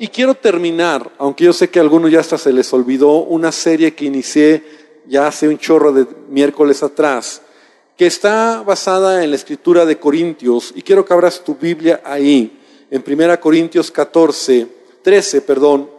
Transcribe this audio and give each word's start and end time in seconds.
Y 0.00 0.08
quiero 0.08 0.34
terminar, 0.34 1.10
aunque 1.18 1.44
yo 1.44 1.52
sé 1.52 1.70
que 1.70 1.80
a 1.80 1.82
algunos 1.82 2.10
ya 2.10 2.20
hasta 2.20 2.38
se 2.38 2.52
les 2.52 2.72
olvidó, 2.72 3.18
una 3.24 3.50
serie 3.50 3.94
que 3.94 4.04
inicié 4.04 4.62
ya 5.06 5.26
hace 5.26 5.48
un 5.48 5.58
chorro 5.58 5.92
de 5.92 6.06
miércoles 6.28 6.84
atrás, 6.84 7.42
que 7.96 8.06
está 8.06 8.62
basada 8.62 9.24
en 9.24 9.30
la 9.30 9.36
escritura 9.36 9.84
de 9.84 9.98
Corintios, 9.98 10.72
y 10.76 10.82
quiero 10.82 11.04
que 11.04 11.12
abras 11.12 11.42
tu 11.42 11.56
Biblia 11.56 12.00
ahí, 12.04 12.60
en 12.90 13.02
1 13.04 13.40
Corintios 13.40 13.90
14, 13.90 14.68
13, 15.02 15.40
perdón, 15.42 15.90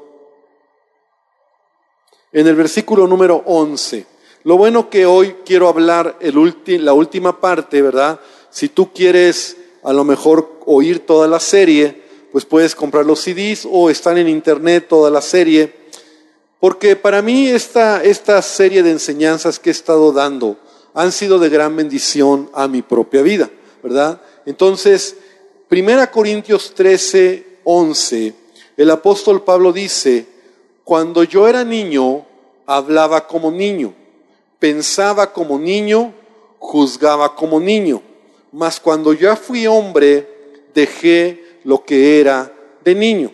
en 2.31 2.47
el 2.47 2.55
versículo 2.55 3.05
número 3.05 3.43
11. 3.45 4.05
Lo 4.43 4.55
bueno 4.55 4.89
que 4.89 5.05
hoy 5.05 5.35
quiero 5.45 5.67
hablar 5.67 6.17
la 6.21 6.93
última 6.93 7.41
parte, 7.41 7.81
¿verdad? 7.81 8.19
Si 8.49 8.69
tú 8.69 8.93
quieres 8.93 9.57
a 9.83 9.91
lo 9.91 10.05
mejor 10.05 10.59
oír 10.65 11.05
toda 11.05 11.27
la 11.27 11.41
serie, 11.41 12.08
pues 12.31 12.45
puedes 12.45 12.75
comprar 12.75 13.05
los 13.05 13.21
CDs 13.21 13.67
o 13.69 13.89
están 13.89 14.17
en 14.17 14.27
internet 14.27 14.87
toda 14.87 15.09
la 15.09 15.21
serie. 15.21 15.73
Porque 16.59 16.95
para 16.95 17.21
mí 17.21 17.47
esta, 17.47 18.03
esta 18.03 18.41
serie 18.41 18.83
de 18.83 18.91
enseñanzas 18.91 19.59
que 19.59 19.69
he 19.69 19.71
estado 19.71 20.11
dando 20.11 20.57
han 20.93 21.11
sido 21.11 21.39
de 21.39 21.49
gran 21.49 21.75
bendición 21.75 22.49
a 22.53 22.67
mi 22.67 22.81
propia 22.81 23.21
vida, 23.21 23.49
¿verdad? 23.81 24.21
Entonces, 24.45 25.15
1 25.71 26.11
Corintios 26.11 26.73
13, 26.73 27.59
11, 27.63 28.33
el 28.75 28.89
apóstol 28.89 29.43
Pablo 29.43 29.71
dice, 29.71 30.25
cuando 30.83 31.23
yo 31.23 31.47
era 31.47 31.63
niño, 31.63 32.25
hablaba 32.65 33.27
como 33.27 33.51
niño, 33.51 33.93
pensaba 34.57 35.31
como 35.31 35.59
niño, 35.59 36.13
juzgaba 36.57 37.35
como 37.35 37.59
niño, 37.59 38.01
mas 38.51 38.79
cuando 38.79 39.13
ya 39.13 39.35
fui 39.35 39.67
hombre, 39.67 40.27
dejé 40.73 41.43
lo 41.63 41.83
que 41.83 42.19
era 42.19 42.53
de 42.83 42.95
niño. 42.95 43.31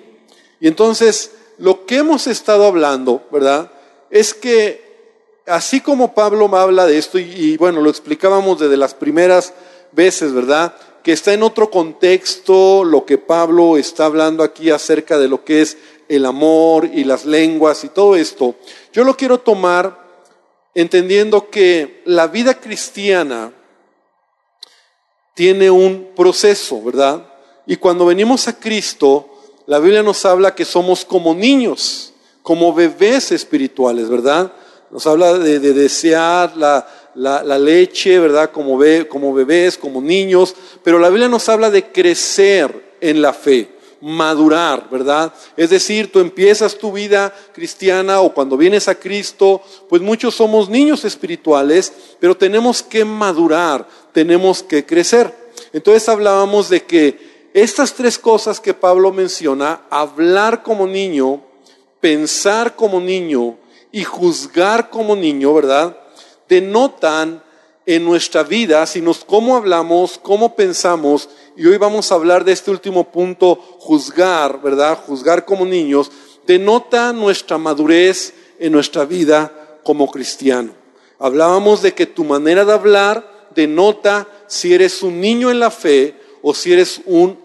Y 0.59 0.67
entonces, 0.67 1.31
lo 1.57 1.85
que 1.85 1.97
hemos 1.97 2.27
estado 2.27 2.65
hablando, 2.65 3.23
¿verdad? 3.31 3.71
Es 4.09 4.33
que 4.33 4.85
así 5.45 5.81
como 5.81 6.13
Pablo 6.13 6.49
habla 6.55 6.85
de 6.85 6.97
esto, 6.97 7.19
y, 7.19 7.57
bueno, 7.57 7.81
lo 7.81 7.89
explicábamos 7.89 8.59
desde 8.59 8.77
las 8.77 8.93
primeras 8.93 9.53
veces, 9.91 10.33
¿verdad? 10.33 10.75
Que 11.03 11.11
está 11.11 11.33
en 11.33 11.43
otro 11.43 11.69
contexto 11.69 12.83
lo 12.83 13.05
que 13.05 13.17
Pablo 13.17 13.77
está 13.77 14.05
hablando 14.05 14.43
aquí 14.43 14.71
acerca 14.71 15.17
de 15.17 15.27
lo 15.27 15.43
que 15.43 15.61
es 15.61 15.77
el 16.07 16.25
amor 16.25 16.89
y 16.91 17.03
las 17.03 17.25
lenguas 17.25 17.83
y 17.83 17.89
todo 17.89 18.15
esto. 18.15 18.55
Yo 18.93 19.03
lo 19.03 19.15
quiero 19.15 19.39
tomar 19.39 20.03
entendiendo 20.73 21.49
que 21.49 22.01
la 22.05 22.27
vida 22.27 22.59
cristiana 22.59 23.53
tiene 25.33 25.69
un 25.69 26.11
proceso, 26.15 26.81
¿verdad? 26.81 27.25
Y 27.65 27.77
cuando 27.77 28.05
venimos 28.05 28.47
a 28.47 28.59
Cristo, 28.59 29.29
la 29.65 29.79
Biblia 29.79 30.03
nos 30.03 30.25
habla 30.25 30.53
que 30.53 30.65
somos 30.65 31.05
como 31.05 31.33
niños, 31.33 32.13
como 32.43 32.73
bebés 32.73 33.31
espirituales, 33.31 34.09
¿verdad? 34.09 34.51
Nos 34.91 35.07
habla 35.07 35.37
de, 35.37 35.59
desear 35.59 36.55
la, 36.55 37.57
leche, 37.57 38.19
¿verdad? 38.19 38.51
Como 38.51 38.77
bebés, 38.77 39.77
como 39.77 40.01
niños, 40.01 40.55
pero 40.83 40.99
la 40.99 41.09
Biblia 41.09 41.27
nos 41.27 41.49
habla 41.49 41.71
de 41.71 41.91
crecer 41.91 42.95
en 43.01 43.21
la 43.21 43.33
fe 43.33 43.75
madurar, 44.01 44.87
¿verdad? 44.91 45.33
Es 45.57 45.71
decir, 45.71 46.11
tú 46.11 46.19
empiezas 46.19 46.77
tu 46.77 46.91
vida 46.91 47.33
cristiana 47.53 48.21
o 48.21 48.35
cuando 48.35 48.55
vienes 48.55 48.87
a 48.87 48.93
Cristo, 48.93 49.63
pues 49.89 49.99
muchos 49.99 50.35
somos 50.35 50.69
niños 50.69 51.05
espirituales, 51.05 51.91
pero 52.19 52.37
tenemos 52.37 52.83
que 52.83 53.03
madurar, 53.03 53.87
tenemos 54.13 54.61
que 54.61 54.85
crecer. 54.85 55.33
Entonces 55.73 56.07
hablábamos 56.07 56.69
de 56.69 56.83
que 56.83 57.34
estas 57.55 57.93
tres 57.93 58.19
cosas 58.19 58.59
que 58.59 58.73
Pablo 58.73 59.13
menciona, 59.13 59.83
hablar 59.89 60.61
como 60.61 60.85
niño, 60.85 61.41
pensar 62.01 62.75
como 62.75 62.99
niño 62.99 63.55
y 63.93 64.03
juzgar 64.03 64.89
como 64.89 65.15
niño, 65.15 65.53
¿verdad? 65.53 65.97
Denotan 66.49 67.41
en 67.85 68.03
nuestra 68.03 68.43
vida, 68.43 68.85
si 68.85 68.99
nos 68.99 69.23
cómo 69.23 69.55
hablamos, 69.55 70.19
cómo 70.21 70.53
pensamos, 70.57 71.29
y 71.55 71.65
hoy 71.65 71.77
vamos 71.77 72.11
a 72.11 72.15
hablar 72.15 72.43
de 72.43 72.51
este 72.51 72.71
último 72.71 73.09
punto, 73.09 73.55
juzgar, 73.55 74.61
¿verdad? 74.61 74.99
Juzgar 75.07 75.45
como 75.45 75.65
niños, 75.65 76.11
denota 76.45 77.13
nuestra 77.13 77.57
madurez 77.57 78.33
en 78.59 78.73
nuestra 78.73 79.05
vida 79.05 79.79
como 79.81 80.11
cristiano. 80.11 80.73
Hablábamos 81.19 81.81
de 81.81 81.93
que 81.93 82.05
tu 82.05 82.25
manera 82.25 82.65
de 82.65 82.73
hablar 82.73 83.49
denota 83.55 84.27
si 84.47 84.73
eres 84.73 85.01
un 85.03 85.21
niño 85.21 85.49
en 85.49 85.61
la 85.61 85.71
fe 85.71 86.19
o 86.41 86.53
si 86.53 86.73
eres 86.73 86.99
un 87.05 87.44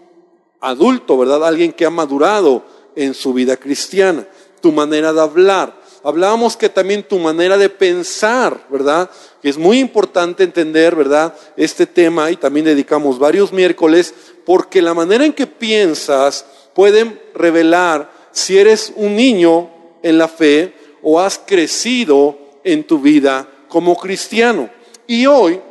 adulto, 0.61 1.17
¿verdad? 1.17 1.45
Alguien 1.45 1.73
que 1.73 1.85
ha 1.85 1.89
madurado 1.89 2.63
en 2.95 3.13
su 3.13 3.33
vida 3.33 3.57
cristiana. 3.57 4.27
Tu 4.61 4.71
manera 4.71 5.11
de 5.11 5.21
hablar. 5.21 5.81
Hablábamos 6.03 6.57
que 6.57 6.69
también 6.69 7.03
tu 7.03 7.19
manera 7.19 7.57
de 7.57 7.69
pensar, 7.69 8.65
¿verdad? 8.69 9.09
Que 9.41 9.49
es 9.49 9.57
muy 9.57 9.79
importante 9.79 10.43
entender, 10.43 10.95
¿verdad? 10.95 11.35
Este 11.57 11.85
tema 11.85 12.31
y 12.31 12.37
también 12.37 12.65
dedicamos 12.65 13.19
varios 13.19 13.51
miércoles 13.51 14.13
porque 14.45 14.81
la 14.81 14.93
manera 14.93 15.25
en 15.25 15.33
que 15.33 15.45
piensas 15.45 16.45
puede 16.73 17.21
revelar 17.35 18.11
si 18.31 18.57
eres 18.57 18.93
un 18.95 19.15
niño 19.15 19.69
en 20.01 20.17
la 20.17 20.27
fe 20.27 20.73
o 21.03 21.19
has 21.19 21.37
crecido 21.37 22.37
en 22.63 22.83
tu 22.83 22.99
vida 22.99 23.47
como 23.67 23.95
cristiano. 23.95 24.69
Y 25.05 25.27
hoy 25.27 25.61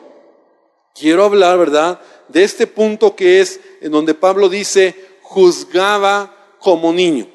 quiero 0.94 1.24
hablar, 1.24 1.58
¿verdad? 1.58 2.00
De 2.28 2.44
este 2.44 2.66
punto 2.66 3.16
que 3.16 3.40
es 3.40 3.60
en 3.80 3.92
donde 3.92 4.14
Pablo 4.14 4.48
dice, 4.48 4.94
juzgaba 5.22 6.34
como 6.58 6.92
niño, 6.92 7.26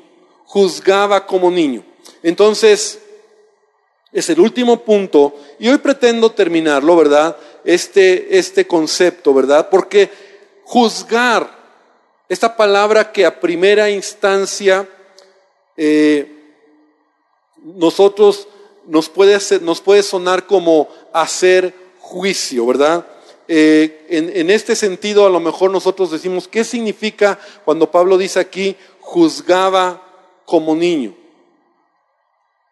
juzgaba 0.46 1.26
como 1.26 1.50
niño. 1.50 1.84
Entonces, 2.24 3.00
es 4.12 4.30
el 4.30 4.40
último 4.40 4.84
punto 4.84 5.36
y 5.60 5.68
hoy 5.68 5.78
pretendo 5.78 6.32
terminarlo, 6.32 6.96
¿verdad? 6.96 7.36
Este, 7.64 8.38
este 8.38 8.66
concepto, 8.66 9.34
¿verdad? 9.34 9.70
Porque 9.70 10.10
juzgar, 10.64 11.50
esta 12.30 12.56
palabra 12.56 13.12
que 13.12 13.26
a 13.26 13.40
primera 13.40 13.90
instancia 13.90 14.88
eh, 15.78 16.32
nosotros 17.62 18.48
nos 18.88 19.10
puede, 19.10 19.38
nos 19.62 19.82
puede 19.82 20.04
sonar 20.04 20.46
como 20.46 20.88
hacer 21.12 21.74
juicio, 22.00 22.66
¿verdad? 22.66 23.06
Eh, 23.48 24.08
en, 24.10 24.50
este 24.50 24.76
sentido, 24.76 25.26
a 25.26 25.30
lo 25.30 25.40
mejor 25.40 25.70
nosotros 25.70 26.10
decimos, 26.12 26.48
¿qué 26.48 26.64
significa 26.64 27.40
cuando 27.64 27.92
Pablo 27.92 28.18
dice 28.18 28.40
aquí, 28.40 28.76
juzgaba 29.00 30.02
como 30.46 30.76
niño? 30.76 31.16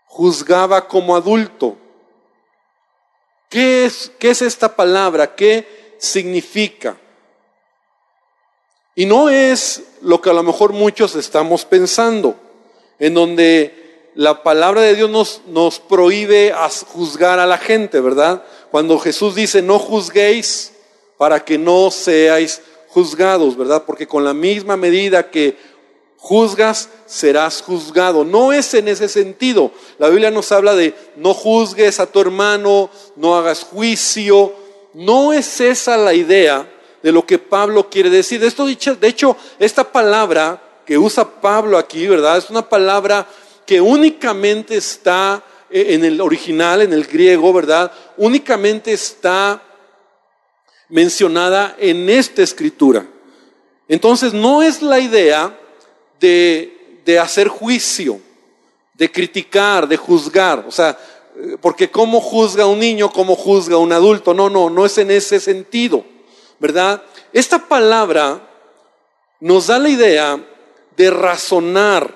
Juzgaba 0.07 0.87
como 0.87 1.15
adulto. 1.15 1.77
¿Qué 3.49 3.85
es, 3.85 4.41
esta 4.41 4.75
palabra? 4.75 5.35
¿Qué 5.35 5.95
significa? 5.99 6.97
Y 8.95 9.05
no 9.05 9.29
es 9.29 9.83
lo 10.01 10.21
que 10.21 10.31
a 10.31 10.33
lo 10.33 10.41
mejor 10.41 10.73
muchos 10.73 11.15
estamos 11.15 11.65
pensando, 11.65 12.35
en 12.97 13.13
donde 13.13 14.09
la 14.15 14.41
palabra 14.41 14.81
de 14.81 14.95
Dios 14.95 15.09
nos, 15.09 15.41
nos 15.47 15.79
prohíbe 15.79 16.53
juzgar 16.87 17.39
a 17.39 17.45
la 17.45 17.59
gente, 17.59 17.99
¿verdad? 18.01 18.43
Cuando 18.73 18.97
Jesús 18.97 19.35
dice, 19.35 19.61
no 19.61 19.77
juzguéis 19.77 20.71
para 21.19 21.45
que 21.45 21.59
no 21.59 21.91
seáis 21.91 22.59
juzgados, 22.87 23.55
¿verdad? 23.55 23.83
Porque 23.85 24.07
con 24.07 24.23
la 24.23 24.33
misma 24.33 24.75
medida 24.77 25.29
que 25.29 25.55
juzgas, 26.17 26.89
serás 27.05 27.61
juzgado. 27.61 28.23
No 28.23 28.51
es 28.51 28.73
en 28.73 28.87
ese 28.87 29.09
sentido. 29.09 29.69
La 29.99 30.09
Biblia 30.09 30.31
nos 30.31 30.51
habla 30.51 30.73
de 30.73 30.95
no 31.17 31.35
juzgues 31.35 31.99
a 31.99 32.07
tu 32.07 32.19
hermano, 32.19 32.89
no 33.15 33.35
hagas 33.35 33.63
juicio. 33.63 34.51
No 34.95 35.33
es 35.33 35.61
esa 35.61 35.95
la 35.95 36.15
idea 36.15 36.67
de 37.03 37.11
lo 37.11 37.27
que 37.27 37.37
Pablo 37.37 37.91
quiere 37.91 38.09
decir. 38.09 38.39
De, 38.39 38.47
esto, 38.47 38.65
de 38.65 39.07
hecho, 39.07 39.37
esta 39.59 39.83
palabra 39.83 40.81
que 40.83 40.97
usa 40.97 41.29
Pablo 41.29 41.77
aquí, 41.77 42.07
¿verdad? 42.07 42.39
Es 42.39 42.49
una 42.49 42.67
palabra 42.67 43.27
que 43.67 43.79
únicamente 43.79 44.77
está 44.77 45.43
en 45.73 46.05
el 46.05 46.21
original, 46.21 46.83
en 46.83 46.93
el 46.93 47.05
griego, 47.05 47.51
¿verdad? 47.51 47.91
Únicamente 48.17 48.93
está 48.93 49.61
mencionada 50.89 51.75
en 51.79 52.07
esta 52.09 52.43
escritura. 52.43 53.05
Entonces 53.87 54.33
no 54.33 54.61
es 54.61 54.83
la 54.83 54.99
idea 54.99 55.57
de, 56.19 57.01
de 57.03 57.17
hacer 57.17 57.47
juicio, 57.47 58.21
de 58.93 59.11
criticar, 59.11 59.87
de 59.87 59.97
juzgar. 59.97 60.63
O 60.67 60.71
sea, 60.71 60.97
porque 61.61 61.89
cómo 61.89 62.21
juzga 62.21 62.67
un 62.67 62.79
niño, 62.79 63.11
cómo 63.11 63.35
juzga 63.35 63.77
un 63.77 63.91
adulto. 63.91 64.35
No, 64.35 64.49
no, 64.49 64.69
no 64.69 64.85
es 64.85 64.97
en 64.99 65.09
ese 65.09 65.39
sentido, 65.39 66.05
¿verdad? 66.59 67.01
Esta 67.33 67.57
palabra 67.57 68.47
nos 69.39 69.67
da 69.67 69.79
la 69.79 69.89
idea 69.89 70.39
de 70.95 71.09
razonar, 71.09 72.15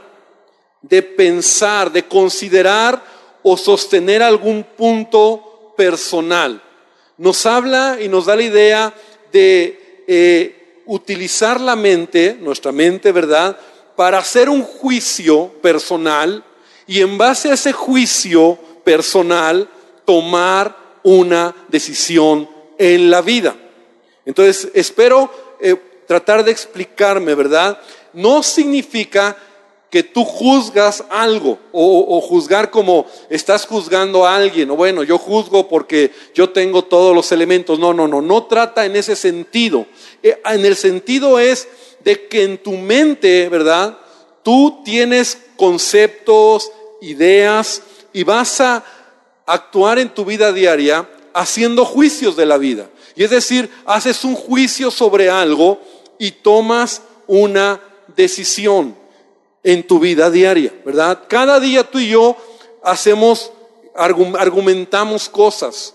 de 0.81 1.01
pensar, 1.01 1.91
de 1.91 2.03
considerar 2.07 3.16
o 3.49 3.55
sostener 3.55 4.21
algún 4.21 4.61
punto 4.61 5.73
personal. 5.77 6.61
Nos 7.17 7.45
habla 7.45 7.97
y 7.97 8.09
nos 8.09 8.25
da 8.25 8.35
la 8.35 8.43
idea 8.43 8.93
de 9.31 10.03
eh, 10.05 10.81
utilizar 10.85 11.61
la 11.61 11.77
mente, 11.77 12.35
nuestra 12.41 12.73
mente, 12.73 13.13
¿verdad?, 13.13 13.57
para 13.95 14.17
hacer 14.17 14.49
un 14.49 14.63
juicio 14.63 15.47
personal 15.61 16.43
y 16.87 16.99
en 16.99 17.17
base 17.17 17.49
a 17.49 17.53
ese 17.53 17.71
juicio 17.71 18.59
personal 18.83 19.69
tomar 20.03 20.75
una 21.03 21.55
decisión 21.69 22.49
en 22.77 23.09
la 23.09 23.21
vida. 23.21 23.55
Entonces, 24.25 24.69
espero 24.73 25.57
eh, 25.61 25.77
tratar 26.05 26.43
de 26.43 26.51
explicarme, 26.51 27.33
¿verdad? 27.33 27.79
No 28.11 28.43
significa 28.43 29.37
que 29.89 30.03
tú 30.03 30.25
juzgas 30.25 31.03
algo 31.09 31.59
o, 31.71 32.19
juzgar 32.21 32.71
como 32.71 33.05
estás 33.29 33.65
juzgando 33.65 34.25
a 34.25 34.35
alguien, 34.35 34.69
o 34.69 34.75
bueno, 34.75 35.03
yo 35.03 35.17
juzgo 35.17 35.69
porque 35.69 36.11
yo 36.33 36.49
tengo 36.49 36.83
todos 36.83 37.15
los 37.15 37.31
elementos. 37.31 37.79
No, 37.79 37.93
no, 37.93 38.07
no, 38.07 38.21
no 38.21 38.45
trata 38.45 38.85
en 38.85 38.95
ese 38.95 39.15
sentido. 39.15 39.85
Eh, 40.21 40.41
en 40.45 40.65
el 40.65 40.75
sentido 40.75 41.39
es 41.39 41.67
de 42.03 42.27
que 42.27 42.43
en 42.43 42.57
tu 42.57 42.73
mente, 42.73 43.47
¿verdad? 43.49 43.97
Tú 44.43 44.81
tienes 44.83 45.37
conceptos, 45.55 46.71
ideas 47.01 47.81
y 48.11 48.23
vas 48.23 48.59
a 48.59 48.83
actuar 49.45 49.99
en 49.99 50.09
tu 50.09 50.25
vida 50.25 50.51
diaria 50.51 51.07
haciendo 51.33 51.85
juicios 51.85 52.35
de 52.35 52.45
la 52.45 52.57
vida. 52.57 52.89
Y 53.15 53.23
es 53.23 53.29
decir, 53.29 53.69
haces 53.85 54.23
un 54.25 54.35
juicio 54.35 54.91
sobre 54.91 55.29
algo 55.29 55.79
y 56.19 56.31
tomas 56.31 57.01
una 57.27 57.81
decisión 58.15 58.95
en 59.63 59.85
tu 59.85 59.99
vida 59.99 60.29
diaria, 60.29 60.73
¿verdad? 60.85 61.23
Cada 61.27 61.59
día 61.59 61.83
tú 61.83 61.99
y 61.99 62.09
yo 62.09 62.35
hacemos, 62.83 63.51
argumentamos 63.95 65.29
cosas, 65.29 65.93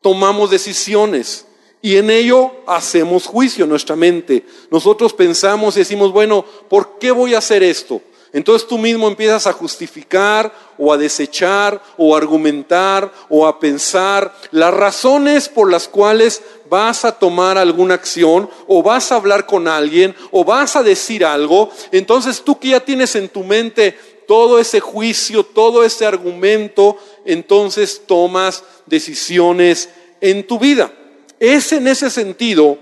tomamos 0.00 0.50
decisiones 0.50 1.46
y 1.80 1.96
en 1.96 2.10
ello 2.10 2.50
hacemos 2.66 3.26
juicio 3.26 3.64
en 3.64 3.70
nuestra 3.70 3.96
mente. 3.96 4.44
Nosotros 4.70 5.12
pensamos 5.12 5.76
y 5.76 5.80
decimos, 5.80 6.12
bueno, 6.12 6.44
¿por 6.68 6.98
qué 6.98 7.12
voy 7.12 7.34
a 7.34 7.38
hacer 7.38 7.62
esto? 7.62 8.00
Entonces 8.32 8.68
tú 8.68 8.76
mismo 8.76 9.08
empiezas 9.08 9.46
a 9.46 9.52
justificar 9.52 10.52
o 10.76 10.92
a 10.92 10.98
desechar 10.98 11.80
o 11.96 12.14
a 12.14 12.18
argumentar 12.18 13.10
o 13.28 13.46
a 13.46 13.58
pensar 13.58 14.34
las 14.50 14.72
razones 14.74 15.48
por 15.48 15.70
las 15.70 15.88
cuales 15.88 16.42
vas 16.68 17.04
a 17.04 17.12
tomar 17.12 17.56
alguna 17.56 17.94
acción 17.94 18.50
o 18.66 18.82
vas 18.82 19.10
a 19.10 19.16
hablar 19.16 19.46
con 19.46 19.66
alguien 19.66 20.14
o 20.30 20.44
vas 20.44 20.76
a 20.76 20.82
decir 20.82 21.24
algo. 21.24 21.70
Entonces 21.90 22.42
tú 22.42 22.58
que 22.58 22.68
ya 22.68 22.80
tienes 22.80 23.16
en 23.16 23.28
tu 23.28 23.42
mente 23.44 23.96
todo 24.26 24.58
ese 24.58 24.80
juicio, 24.80 25.42
todo 25.42 25.82
ese 25.82 26.04
argumento, 26.04 26.98
entonces 27.24 28.02
tomas 28.06 28.62
decisiones 28.84 29.88
en 30.20 30.46
tu 30.46 30.58
vida. 30.58 30.92
Es 31.40 31.72
en 31.72 31.88
ese 31.88 32.10
sentido 32.10 32.76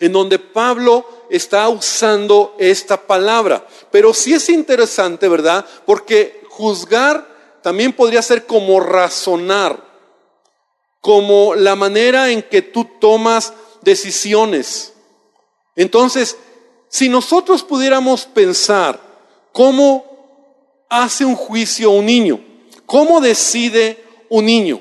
en 0.00 0.12
donde 0.12 0.40
Pablo 0.40 1.06
está 1.32 1.68
usando 1.70 2.54
esta 2.58 3.06
palabra. 3.06 3.66
Pero 3.90 4.12
sí 4.12 4.34
es 4.34 4.48
interesante, 4.50 5.28
¿verdad? 5.28 5.64
Porque 5.86 6.42
juzgar 6.50 7.26
también 7.62 7.94
podría 7.94 8.20
ser 8.20 8.46
como 8.46 8.80
razonar, 8.80 9.82
como 11.00 11.54
la 11.54 11.74
manera 11.74 12.30
en 12.30 12.42
que 12.42 12.60
tú 12.60 12.84
tomas 13.00 13.54
decisiones. 13.80 14.92
Entonces, 15.74 16.36
si 16.88 17.08
nosotros 17.08 17.62
pudiéramos 17.62 18.26
pensar 18.26 19.00
cómo 19.52 20.04
hace 20.90 21.24
un 21.24 21.34
juicio 21.34 21.90
un 21.90 22.04
niño, 22.04 22.44
cómo 22.84 23.22
decide 23.22 24.04
un 24.28 24.44
niño, 24.44 24.80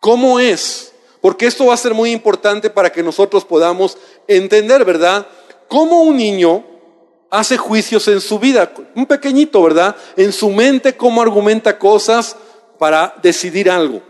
cómo 0.00 0.40
es, 0.40 0.94
porque 1.28 1.44
esto 1.44 1.66
va 1.66 1.74
a 1.74 1.76
ser 1.76 1.92
muy 1.92 2.10
importante 2.10 2.70
para 2.70 2.90
que 2.90 3.02
nosotros 3.02 3.44
podamos 3.44 3.98
entender, 4.26 4.82
¿verdad? 4.86 5.26
Cómo 5.68 6.00
un 6.00 6.16
niño 6.16 6.64
hace 7.28 7.58
juicios 7.58 8.08
en 8.08 8.22
su 8.22 8.38
vida, 8.38 8.72
un 8.94 9.04
pequeñito, 9.04 9.62
¿verdad? 9.62 9.94
En 10.16 10.32
su 10.32 10.48
mente, 10.48 10.96
cómo 10.96 11.20
argumenta 11.20 11.78
cosas 11.78 12.34
para 12.78 13.14
decidir 13.22 13.70
algo. 13.70 14.00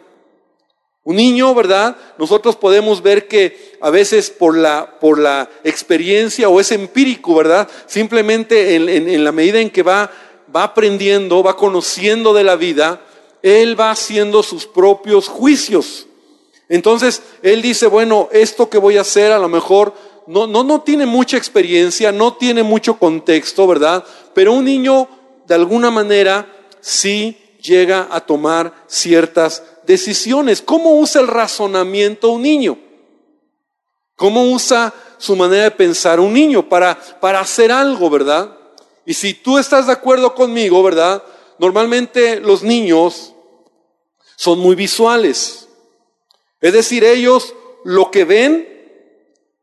Un 1.03 1.17
niño, 1.17 1.53
¿verdad? 1.57 1.97
Nosotros 2.19 2.55
podemos 2.55 3.03
ver 3.03 3.27
que 3.27 3.77
a 3.81 3.91
veces 3.91 4.31
por 4.31 4.57
la, 4.57 5.01
por 5.01 5.19
la 5.19 5.51
experiencia 5.65 6.49
o 6.49 6.61
es 6.61 6.71
empírico, 6.71 7.35
¿verdad? 7.35 7.69
Simplemente 7.87 8.77
en, 8.77 8.89
en 8.89 9.25
la 9.25 9.33
medida 9.33 9.59
en 9.59 9.71
que 9.71 9.83
va, 9.83 10.09
va 10.55 10.63
aprendiendo, 10.63 11.43
va 11.43 11.57
conociendo 11.57 12.33
de 12.33 12.45
la 12.45 12.55
vida, 12.55 13.01
él 13.43 13.75
va 13.81 13.91
haciendo 13.91 14.45
sus 14.45 14.69
propios 14.69 15.27
juicios. 15.27 16.05
Entonces, 16.69 17.23
él 17.43 17.63
dice, 17.63 17.87
bueno, 17.87 18.29
esto 18.33 18.69
que 18.69 18.79
voy 18.79 18.99
a 18.99 19.03
hacer 19.03 19.33
a 19.33 19.39
lo 19.39 19.49
mejor 19.49 19.95
no, 20.27 20.47
no, 20.47 20.63
no 20.63 20.83
tiene 20.83 21.07
mucha 21.07 21.39
experiencia, 21.39 22.13
no 22.13 22.35
tiene 22.35 22.63
mucho 22.63 22.99
contexto, 22.99 23.67
¿verdad? 23.67 24.05
Pero 24.35 24.53
un 24.53 24.65
niño, 24.67 25.09
de 25.47 25.55
alguna 25.55 25.91
manera, 25.91 26.47
sí 26.81 27.39
llega 27.63 28.09
a 28.11 28.21
tomar 28.21 28.73
ciertas 28.87 29.63
decisiones. 29.87 30.61
¿Cómo 30.61 30.99
usa 30.99 31.23
el 31.23 31.29
razonamiento 31.29 32.29
un 32.31 32.43
niño? 32.43 32.79
¿Cómo 34.17 34.51
usa 34.51 34.93
su 35.17 35.35
manera 35.35 35.65
de 35.65 35.71
pensar 35.71 36.21
un 36.21 36.33
niño 36.33 36.69
para, 36.69 36.99
para 37.21 37.41
hacer 37.41 37.73
algo, 37.73 38.11
verdad? 38.11 38.55
Y 39.07 39.15
si 39.15 39.33
tú 39.33 39.57
estás 39.57 39.87
de 39.87 39.93
acuerdo 39.93 40.35
conmigo, 40.35 40.83
¿verdad? 40.83 41.23
Normalmente 41.59 42.41
los 42.41 42.63
niños 42.63 43.33
son 44.37 44.59
muy 44.59 44.75
visuales. 44.75 45.68
Es 46.61 46.73
decir, 46.73 47.05
ellos 47.05 47.55
lo 47.85 48.11
que 48.11 48.25
ven 48.25 48.69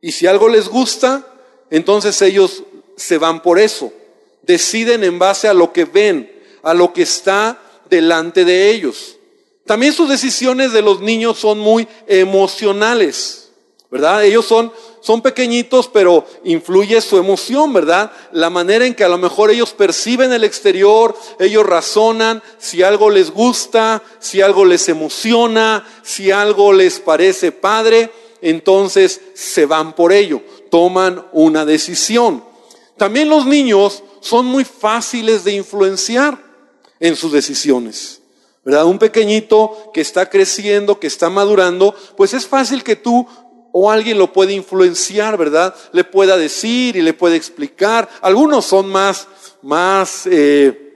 y 0.01 0.11
si 0.11 0.27
algo 0.27 0.47
les 0.49 0.69
gusta, 0.69 1.27
entonces 1.69 2.21
ellos 2.21 2.63
se 2.95 3.17
van 3.17 3.41
por 3.41 3.59
eso. 3.59 3.91
Deciden 4.43 5.03
en 5.03 5.19
base 5.19 5.47
a 5.47 5.53
lo 5.53 5.73
que 5.73 5.85
ven, 5.85 6.31
a 6.63 6.73
lo 6.73 6.93
que 6.93 7.01
está 7.01 7.59
delante 7.89 8.45
de 8.45 8.69
ellos. 8.69 9.17
También 9.65 9.93
sus 9.93 10.07
decisiones 10.07 10.71
de 10.73 10.83
los 10.83 11.01
niños 11.01 11.39
son 11.39 11.59
muy 11.59 11.87
emocionales, 12.07 13.49
¿verdad? 13.89 14.23
Ellos 14.23 14.45
son, 14.45 14.71
son 15.05 15.21
pequeñitos, 15.21 15.87
pero 15.87 16.25
influye 16.45 16.99
su 16.99 17.19
emoción, 17.19 17.71
¿verdad? 17.71 18.11
La 18.31 18.49
manera 18.49 18.87
en 18.87 18.95
que 18.95 19.03
a 19.03 19.07
lo 19.07 19.19
mejor 19.19 19.51
ellos 19.51 19.71
perciben 19.71 20.33
el 20.33 20.43
exterior, 20.43 21.15
ellos 21.37 21.63
razonan 21.63 22.41
si 22.57 22.81
algo 22.81 23.11
les 23.11 23.29
gusta, 23.29 24.01
si 24.17 24.41
algo 24.41 24.65
les 24.65 24.89
emociona, 24.89 25.87
si 26.01 26.31
algo 26.31 26.73
les 26.73 26.99
parece 26.99 27.51
padre, 27.51 28.09
entonces 28.41 29.21
se 29.35 29.67
van 29.67 29.93
por 29.93 30.11
ello, 30.11 30.41
toman 30.71 31.23
una 31.33 31.65
decisión. 31.65 32.43
También 32.97 33.29
los 33.29 33.45
niños 33.45 34.01
son 34.21 34.47
muy 34.47 34.65
fáciles 34.65 35.43
de 35.43 35.51
influenciar 35.51 36.43
en 36.99 37.15
sus 37.15 37.31
decisiones. 37.31 38.21
¿Verdad? 38.63 38.85
Un 38.85 38.97
pequeñito 38.97 39.91
que 39.93 40.01
está 40.01 40.27
creciendo, 40.31 40.99
que 40.99 41.05
está 41.05 41.29
madurando, 41.29 41.93
pues 42.17 42.33
es 42.33 42.47
fácil 42.47 42.83
que 42.83 42.95
tú 42.95 43.27
o 43.77 43.91
alguien 43.91 44.17
lo 44.17 44.31
puede 44.31 44.53
influenciar, 44.53 45.35
¿verdad? 45.35 45.75
Le 45.91 46.05
pueda 46.05 46.37
decir 46.37 46.95
y 46.95 47.01
le 47.01 47.13
puede 47.13 47.35
explicar. 47.35 48.07
Algunos 48.21 48.63
son 48.65 48.87
más, 48.87 49.27
más 49.61 50.25
eh, 50.31 50.93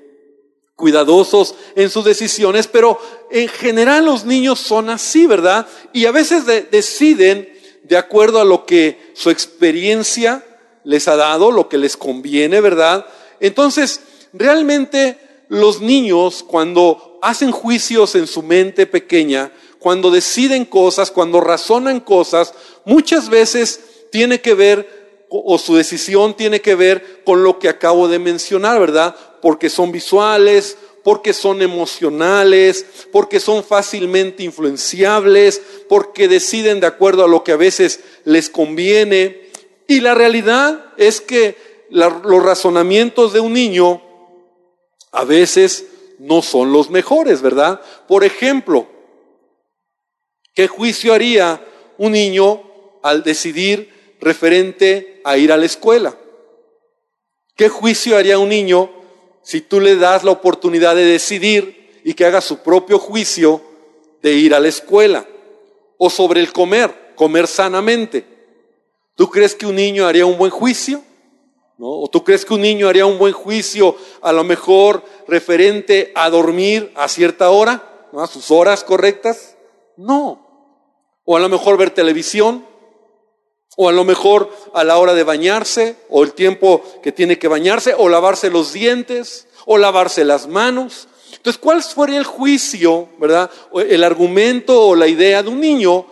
cuidadosos 0.77 1.55
en 1.75 1.89
sus 1.89 2.05
decisiones, 2.05 2.67
pero 2.67 2.97
en 3.31 3.49
general 3.49 4.05
los 4.05 4.23
niños 4.23 4.61
son 4.61 4.89
así, 4.89 5.25
¿verdad? 5.25 5.67
Y 5.91 6.05
a 6.05 6.13
veces 6.13 6.45
deciden 6.71 7.49
de 7.83 7.97
acuerdo 7.97 8.39
a 8.39 8.45
lo 8.45 8.65
que 8.65 9.11
su 9.13 9.29
experiencia 9.29 10.45
les 10.85 11.09
ha 11.09 11.17
dado, 11.17 11.51
lo 11.51 11.67
que 11.67 11.77
les 11.77 11.97
conviene, 11.97 12.61
¿verdad? 12.61 13.05
Entonces, 13.41 13.99
realmente 14.31 15.19
los 15.49 15.81
niños 15.81 16.45
cuando 16.47 17.19
hacen 17.21 17.51
juicios 17.51 18.15
en 18.15 18.25
su 18.25 18.41
mente 18.41 18.85
pequeña, 18.87 19.51
cuando 19.79 20.11
deciden 20.11 20.65
cosas, 20.65 21.09
cuando 21.09 21.39
razonan 21.39 22.01
cosas, 22.01 22.53
muchas 22.85 23.29
veces 23.29 23.79
tiene 24.11 24.41
que 24.41 24.53
ver 24.53 24.99
o 25.29 25.57
su 25.59 25.75
decisión 25.75 26.35
tiene 26.35 26.59
que 26.59 26.75
ver 26.75 27.23
con 27.23 27.43
lo 27.43 27.59
que 27.59 27.69
acabo 27.69 28.07
de 28.07 28.17
mencionar, 28.17 28.79
¿verdad? 28.79 29.15
Porque 29.41 29.69
son 29.69 29.91
visuales, 29.91 30.75
porque 31.03 31.33
son 31.33 31.61
emocionales, 31.61 32.85
porque 33.11 33.39
son 33.39 33.63
fácilmente 33.63 34.43
influenciables, 34.43 35.61
porque 35.87 36.27
deciden 36.27 36.79
de 36.79 36.87
acuerdo 36.87 37.23
a 37.23 37.27
lo 37.27 37.43
que 37.43 37.51
a 37.51 37.57
veces 37.57 37.99
les 38.25 38.49
conviene. 38.49 39.49
Y 39.87 40.01
la 40.01 40.15
realidad 40.15 40.93
es 40.97 41.21
que 41.21 41.55
los 41.89 42.43
razonamientos 42.43 43.33
de 43.33 43.39
un 43.39 43.53
niño 43.53 44.01
a 45.11 45.23
veces 45.23 45.85
no 46.19 46.41
son 46.41 46.71
los 46.71 46.89
mejores, 46.89 47.41
¿verdad? 47.41 47.81
Por 48.07 48.23
ejemplo, 48.23 48.87
¿qué 50.53 50.67
juicio 50.67 51.13
haría 51.13 51.65
un 51.97 52.11
niño 52.11 52.68
al 53.01 53.23
decidir 53.23 54.17
referente 54.19 55.21
a 55.23 55.37
ir 55.37 55.51
a 55.51 55.57
la 55.57 55.65
escuela? 55.65 56.17
¿Qué 57.55 57.69
juicio 57.69 58.17
haría 58.17 58.39
un 58.39 58.49
niño 58.49 58.89
si 59.41 59.61
tú 59.61 59.79
le 59.79 59.95
das 59.95 60.23
la 60.23 60.31
oportunidad 60.31 60.95
de 60.95 61.05
decidir 61.05 62.01
y 62.03 62.13
que 62.13 62.25
haga 62.25 62.41
su 62.41 62.59
propio 62.59 62.99
juicio 62.99 63.61
de 64.21 64.33
ir 64.33 64.53
a 64.53 64.59
la 64.59 64.67
escuela 64.67 65.25
o 65.97 66.09
sobre 66.09 66.39
el 66.39 66.51
comer, 66.53 67.13
comer 67.15 67.47
sanamente. 67.47 68.25
¿Tú 69.15 69.29
crees 69.29 69.55
que 69.55 69.65
un 69.65 69.75
niño 69.75 70.07
haría 70.07 70.25
un 70.25 70.37
buen 70.37 70.51
juicio? 70.51 71.03
¿O 71.77 72.09
tú 72.09 72.23
crees 72.23 72.45
que 72.45 72.53
un 72.53 72.61
niño 72.61 72.87
haría 72.87 73.05
un 73.05 73.17
buen 73.17 73.33
juicio 73.33 73.95
a 74.21 74.31
lo 74.31 74.43
mejor 74.43 75.03
referente 75.27 76.11
a 76.15 76.29
dormir 76.29 76.91
a 76.95 77.07
cierta 77.07 77.49
hora, 77.49 78.07
¿no? 78.11 78.21
a 78.21 78.27
sus 78.27 78.51
horas 78.51 78.83
correctas? 78.83 79.57
No. 79.95 80.45
O 81.25 81.37
a 81.37 81.39
lo 81.39 81.49
mejor 81.49 81.77
ver 81.77 81.91
televisión, 81.91 82.65
o 83.81 83.87
a 83.87 83.93
lo 83.93 84.03
mejor 84.03 84.51
a 84.73 84.83
la 84.83 84.97
hora 84.97 85.13
de 85.13 85.23
bañarse, 85.23 85.95
o 86.09 86.21
el 86.25 86.33
tiempo 86.33 86.83
que 87.01 87.13
tiene 87.13 87.39
que 87.39 87.47
bañarse, 87.47 87.95
o 87.97 88.09
lavarse 88.09 88.49
los 88.49 88.73
dientes, 88.73 89.47
o 89.65 89.77
lavarse 89.77 90.25
las 90.25 90.49
manos. 90.49 91.07
Entonces, 91.31 91.61
¿cuál 91.61 91.81
sería 91.81 92.17
el 92.17 92.25
juicio, 92.25 93.07
verdad? 93.19 93.49
El 93.73 94.03
argumento 94.03 94.85
o 94.85 94.97
la 94.97 95.07
idea 95.07 95.43
de 95.43 95.47
un 95.47 95.61
niño 95.61 96.05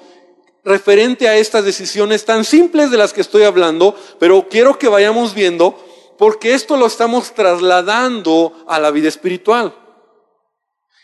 referente 0.63 1.27
a 1.27 1.35
estas 1.35 1.65
decisiones 1.65 2.23
tan 2.23 2.45
simples 2.45 2.89
de 2.89 2.95
las 2.95 3.11
que 3.11 3.19
estoy 3.19 3.43
hablando, 3.43 3.97
pero 4.17 4.47
quiero 4.49 4.79
que 4.79 4.87
vayamos 4.87 5.33
viendo 5.33 5.77
porque 6.17 6.53
esto 6.53 6.77
lo 6.77 6.85
estamos 6.85 7.33
trasladando 7.33 8.63
a 8.65 8.79
la 8.79 8.91
vida 8.91 9.09
espiritual. 9.09 9.75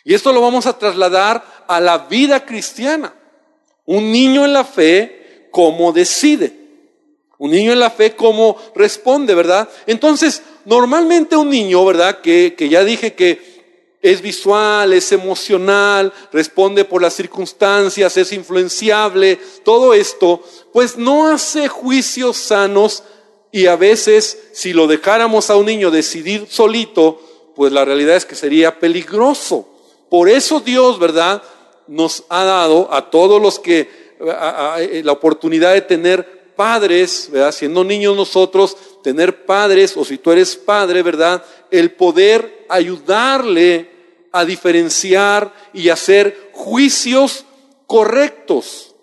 Y 0.05 0.13
esto 0.13 0.31
lo 0.31 0.39
vamos 0.39 0.65
a 0.65 0.79
trasladar 0.79 1.43
a 1.67 1.81
la 1.81 1.97
vida 1.97 2.45
cristiana. 2.45 3.13
Un 3.83 4.13
niño 4.13 4.45
en 4.45 4.53
la 4.53 4.63
fe, 4.63 5.22
¿cómo 5.53 5.93
decide? 5.93 6.51
Un 7.37 7.51
niño 7.51 7.73
en 7.73 7.79
la 7.79 7.91
fe, 7.91 8.15
¿cómo 8.15 8.57
responde, 8.73 9.35
verdad? 9.35 9.69
Entonces, 9.85 10.41
normalmente 10.65 11.35
un 11.35 11.51
niño, 11.51 11.85
¿verdad? 11.85 12.21
Que, 12.21 12.55
que 12.57 12.69
ya 12.69 12.83
dije 12.83 13.13
que 13.13 13.39
es 14.01 14.21
visual, 14.23 14.93
es 14.93 15.11
emocional, 15.11 16.11
responde 16.31 16.85
por 16.85 17.03
las 17.03 17.13
circunstancias, 17.13 18.17
es 18.17 18.33
influenciable, 18.33 19.39
todo 19.63 19.93
esto, 19.93 20.43
pues 20.73 20.97
no 20.97 21.29
hace 21.29 21.67
juicios 21.67 22.37
sanos 22.37 23.03
y 23.51 23.67
a 23.67 23.75
veces 23.75 24.39
si 24.53 24.73
lo 24.73 24.87
dejáramos 24.87 25.51
a 25.51 25.55
un 25.55 25.67
niño 25.67 25.91
decidir 25.91 26.47
solito, 26.49 27.21
pues 27.55 27.71
la 27.71 27.85
realidad 27.85 28.15
es 28.15 28.25
que 28.25 28.35
sería 28.35 28.79
peligroso. 28.79 29.67
Por 30.09 30.29
eso 30.29 30.61
Dios, 30.61 30.97
¿verdad? 30.97 31.43
Nos 31.85 32.23
ha 32.29 32.43
dado 32.43 32.91
a 32.91 33.11
todos 33.11 33.39
los 33.39 33.59
que 33.59 34.02
la 34.23 35.11
oportunidad 35.11 35.73
de 35.73 35.81
tener 35.81 36.53
padres, 36.55 37.29
¿verdad? 37.31 37.51
Siendo 37.51 37.83
niños 37.83 38.15
nosotros, 38.15 38.77
tener 39.03 39.45
padres, 39.45 39.97
o 39.97 40.05
si 40.05 40.17
tú 40.17 40.31
eres 40.31 40.55
padre, 40.55 41.01
¿verdad? 41.03 41.43
El 41.71 41.91
poder 41.91 42.65
ayudarle 42.69 43.89
a 44.31 44.45
diferenciar 44.45 45.53
y 45.73 45.89
hacer 45.89 46.49
juicios 46.53 47.45
correctos. 47.85 48.95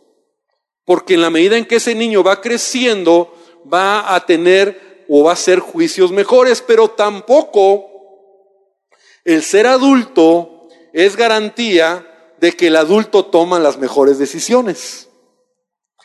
Porque 0.85 1.15
en 1.15 1.23
la 1.23 1.31
medida 1.31 1.57
en 1.57 1.67
que 1.67 1.77
ese 1.77 1.95
niño 1.95 2.23
va 2.23 2.41
creciendo, 2.41 3.35
va 3.73 4.15
a 4.15 4.27
tener 4.27 5.05
o 5.09 5.25
va 5.25 5.31
a 5.31 5.35
hacer 5.35 5.61
juicios 5.61 6.13
mejores, 6.13 6.63
pero 6.67 6.89
tampoco 6.89 7.91
el 9.25 9.43
ser 9.43 9.67
adulto 9.67 10.69
es 10.93 11.17
garantía 11.17 12.07
de 12.41 12.53
que 12.53 12.69
el 12.69 12.77
adulto 12.77 13.27
toma 13.27 13.59
las 13.59 13.79
mejores 13.79 14.19
decisiones. 14.19 15.10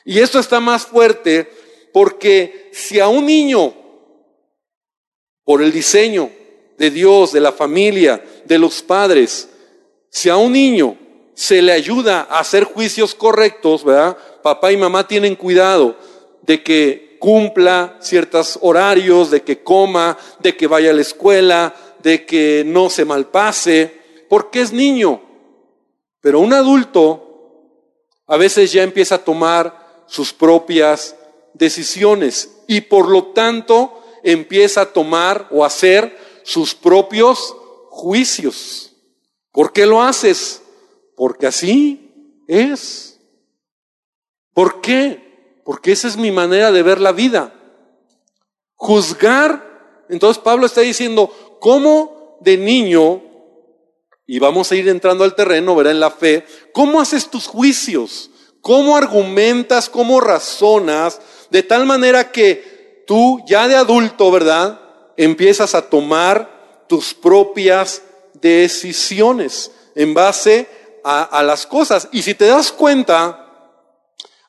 Y 0.05 0.19
esto 0.19 0.39
está 0.39 0.61
más 0.61 0.85
fuerte 0.85 1.51
porque 1.91 2.69
si 2.71 2.99
a 2.99 3.09
un 3.09 3.25
niño, 3.25 3.73
por 5.43 5.61
el 5.61 5.71
diseño, 5.71 6.29
de 6.77 6.89
Dios, 6.91 7.31
de 7.31 7.39
la 7.39 7.51
familia, 7.51 8.23
de 8.45 8.57
los 8.57 8.81
padres. 8.81 9.49
Si 10.09 10.29
a 10.29 10.37
un 10.37 10.53
niño 10.53 10.97
se 11.33 11.61
le 11.61 11.71
ayuda 11.71 12.27
a 12.29 12.39
hacer 12.39 12.63
juicios 12.63 13.15
correctos, 13.15 13.83
¿verdad? 13.83 14.17
Papá 14.41 14.71
y 14.71 14.77
mamá 14.77 15.07
tienen 15.07 15.35
cuidado 15.35 15.97
de 16.41 16.63
que 16.63 17.17
cumpla 17.19 17.97
ciertos 18.01 18.59
horarios, 18.61 19.31
de 19.31 19.41
que 19.41 19.63
coma, 19.63 20.17
de 20.39 20.55
que 20.55 20.67
vaya 20.67 20.91
a 20.91 20.93
la 20.93 21.01
escuela, 21.01 21.75
de 22.03 22.25
que 22.25 22.63
no 22.65 22.89
se 22.89 23.05
malpase, 23.05 23.99
porque 24.29 24.61
es 24.61 24.71
niño. 24.71 25.21
Pero 26.21 26.39
un 26.39 26.53
adulto 26.53 27.21
a 28.27 28.37
veces 28.37 28.71
ya 28.71 28.83
empieza 28.83 29.15
a 29.15 29.23
tomar 29.23 29.84
sus 30.07 30.33
propias 30.33 31.15
decisiones 31.53 32.51
y 32.67 32.81
por 32.81 33.09
lo 33.09 33.27
tanto 33.27 34.03
empieza 34.23 34.81
a 34.81 34.93
tomar 34.93 35.47
o 35.51 35.63
hacer 35.63 36.17
sus 36.43 36.75
propios 36.75 37.55
juicios. 37.89 38.93
¿Por 39.51 39.71
qué 39.71 39.85
lo 39.85 40.01
haces? 40.01 40.61
Porque 41.15 41.47
así 41.47 42.43
es. 42.47 43.19
¿Por 44.53 44.81
qué? 44.81 45.61
Porque 45.63 45.91
esa 45.91 46.07
es 46.07 46.17
mi 46.17 46.31
manera 46.31 46.71
de 46.71 46.83
ver 46.83 46.99
la 46.99 47.11
vida. 47.11 47.53
Juzgar. 48.75 50.05
Entonces 50.09 50.41
Pablo 50.43 50.65
está 50.65 50.81
diciendo, 50.81 51.57
¿cómo 51.59 52.37
de 52.41 52.57
niño, 52.57 53.23
y 54.27 54.39
vamos 54.39 54.71
a 54.71 54.75
ir 54.75 54.87
entrando 54.89 55.23
al 55.23 55.35
terreno, 55.35 55.75
verá 55.75 55.91
en 55.91 55.99
la 55.99 56.11
fe, 56.11 56.45
¿cómo 56.73 56.99
haces 56.99 57.29
tus 57.29 57.47
juicios? 57.47 58.29
¿Cómo 58.65 58.97
argumentas? 58.97 59.91
¿Cómo 59.91 60.19
razonas? 60.19 61.21
De 61.51 61.61
tal 61.61 61.85
manera 61.85 62.31
que 62.31 63.03
tú 63.05 63.39
ya 63.45 63.67
de 63.67 63.75
adulto, 63.75 64.31
¿verdad? 64.31 64.81
empiezas 65.17 65.75
a 65.75 65.83
tomar 65.83 66.83
tus 66.87 67.13
propias 67.13 68.01
decisiones 68.33 69.69
en 69.93 70.15
base 70.15 70.67
a, 71.03 71.43
las 71.43 71.67
cosas. 71.67 72.09
Y 72.11 72.23
si 72.23 72.33
te 72.33 72.45
das 72.45 72.71
cuenta, 72.71 73.77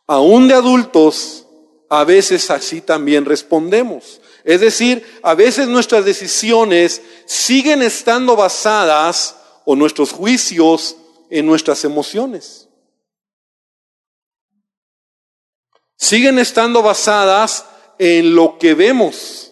aún 0.06 0.48
de 0.48 0.54
adultos, 0.54 1.44
a 1.90 2.04
veces 2.04 2.50
así 2.50 2.80
también 2.80 3.26
respondemos. 3.26 4.22
Es 4.44 4.62
decir, 4.62 5.04
a 5.22 5.34
veces 5.34 5.68
nuestras 5.68 6.06
decisiones 6.06 7.02
siguen 7.26 7.82
estando 7.82 8.34
basadas 8.34 9.36
o 9.66 9.76
nuestros 9.76 10.10
juicios 10.10 10.96
en 11.28 11.44
nuestras 11.44 11.84
emociones. 11.84 12.66
Siguen 15.96 16.38
estando 16.38 16.82
basadas 16.82 17.66
en 17.98 18.34
lo 18.34 18.58
que 18.58 18.74
vemos 18.74 19.46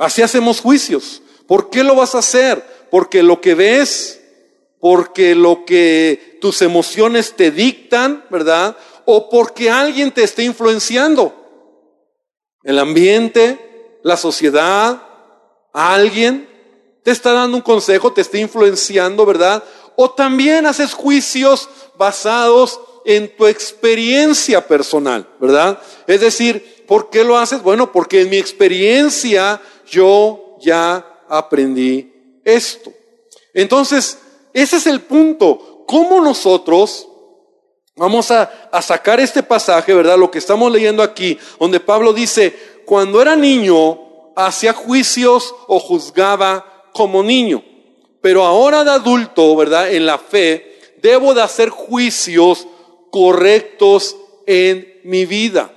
Así 0.00 0.22
hacemos 0.22 0.60
juicios. 0.60 1.20
¿Por 1.46 1.68
qué 1.68 1.84
lo 1.84 1.94
vas 1.94 2.14
a 2.14 2.20
hacer? 2.20 2.64
Porque 2.90 3.22
lo 3.22 3.42
que 3.42 3.54
ves, 3.54 4.18
porque 4.80 5.34
lo 5.34 5.66
que 5.66 6.38
tus 6.40 6.62
emociones 6.62 7.36
te 7.36 7.50
dictan, 7.50 8.24
¿verdad? 8.30 8.78
O 9.04 9.28
porque 9.28 9.70
alguien 9.70 10.10
te 10.10 10.24
está 10.24 10.42
influenciando. 10.42 11.34
El 12.62 12.78
ambiente, 12.78 13.98
la 14.02 14.16
sociedad, 14.16 15.02
alguien 15.74 16.48
te 17.04 17.10
está 17.10 17.32
dando 17.32 17.58
un 17.58 17.62
consejo, 17.62 18.10
te 18.14 18.22
está 18.22 18.38
influenciando, 18.38 19.26
¿verdad? 19.26 19.62
O 19.96 20.12
también 20.12 20.64
haces 20.64 20.94
juicios 20.94 21.68
basados 21.98 22.80
en 23.04 23.36
tu 23.36 23.46
experiencia 23.46 24.66
personal, 24.66 25.26
¿verdad? 25.40 25.80
Es 26.06 26.20
decir, 26.20 26.84
¿por 26.86 27.10
qué 27.10 27.24
lo 27.24 27.38
haces? 27.38 27.62
Bueno, 27.62 27.92
porque 27.92 28.22
en 28.22 28.30
mi 28.30 28.36
experiencia 28.36 29.60
yo 29.88 30.56
ya 30.60 31.22
aprendí 31.28 32.12
esto. 32.44 32.92
Entonces, 33.54 34.18
ese 34.52 34.76
es 34.76 34.86
el 34.86 35.00
punto. 35.00 35.84
¿Cómo 35.86 36.20
nosotros 36.20 37.08
vamos 37.96 38.30
a, 38.30 38.50
sacar 38.82 39.20
este 39.20 39.42
pasaje, 39.42 39.94
verdad? 39.94 40.18
Lo 40.18 40.30
que 40.30 40.38
estamos 40.38 40.70
leyendo 40.70 41.02
aquí, 41.02 41.38
donde 41.58 41.80
Pablo 41.80 42.12
dice, 42.12 42.54
cuando 42.84 43.20
era 43.20 43.36
niño, 43.36 43.98
hacía 44.36 44.72
juicios 44.72 45.54
o 45.66 45.78
juzgaba 45.78 46.88
como 46.92 47.22
niño. 47.22 47.62
Pero 48.20 48.44
ahora 48.44 48.84
de 48.84 48.90
adulto, 48.90 49.56
verdad, 49.56 49.92
en 49.92 50.06
la 50.06 50.18
fe, 50.18 50.96
debo 51.02 51.34
de 51.34 51.42
hacer 51.42 51.70
juicios 51.70 52.66
correctos 53.10 54.16
en 54.46 55.00
mi 55.04 55.26
vida. 55.26 55.72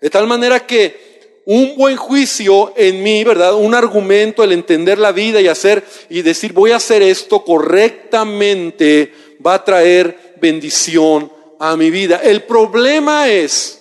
De 0.00 0.10
tal 0.10 0.26
manera 0.26 0.66
que 0.66 1.12
un 1.44 1.76
buen 1.76 1.96
juicio 1.96 2.72
en 2.76 3.02
mí, 3.02 3.24
¿verdad? 3.24 3.54
Un 3.54 3.74
argumento, 3.74 4.44
el 4.44 4.52
entender 4.52 4.98
la 4.98 5.12
vida 5.12 5.40
y 5.40 5.48
hacer 5.48 5.84
y 6.08 6.22
decir, 6.22 6.52
voy 6.52 6.70
a 6.72 6.76
hacer 6.76 7.02
esto 7.02 7.44
correctamente, 7.44 9.12
va 9.44 9.54
a 9.54 9.64
traer 9.64 10.36
bendición 10.40 11.32
a 11.58 11.76
mi 11.76 11.90
vida. 11.90 12.20
El 12.22 12.42
problema 12.44 13.28
es 13.28 13.80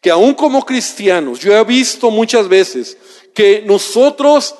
que 0.00 0.10
aún 0.10 0.34
como 0.34 0.64
cristianos, 0.64 1.40
yo 1.40 1.56
he 1.56 1.64
visto 1.64 2.10
muchas 2.10 2.48
veces 2.48 2.96
que 3.32 3.62
nosotros 3.64 4.54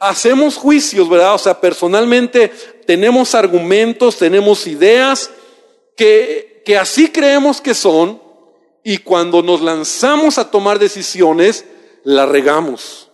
hacemos 0.00 0.56
juicios, 0.56 1.08
¿verdad? 1.08 1.34
O 1.34 1.38
sea, 1.38 1.60
personalmente 1.60 2.50
tenemos 2.86 3.34
argumentos, 3.34 4.16
tenemos 4.16 4.66
ideas 4.66 5.30
que, 5.98 6.62
que 6.64 6.78
así 6.78 7.08
creemos 7.08 7.60
que 7.60 7.74
son, 7.74 8.22
y 8.84 8.98
cuando 8.98 9.42
nos 9.42 9.60
lanzamos 9.60 10.38
a 10.38 10.50
tomar 10.50 10.78
decisiones, 10.78 11.66
la 12.04 12.24
regamos. 12.24 13.10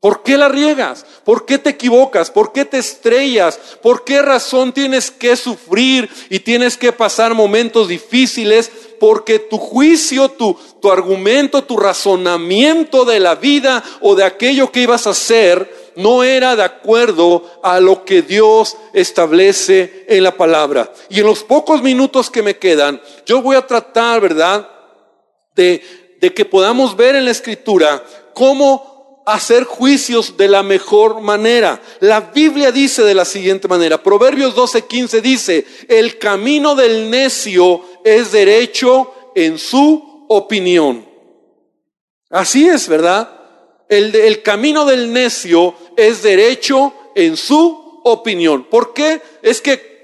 ¿Por 0.00 0.22
qué 0.22 0.36
la 0.36 0.50
riegas? 0.50 1.06
¿Por 1.24 1.46
qué 1.46 1.56
te 1.56 1.70
equivocas? 1.70 2.30
¿Por 2.30 2.52
qué 2.52 2.66
te 2.66 2.76
estrellas? 2.76 3.58
¿Por 3.80 4.04
qué 4.04 4.20
razón 4.20 4.74
tienes 4.74 5.10
que 5.10 5.34
sufrir 5.36 6.10
y 6.28 6.40
tienes 6.40 6.76
que 6.76 6.92
pasar 6.92 7.32
momentos 7.32 7.88
difíciles? 7.88 8.70
porque 9.04 9.38
tu 9.38 9.58
juicio, 9.58 10.30
tu, 10.30 10.56
tu 10.80 10.90
argumento, 10.90 11.64
tu 11.64 11.76
razonamiento 11.76 13.04
de 13.04 13.20
la 13.20 13.34
vida 13.34 13.84
o 14.00 14.14
de 14.14 14.24
aquello 14.24 14.72
que 14.72 14.80
ibas 14.80 15.06
a 15.06 15.10
hacer 15.10 15.83
no 15.96 16.22
era 16.22 16.56
de 16.56 16.62
acuerdo 16.62 17.60
a 17.62 17.80
lo 17.80 18.04
que 18.04 18.22
Dios 18.22 18.76
establece 18.92 20.04
en 20.08 20.22
la 20.22 20.36
palabra. 20.36 20.92
Y 21.08 21.20
en 21.20 21.26
los 21.26 21.42
pocos 21.42 21.82
minutos 21.82 22.30
que 22.30 22.42
me 22.42 22.56
quedan, 22.56 23.00
yo 23.26 23.42
voy 23.42 23.56
a 23.56 23.66
tratar, 23.66 24.20
¿verdad?, 24.20 24.68
de, 25.54 25.82
de 26.20 26.34
que 26.34 26.44
podamos 26.44 26.96
ver 26.96 27.14
en 27.16 27.24
la 27.24 27.30
escritura 27.30 28.02
cómo 28.32 29.22
hacer 29.26 29.64
juicios 29.64 30.36
de 30.36 30.48
la 30.48 30.62
mejor 30.62 31.20
manera. 31.20 31.80
La 32.00 32.20
Biblia 32.20 32.70
dice 32.72 33.02
de 33.02 33.14
la 33.14 33.24
siguiente 33.24 33.68
manera, 33.68 34.02
Proverbios 34.02 34.54
12:15 34.54 35.20
dice, 35.20 35.66
el 35.88 36.18
camino 36.18 36.74
del 36.74 37.10
necio 37.10 37.82
es 38.04 38.32
derecho 38.32 39.12
en 39.34 39.58
su 39.58 40.26
opinión. 40.28 41.06
Así 42.30 42.66
es, 42.66 42.88
¿verdad? 42.88 43.33
El, 43.98 44.42
camino 44.42 44.84
del 44.84 45.12
necio 45.12 45.74
es 45.96 46.22
derecho 46.22 46.92
en 47.14 47.36
su 47.36 48.00
opinión. 48.04 48.64
¿Por 48.64 48.92
qué? 48.92 49.20
Es 49.42 49.60
que 49.60 49.94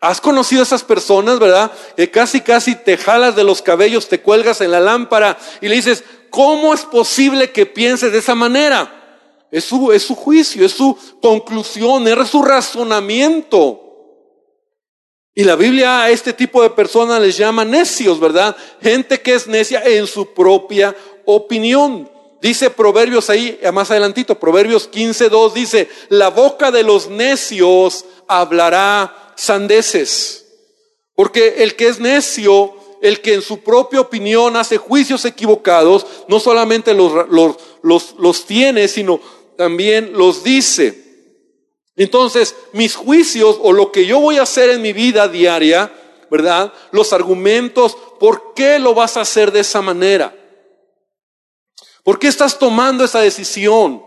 Has 0.00 0.20
conocido 0.20 0.60
a 0.60 0.62
esas 0.62 0.84
personas, 0.84 1.40
¿verdad? 1.40 1.72
Que 1.96 2.08
casi, 2.08 2.40
casi 2.40 2.76
te 2.76 2.96
jalas 2.96 3.34
de 3.34 3.42
los 3.42 3.62
cabellos, 3.62 4.08
te 4.08 4.20
cuelgas 4.20 4.60
en 4.60 4.70
la 4.70 4.78
lámpara 4.78 5.36
y 5.60 5.66
le 5.66 5.74
dices, 5.74 6.04
¿Cómo 6.30 6.74
es 6.74 6.82
posible 6.82 7.50
que 7.50 7.66
piense 7.66 8.10
de 8.10 8.18
esa 8.18 8.34
manera? 8.34 8.94
Es 9.50 9.64
su, 9.64 9.92
es 9.92 10.02
su 10.02 10.14
juicio, 10.14 10.64
es 10.64 10.72
su 10.72 10.96
conclusión, 11.22 12.06
es 12.06 12.28
su 12.28 12.42
razonamiento. 12.42 13.84
Y 15.34 15.44
la 15.44 15.56
Biblia 15.56 16.02
a 16.02 16.10
este 16.10 16.32
tipo 16.32 16.62
de 16.62 16.70
personas 16.70 17.20
les 17.20 17.36
llama 17.36 17.64
necios, 17.64 18.18
¿verdad? 18.20 18.56
Gente 18.82 19.20
que 19.20 19.34
es 19.34 19.46
necia 19.46 19.82
en 19.84 20.06
su 20.06 20.34
propia 20.34 20.94
opinión. 21.24 22.10
Dice 22.40 22.70
Proverbios 22.70 23.30
ahí, 23.30 23.58
más 23.72 23.90
adelantito, 23.90 24.38
Proverbios 24.38 24.90
15.2 24.90 25.52
dice, 25.52 25.88
la 26.08 26.30
boca 26.30 26.70
de 26.70 26.84
los 26.84 27.08
necios 27.08 28.04
hablará 28.28 29.32
sandeces. 29.36 30.46
Porque 31.14 31.56
el 31.58 31.74
que 31.74 31.88
es 31.88 31.98
necio 31.98 32.74
el 33.00 33.20
que 33.20 33.34
en 33.34 33.42
su 33.42 33.60
propia 33.60 34.00
opinión 34.00 34.56
hace 34.56 34.76
juicios 34.76 35.24
equivocados, 35.24 36.06
no 36.28 36.40
solamente 36.40 36.94
los, 36.94 37.28
los, 37.82 38.14
los, 38.18 38.46
tiene, 38.46 38.88
sino 38.88 39.20
también 39.56 40.12
los 40.14 40.42
dice. 40.42 41.04
Entonces, 41.96 42.54
mis 42.72 42.94
juicios 42.94 43.58
o 43.60 43.72
lo 43.72 43.90
que 43.90 44.06
yo 44.06 44.20
voy 44.20 44.38
a 44.38 44.42
hacer 44.42 44.70
en 44.70 44.82
mi 44.82 44.92
vida 44.92 45.28
diaria, 45.28 45.92
¿verdad? 46.30 46.72
Los 46.92 47.12
argumentos, 47.12 47.96
¿por 48.20 48.54
qué 48.54 48.78
lo 48.78 48.94
vas 48.94 49.16
a 49.16 49.22
hacer 49.22 49.50
de 49.50 49.60
esa 49.60 49.82
manera? 49.82 50.34
¿Por 52.08 52.18
qué 52.18 52.28
estás 52.28 52.58
tomando 52.58 53.04
esa 53.04 53.20
decisión? 53.20 54.02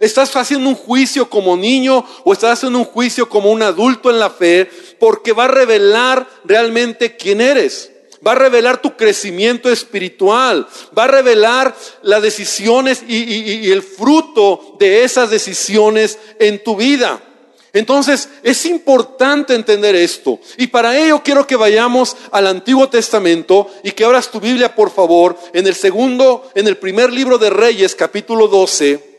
¿Estás 0.00 0.34
haciendo 0.36 0.70
un 0.70 0.74
juicio 0.74 1.28
como 1.28 1.54
niño 1.54 2.02
o 2.24 2.32
estás 2.32 2.52
haciendo 2.54 2.78
un 2.78 2.86
juicio 2.86 3.28
como 3.28 3.50
un 3.50 3.62
adulto 3.62 4.08
en 4.08 4.18
la 4.18 4.30
fe? 4.30 4.70
Porque 4.98 5.34
va 5.34 5.44
a 5.44 5.48
revelar 5.48 6.26
realmente 6.44 7.14
quién 7.14 7.42
eres 7.42 7.90
va 8.26 8.32
a 8.32 8.36
revelar 8.36 8.80
tu 8.80 8.96
crecimiento 8.96 9.68
espiritual, 9.68 10.66
va 10.96 11.04
a 11.04 11.08
revelar 11.08 11.76
las 12.02 12.22
decisiones 12.22 13.02
y, 13.06 13.70
el 13.70 13.82
fruto 13.82 14.76
de 14.78 15.02
esas 15.02 15.28
decisiones 15.28 16.18
en 16.38 16.62
tu 16.62 16.76
vida. 16.76 17.20
Entonces 17.72 18.28
es 18.42 18.66
importante 18.66 19.54
entender 19.54 19.94
esto. 19.94 20.38
Y 20.58 20.66
para 20.66 20.98
ello 20.98 21.22
quiero 21.24 21.46
que 21.46 21.56
vayamos 21.56 22.16
al 22.30 22.46
Antiguo 22.46 22.88
Testamento 22.88 23.68
y 23.82 23.92
que 23.92 24.04
abras 24.04 24.30
tu 24.30 24.40
Biblia, 24.40 24.74
por 24.74 24.90
favor, 24.90 25.38
en 25.52 25.66
el 25.66 25.74
segundo, 25.74 26.50
en 26.54 26.66
el 26.66 26.76
primer 26.76 27.12
libro 27.12 27.38
de 27.38 27.50
Reyes, 27.50 27.94
capítulo 27.94 28.46
12, 28.46 29.12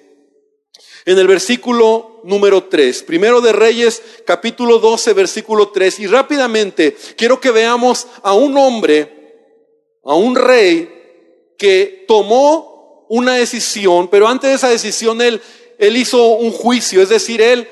en 1.06 1.18
el 1.18 1.28
versículo 1.28 2.22
número 2.24 2.66
3. 2.66 3.04
Primero 3.04 3.42
de 3.42 3.54
Reyes, 3.54 4.02
capítulo 4.26 4.78
12, 4.78 5.14
versículo 5.14 5.70
3. 5.70 6.00
Y 6.02 6.08
rápidamente 6.08 6.96
quiero 7.18 7.40
que 7.40 7.50
veamos 7.50 8.08
a 8.22 8.34
un 8.34 8.56
hombre, 8.56 9.50
a 10.04 10.14
un 10.14 10.36
rey, 10.36 10.90
que 11.58 12.06
tomó 12.08 13.06
una 13.10 13.36
decisión, 13.36 14.10
pero 14.10 14.28
antes 14.28 14.50
de 14.50 14.56
esa 14.56 14.70
decisión 14.70 15.22
él, 15.22 15.42
él 15.78 15.98
hizo 15.98 16.34
un 16.34 16.52
juicio, 16.52 17.02
es 17.02 17.10
decir, 17.10 17.42
él 17.42 17.68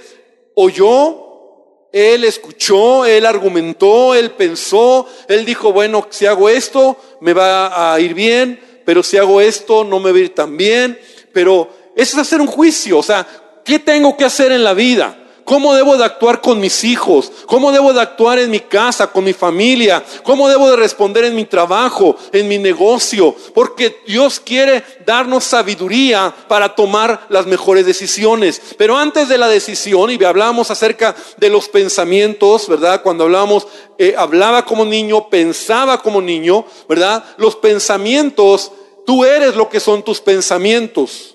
oyó, 0.56 1.88
él 1.92 2.24
escuchó, 2.24 3.06
él 3.06 3.26
argumentó, 3.26 4.16
él 4.16 4.32
pensó, 4.32 5.08
él 5.28 5.46
dijo, 5.46 5.74
bueno, 5.74 6.08
si 6.10 6.26
hago 6.26 6.50
esto, 6.50 6.98
me 7.20 7.34
va 7.34 7.94
a 7.94 8.00
ir 8.00 8.14
bien, 8.14 8.60
pero 8.86 9.04
si 9.04 9.18
hago 9.18 9.42
esto, 9.42 9.84
no 9.84 10.00
me 10.00 10.12
va 10.12 10.18
a 10.18 10.22
ir 10.22 10.34
tan 10.34 10.56
bien, 10.56 11.00
pero 11.34 11.70
eso 11.96 12.16
es 12.16 12.28
hacer 12.28 12.42
un 12.42 12.48
juicio. 12.48 12.98
O 12.98 13.04
sea, 13.04 13.28
¿qué 13.66 13.80
tengo 13.80 14.16
que 14.16 14.26
hacer 14.26 14.52
en 14.52 14.64
la 14.64 14.74
vida? 14.74 15.18
¿Cómo 15.52 15.76
debo 15.76 15.98
de 15.98 16.06
actuar 16.06 16.40
con 16.40 16.62
mis 16.62 16.86
hijos? 16.86 17.30
¿Cómo 17.46 17.74
debo 17.74 17.92
de 17.92 18.00
actuar 18.00 18.40
en 18.40 18.50
mi 18.50 18.62
casa, 18.62 19.08
con 19.08 19.26
mi 19.26 19.34
familia? 19.34 20.02
¿Cómo 20.24 20.48
debo 20.48 20.70
de 20.70 20.78
responder 20.78 21.26
en 21.26 21.36
mi 21.36 21.44
trabajo, 21.44 22.16
en 22.32 22.48
mi 22.48 22.58
negocio? 22.58 23.36
Porque 23.54 24.00
Dios 24.08 24.40
quiere 24.40 24.82
darnos 25.06 25.44
sabiduría 25.44 26.34
para 26.48 26.74
tomar 26.74 27.26
las 27.28 27.48
mejores 27.48 27.86
decisiones. 27.86 28.62
Pero 28.78 28.96
antes 28.96 29.28
de 29.28 29.38
la 29.38 29.50
decisión, 29.50 30.10
y 30.10 30.24
hablamos 30.24 30.72
acerca 30.72 31.18
de 31.36 31.50
los 31.50 31.68
pensamientos, 31.68 32.70
¿verdad? 32.70 33.02
Cuando 33.02 33.26
hablamos, 33.26 33.68
eh, 33.98 34.16
hablaba 34.18 34.64
como 34.64 34.86
niño, 34.86 35.28
pensaba 35.28 36.02
como 36.02 36.22
niño, 36.22 36.64
¿verdad? 36.88 37.26
Los 37.36 37.58
pensamientos, 37.58 38.72
tú 39.06 39.26
eres 39.26 39.58
lo 39.58 39.68
que 39.68 39.82
son 39.82 40.02
tus 40.02 40.22
pensamientos. 40.22 41.31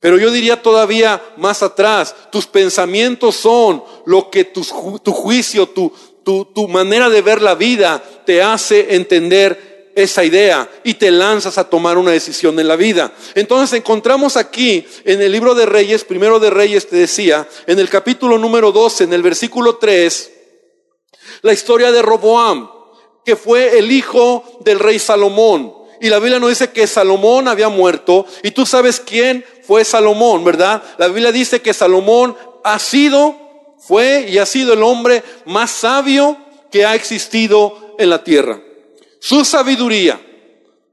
Pero 0.00 0.18
yo 0.18 0.30
diría 0.30 0.62
todavía 0.62 1.22
más 1.36 1.62
atrás, 1.62 2.14
tus 2.30 2.46
pensamientos 2.46 3.36
son 3.36 3.82
lo 4.04 4.30
que 4.30 4.44
tu, 4.44 4.62
juicio, 4.62 5.68
tu, 5.68 5.92
tu 6.22 6.68
manera 6.68 7.08
de 7.08 7.22
ver 7.22 7.40
la 7.42 7.54
vida 7.54 8.02
te 8.24 8.42
hace 8.42 8.94
entender 8.94 9.76
esa 9.96 10.22
idea 10.22 10.68
y 10.84 10.94
te 10.94 11.10
lanzas 11.10 11.56
a 11.56 11.68
tomar 11.68 11.96
una 11.96 12.12
decisión 12.12 12.60
en 12.60 12.68
la 12.68 12.76
vida. 12.76 13.12
Entonces 13.34 13.78
encontramos 13.78 14.36
aquí 14.36 14.86
en 15.04 15.22
el 15.22 15.32
libro 15.32 15.54
de 15.54 15.64
Reyes, 15.64 16.04
primero 16.04 16.38
de 16.38 16.50
Reyes 16.50 16.86
te 16.86 16.96
decía, 16.96 17.48
en 17.66 17.78
el 17.78 17.88
capítulo 17.88 18.36
número 18.36 18.70
12, 18.72 19.04
en 19.04 19.14
el 19.14 19.22
versículo 19.22 19.76
3, 19.76 20.32
la 21.40 21.52
historia 21.54 21.90
de 21.90 22.02
Roboam, 22.02 22.70
que 23.24 23.36
fue 23.36 23.78
el 23.78 23.90
hijo 23.90 24.60
del 24.64 24.78
rey 24.78 24.98
Salomón. 24.98 25.74
Y 25.98 26.10
la 26.10 26.18
Biblia 26.18 26.38
nos 26.38 26.50
dice 26.50 26.70
que 26.70 26.86
Salomón 26.86 27.48
había 27.48 27.70
muerto 27.70 28.26
y 28.42 28.50
tú 28.50 28.66
sabes 28.66 29.00
quién 29.00 29.46
fue 29.66 29.84
Salomón, 29.84 30.44
¿verdad? 30.44 30.82
La 30.98 31.08
Biblia 31.08 31.32
dice 31.32 31.60
que 31.60 31.74
Salomón 31.74 32.36
ha 32.62 32.78
sido, 32.78 33.74
fue 33.78 34.26
y 34.28 34.38
ha 34.38 34.46
sido 34.46 34.74
el 34.74 34.82
hombre 34.82 35.22
más 35.44 35.70
sabio 35.70 36.36
que 36.70 36.84
ha 36.84 36.94
existido 36.94 37.94
en 37.98 38.10
la 38.10 38.22
tierra. 38.22 38.60
Su 39.18 39.44
sabiduría, 39.44 40.20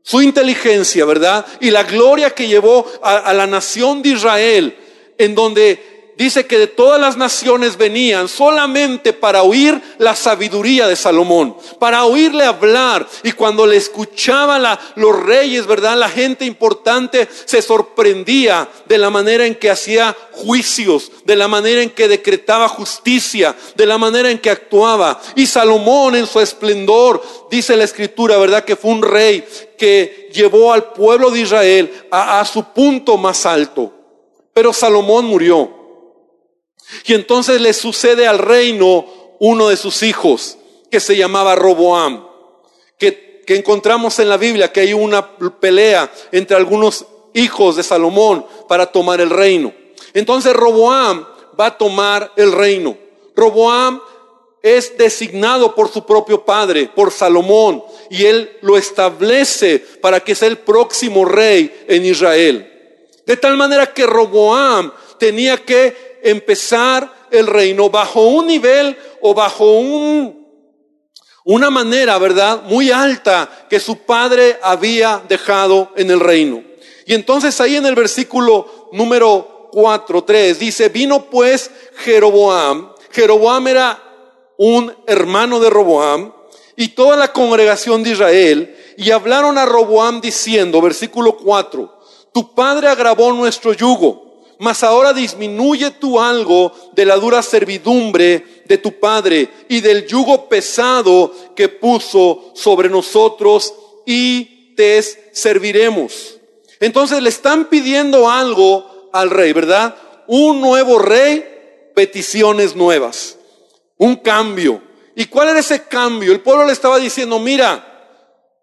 su 0.01 0.21
inteligencia, 0.21 1.05
¿verdad? 1.05 1.45
Y 1.59 1.69
la 1.69 1.83
gloria 1.83 2.31
que 2.31 2.47
llevó 2.47 2.85
a, 3.01 3.17
a 3.17 3.33
la 3.33 3.47
nación 3.47 4.01
de 4.01 4.09
Israel, 4.09 4.77
en 5.17 5.35
donde 5.35 5.92
dice 6.17 6.45
que 6.45 6.57
de 6.57 6.67
todas 6.67 6.99
las 6.99 7.17
naciones 7.17 7.77
venían 7.77 8.27
solamente 8.27 9.13
para 9.13 9.43
oír 9.43 9.81
la 9.97 10.15
sabiduría 10.15 10.87
de 10.87 10.95
Salomón, 10.95 11.57
para 11.79 12.05
oírle 12.05 12.45
hablar. 12.45 13.07
Y 13.23 13.31
cuando 13.31 13.65
le 13.65 13.77
escuchaban 13.77 14.63
los 14.95 15.23
reyes, 15.23 15.65
¿verdad? 15.65 15.97
La 15.97 16.09
gente 16.09 16.45
importante 16.45 17.27
se 17.45 17.61
sorprendía 17.61 18.67
de 18.85 18.97
la 18.97 19.09
manera 19.09 19.45
en 19.45 19.55
que 19.55 19.71
hacía 19.71 20.15
juicios, 20.31 21.11
de 21.25 21.35
la 21.35 21.47
manera 21.47 21.81
en 21.81 21.89
que 21.89 22.07
decretaba 22.07 22.67
justicia, 22.67 23.55
de 23.75 23.85
la 23.85 23.97
manera 23.97 24.29
en 24.29 24.39
que 24.39 24.49
actuaba. 24.49 25.19
Y 25.35 25.45
Salomón 25.45 26.15
en 26.15 26.27
su 26.27 26.39
esplendor, 26.39 27.23
dice 27.49 27.75
la 27.75 27.83
escritura, 27.83 28.37
¿verdad? 28.37 28.63
Que 28.63 28.75
fue 28.75 28.91
un 28.91 29.01
rey 29.01 29.43
que 29.77 30.29
llevó 30.33 30.73
al 30.73 30.91
pueblo 30.93 31.29
de 31.31 31.41
Israel 31.41 32.07
a, 32.11 32.39
a 32.39 32.45
su 32.45 32.63
punto 32.65 33.17
más 33.17 33.45
alto. 33.45 33.91
Pero 34.53 34.71
Salomón 34.71 35.25
murió. 35.25 35.82
Y 37.05 37.13
entonces 37.13 37.61
le 37.61 37.73
sucede 37.73 38.27
al 38.27 38.39
reino 38.39 39.05
uno 39.39 39.69
de 39.69 39.77
sus 39.77 40.03
hijos, 40.03 40.57
que 40.89 40.99
se 40.99 41.17
llamaba 41.17 41.55
Roboam, 41.55 42.27
que, 42.97 43.43
que 43.45 43.55
encontramos 43.55 44.19
en 44.19 44.29
la 44.29 44.37
Biblia 44.37 44.71
que 44.71 44.81
hay 44.81 44.93
una 44.93 45.37
pelea 45.37 46.11
entre 46.31 46.55
algunos 46.55 47.05
hijos 47.33 47.75
de 47.75 47.83
Salomón 47.83 48.45
para 48.67 48.85
tomar 48.85 49.19
el 49.21 49.29
reino. 49.29 49.73
Entonces 50.13 50.53
Roboam 50.53 51.25
va 51.59 51.67
a 51.67 51.77
tomar 51.77 52.31
el 52.35 52.51
reino. 52.51 52.97
Roboam 53.35 53.99
es 54.61 54.97
designado 54.97 55.75
por 55.75 55.91
su 55.91 56.05
propio 56.05 56.45
padre, 56.45 56.89
por 56.95 57.11
Salomón, 57.11 57.83
y 58.09 58.25
él 58.25 58.57
lo 58.61 58.77
establece 58.77 59.79
para 60.01 60.21
que 60.21 60.35
sea 60.35 60.47
el 60.47 60.59
próximo 60.59 61.25
rey 61.25 61.85
en 61.87 62.05
Israel. 62.05 62.69
De 63.25 63.35
tal 63.35 63.57
manera 63.57 63.93
que 63.93 64.05
Roboam 64.05 64.91
tenía 65.17 65.57
que 65.57 66.12
empezar 66.23 67.27
el 67.31 67.47
reino 67.47 67.89
bajo 67.89 68.21
un 68.27 68.47
nivel 68.47 68.97
o 69.21 69.33
bajo 69.33 69.79
un, 69.79 70.43
Una 71.45 71.69
manera, 71.69 72.17
¿verdad? 72.17 72.63
Muy 72.63 72.89
alta 72.89 73.67
que 73.69 73.79
su 73.79 73.97
padre 73.97 74.57
había 74.61 75.21
dejado 75.27 75.91
en 75.97 76.09
el 76.09 76.19
reino. 76.19 76.63
Y 77.05 77.13
entonces 77.13 77.59
ahí 77.59 77.75
en 77.75 77.85
el 77.85 77.95
versículo 77.95 78.89
número 78.93 79.69
4, 79.73 80.23
3, 80.23 80.59
dice, 80.59 80.89
vino 80.89 81.25
pues 81.29 81.69
Jeroboam. 81.97 82.93
Jeroboam 83.11 83.67
era 83.67 84.01
un 84.57 84.95
hermano 85.07 85.59
de 85.59 85.69
Roboam 85.69 86.31
y 86.75 86.89
toda 86.89 87.17
la 87.17 87.33
congregación 87.33 88.03
de 88.03 88.11
Israel 88.11 88.77
y 88.97 89.11
hablaron 89.11 89.57
a 89.57 89.65
Roboam 89.65 90.21
diciendo, 90.21 90.81
versículo 90.81 91.37
4, 91.37 91.99
tu 92.33 92.53
padre 92.53 92.87
agravó 92.87 93.31
nuestro 93.33 93.73
yugo, 93.73 94.22
mas 94.63 94.81
ahora 94.81 95.11
disminuye 95.11 95.91
tú 95.91 96.21
algo 96.21 96.71
de 96.93 97.05
la 97.05 97.17
dura 97.17 97.43
servidumbre 97.43 98.63
de 98.63 98.77
tu 98.77 98.97
padre 98.97 99.49
y 99.67 99.81
del 99.81 100.07
yugo 100.07 100.47
pesado 100.47 101.33
que 101.53 101.67
puso 101.67 102.53
sobre 102.55 102.87
nosotros 102.87 103.73
y 104.05 104.73
te 104.77 105.03
serviremos. 105.33 106.37
Entonces 106.79 107.21
le 107.21 107.27
están 107.27 107.65
pidiendo 107.65 108.29
algo 108.29 109.09
al 109.11 109.31
rey, 109.31 109.51
¿verdad? 109.51 109.97
Un 110.27 110.61
nuevo 110.61 110.97
rey, 110.97 111.43
peticiones 111.93 112.73
nuevas, 112.73 113.37
un 113.97 114.15
cambio. 114.15 114.81
¿Y 115.13 115.25
cuál 115.25 115.49
era 115.49 115.59
ese 115.59 115.83
cambio? 115.89 116.31
El 116.31 116.39
pueblo 116.39 116.65
le 116.65 116.71
estaba 116.71 116.99
diciendo, 116.99 117.37
mira, 117.37 117.85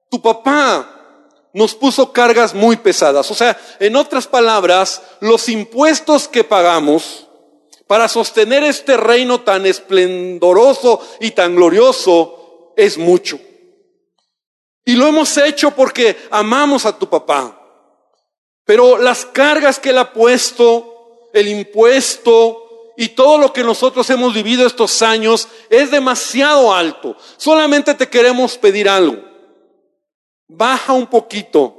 tu 0.09 0.23
papá 0.23 1.00
nos 1.53 1.75
puso 1.75 2.13
cargas 2.13 2.55
muy 2.55 2.77
pesadas. 2.77 3.31
O 3.31 3.35
sea, 3.35 3.59
en 3.79 3.97
otras 3.97 4.27
palabras, 4.27 5.03
los 5.21 5.49
impuestos 5.49 6.29
que 6.29 6.45
pagamos 6.45 7.27
para 7.87 8.09
sostener 8.09 8.63
este 8.63 8.97
reino 8.97 9.41
tan 9.41 9.67
esplendoroso 9.67 11.01
y 11.19 11.33
tan 11.33 11.57
glorioso 11.57 12.73
es 12.77 12.97
mucho. 12.97 13.39
Y 14.85 14.95
lo 14.95 15.07
hemos 15.09 15.37
hecho 15.37 15.73
porque 15.73 16.17
amamos 16.31 16.87
a 16.87 16.97
tu 16.97 17.09
papá. 17.09 17.57
Pero 18.65 18.99
las 18.99 19.27
cargas 19.27 19.79
que 19.79 19.91
él 19.91 19.99
ha 19.99 20.13
puesto, 20.13 21.29
el 21.33 21.49
impuesto 21.49 22.93
y 22.97 23.09
todo 23.09 23.39
lo 23.39 23.53
que 23.53 23.65
nosotros 23.65 24.09
hemos 24.11 24.35
vivido 24.35 24.67
estos 24.67 25.03
años 25.03 25.49
es 25.69 25.91
demasiado 25.91 26.73
alto. 26.73 27.17
Solamente 27.37 27.95
te 27.95 28.09
queremos 28.09 28.57
pedir 28.57 28.89
algo 28.89 29.30
baja 30.51 30.93
un 30.93 31.07
poquito 31.07 31.77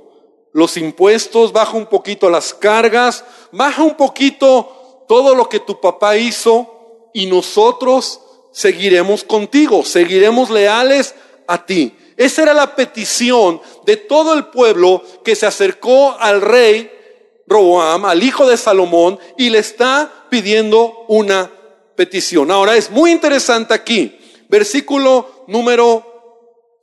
los 0.54 0.78
impuestos, 0.78 1.52
baja 1.52 1.78
un 1.78 1.86
poquito 1.86 2.30
las 2.30 2.54
cargas, 2.54 3.24
baja 3.52 3.84
un 3.84 3.96
poquito 3.96 5.06
todo 5.08 5.36
lo 5.36 5.48
que 5.48 5.60
tu 5.60 5.80
papá 5.80 6.18
hizo 6.18 7.10
y 7.14 7.26
nosotros 7.26 8.22
seguiremos 8.52 9.24
contigo, 9.24 9.84
seguiremos 9.84 10.50
leales 10.50 11.16
a 11.48 11.66
ti. 11.66 11.96
Esa 12.18 12.44
era 12.44 12.54
la 12.54 12.76
petición 12.76 13.62
de 13.86 13.98
todo 13.98 14.34
el 14.34 14.46
pueblo 14.48 15.04
que 15.24 15.36
se 15.36 15.46
acercó 15.46 16.16
al 16.20 16.42
rey 16.42 16.92
Roboam, 17.48 18.06
al 18.06 18.24
hijo 18.24 18.48
de 18.48 18.58
Salomón, 18.58 19.20
y 19.38 19.50
le 19.50 19.60
está 19.60 20.28
pidiendo 20.30 21.06
una 21.08 21.52
petición. 21.96 22.52
Ahora 22.52 22.78
es 22.78 22.90
muy 22.90 23.12
interesante 23.12 23.74
aquí, 23.74 24.18
versículo 24.48 25.46
número 25.48 26.11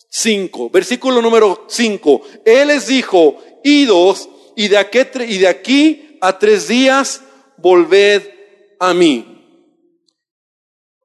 5, 0.09 0.71
versículo 0.71 1.21
número 1.23 1.65
5. 1.69 2.23
Él 2.45 2.69
les 2.69 2.87
dijo, 2.87 3.39
idos 3.63 4.29
y 4.57 4.69
de, 4.69 4.79
aquí, 4.79 5.01
y 5.29 5.39
de 5.39 5.49
aquí 5.49 6.19
a 6.21 6.39
tres 6.39 6.69
días 6.69 7.23
volved 7.57 8.23
a 8.79 8.95
mí. 8.95 9.35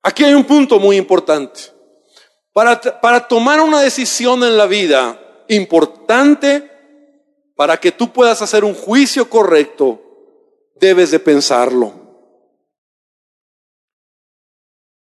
Aquí 0.01 0.23
hay 0.23 0.33
un 0.33 0.43
punto 0.43 0.79
muy 0.79 0.97
importante. 0.97 1.61
Para, 2.51 2.79
para 2.79 3.27
tomar 3.27 3.61
una 3.61 3.81
decisión 3.81 4.43
en 4.43 4.57
la 4.57 4.67
vida 4.67 5.19
importante, 5.47 6.69
para 7.55 7.77
que 7.77 7.91
tú 7.91 8.11
puedas 8.11 8.41
hacer 8.41 8.63
un 8.63 8.73
juicio 8.73 9.29
correcto, 9.29 10.01
debes 10.75 11.11
de 11.11 11.19
pensarlo. 11.19 12.02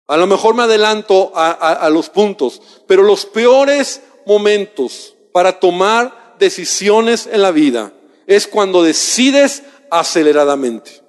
A 0.08 0.16
lo 0.16 0.26
mejor 0.26 0.56
me 0.56 0.64
adelanto 0.64 1.34
a, 1.36 1.90
los 1.90 2.10
puntos, 2.10 2.62
pero 2.88 3.04
los 3.04 3.26
peores 3.26 4.02
momentos 4.26 5.16
para 5.34 5.60
tomar 5.60 6.36
decisiones 6.40 7.28
en 7.30 7.42
la 7.42 7.52
vida 7.52 7.92
es 8.26 8.48
cuando 8.48 8.84
decides 8.84 9.64
aceleradamente. 9.92 11.04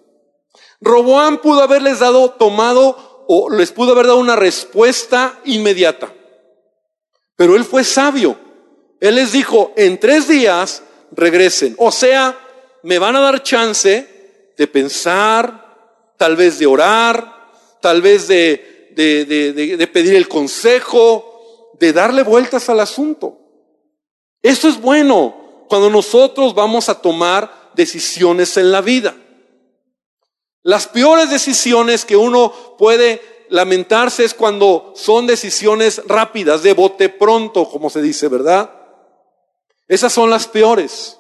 Roboán 0.81 1.39
pudo 1.39 1.63
haberles 1.63 2.01
dado, 2.01 2.31
tomado, 2.33 3.25
o 3.29 3.51
les 3.51 3.71
pudo 3.71 3.93
haber 3.93 4.07
dado 4.07 4.19
una 4.19 4.37
respuesta 4.37 5.39
inmediata. 5.45 6.13
Pero 7.37 7.55
él 7.55 7.65
fue 7.65 7.85
sabio. 7.85 8.37
Él 9.01 9.15
les 9.15 9.31
dijo, 9.31 9.73
en 9.77 10.01
tres 10.01 10.27
días 10.27 10.83
regresen. 11.13 11.77
O 11.79 11.93
sea, 11.93 12.37
me 12.83 12.99
van 12.99 13.15
a 13.15 13.21
dar 13.21 13.45
chance 13.45 14.53
de 14.57 14.67
pensar, 14.67 16.15
tal 16.17 16.35
vez 16.35 16.59
de 16.59 16.67
orar, 16.67 17.53
tal 17.81 18.03
vez 18.03 18.27
de 18.27 18.78
de, 18.99 19.91
pedir 19.93 20.17
el 20.17 20.29
consejo, 20.29 21.71
de 21.79 21.93
darle 21.93 22.25
vueltas 22.25 22.69
al 22.69 22.81
asunto. 22.81 23.39
Esto 24.43 24.69
es 24.69 24.81
bueno 24.81 25.67
cuando 25.69 25.89
nosotros 25.89 26.55
vamos 26.55 26.89
a 26.89 27.01
tomar 27.01 27.71
decisiones 27.75 28.57
en 28.57 28.73
la 28.73 28.81
vida. 28.81 29.15
Las 30.63 30.89
peores 30.89 31.31
decisiones 31.31 32.05
que 32.05 32.17
uno 32.17 32.53
puede 32.77 33.23
lamentarse 33.51 34.25
es 34.25 34.35
cuando 34.35 34.93
son 34.97 35.27
decisiones 35.27 36.03
rápidas, 36.07 36.63
de 36.63 36.73
bote 36.73 37.09
pronto, 37.09 37.69
como 37.71 37.91
se 37.91 38.03
dice, 38.03 38.27
¿verdad? 38.29 38.71
Esas 39.87 40.13
son 40.13 40.29
las 40.29 40.49
peores. 40.49 41.19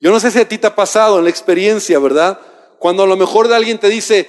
Yo 0.00 0.10
no 0.10 0.18
sé 0.18 0.30
si 0.30 0.38
a 0.38 0.48
ti 0.48 0.56
te 0.56 0.66
ha 0.66 0.74
pasado 0.74 1.18
en 1.18 1.24
la 1.24 1.30
experiencia, 1.30 1.98
¿verdad? 1.98 2.40
Cuando 2.78 3.02
a 3.02 3.06
lo 3.06 3.16
mejor 3.18 3.48
de 3.48 3.56
alguien 3.56 3.78
te 3.78 3.88
dice, 3.88 4.28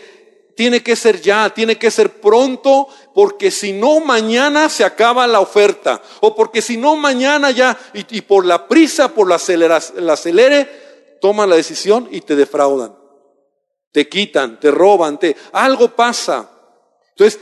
tiene 0.56 0.84
que 0.84 0.96
ser 0.96 1.22
ya, 1.22 1.50
tiene 1.54 1.78
que 1.78 1.92
ser 1.92 2.22
pronto, 2.22 2.88
porque 3.14 3.52
si 3.52 3.74
no 3.74 4.00
mañana 4.00 4.70
se 4.70 4.84
acaba 4.84 5.28
la 5.28 5.40
oferta, 5.40 6.02
o 6.20 6.36
porque 6.36 6.62
si 6.62 6.78
no 6.78 6.96
mañana 6.96 7.52
ya, 7.52 7.78
y, 7.94 8.22
por 8.22 8.46
la 8.46 8.68
prisa, 8.68 9.14
por 9.14 9.28
la, 9.28 9.40
la 9.96 10.14
acelere, 10.14 11.18
toman 11.22 11.50
la 11.50 11.56
decisión 11.56 12.08
y 12.12 12.22
te 12.22 12.36
defraudan, 12.36 12.96
te 13.92 14.08
quitan, 14.10 14.60
te 14.60 14.72
roban, 14.72 15.20
te, 15.20 15.36
algo 15.54 15.90
pasa. 15.96 16.50
Entonces, 17.10 17.40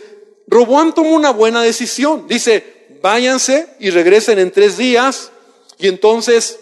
Roboam 0.48 0.93
tomó 0.93 1.12
una 1.12 1.32
buena 1.32 1.62
decisión, 1.62 2.28
dice, 2.28 2.88
váyanse 3.02 3.76
y 3.80 3.89
regresen 3.89 4.39
en 4.39 4.52
tres 4.52 4.78
días, 4.78 5.32
y 5.78 5.88
entonces 5.88 6.60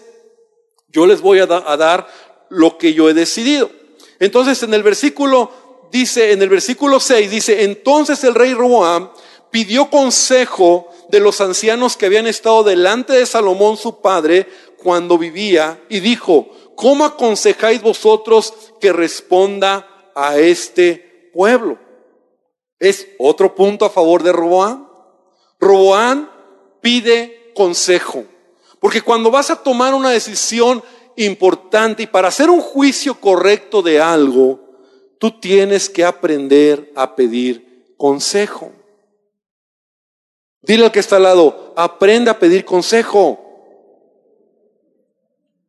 yo 0.88 1.06
les 1.06 1.20
voy 1.20 1.40
a 1.40 1.46
dar 1.46 2.08
lo 2.48 2.78
que 2.78 2.94
yo 2.94 3.10
he 3.10 3.14
decidido. 3.14 3.70
Entonces, 4.20 4.62
en 4.62 4.74
el 4.74 4.82
versículo 4.82 5.67
dice 5.90 6.32
en 6.32 6.42
el 6.42 6.48
versículo 6.48 7.00
6, 7.00 7.30
dice, 7.30 7.64
entonces 7.64 8.22
el 8.24 8.34
rey 8.34 8.54
Roboam 8.54 9.10
pidió 9.50 9.90
consejo 9.90 10.88
de 11.08 11.20
los 11.20 11.40
ancianos 11.40 11.96
que 11.96 12.06
habían 12.06 12.26
estado 12.26 12.62
delante 12.62 13.14
de 13.14 13.26
Salomón 13.26 13.76
su 13.76 14.00
padre 14.00 14.46
cuando 14.76 15.18
vivía 15.18 15.82
y 15.88 16.00
dijo, 16.00 16.48
¿cómo 16.76 17.04
aconsejáis 17.04 17.82
vosotros 17.82 18.54
que 18.80 18.92
responda 18.92 19.88
a 20.14 20.38
este 20.38 21.30
pueblo? 21.32 21.78
Es 22.78 23.08
otro 23.18 23.54
punto 23.54 23.84
a 23.84 23.90
favor 23.90 24.22
de 24.22 24.32
Roboam. 24.32 24.88
Roboam 25.58 26.30
pide 26.80 27.52
consejo, 27.54 28.24
porque 28.78 29.02
cuando 29.02 29.30
vas 29.30 29.50
a 29.50 29.56
tomar 29.56 29.94
una 29.94 30.10
decisión 30.10 30.82
importante 31.16 32.04
y 32.04 32.06
para 32.06 32.28
hacer 32.28 32.48
un 32.48 32.60
juicio 32.60 33.20
correcto 33.20 33.82
de 33.82 34.00
algo, 34.00 34.67
tú 35.18 35.40
tienes 35.40 35.88
que 35.90 36.04
aprender 36.04 36.92
a 36.94 37.14
pedir 37.14 37.94
consejo. 37.96 38.72
Dile 40.62 40.86
al 40.86 40.92
que 40.92 41.00
está 41.00 41.16
al 41.16 41.24
lado, 41.24 41.72
aprenda 41.76 42.32
a 42.32 42.38
pedir 42.38 42.64
consejo. 42.64 43.44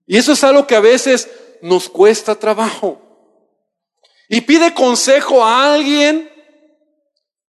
Y 0.06 0.18
eso 0.18 0.32
es 0.32 0.44
algo 0.44 0.66
que 0.66 0.76
a 0.76 0.80
veces 0.80 1.30
nos 1.62 1.90
cuesta 1.90 2.36
trabajo. 2.36 3.00
Y 4.28 4.42
pide 4.42 4.74
consejo 4.74 5.44
a 5.44 5.74
alguien 5.74 6.32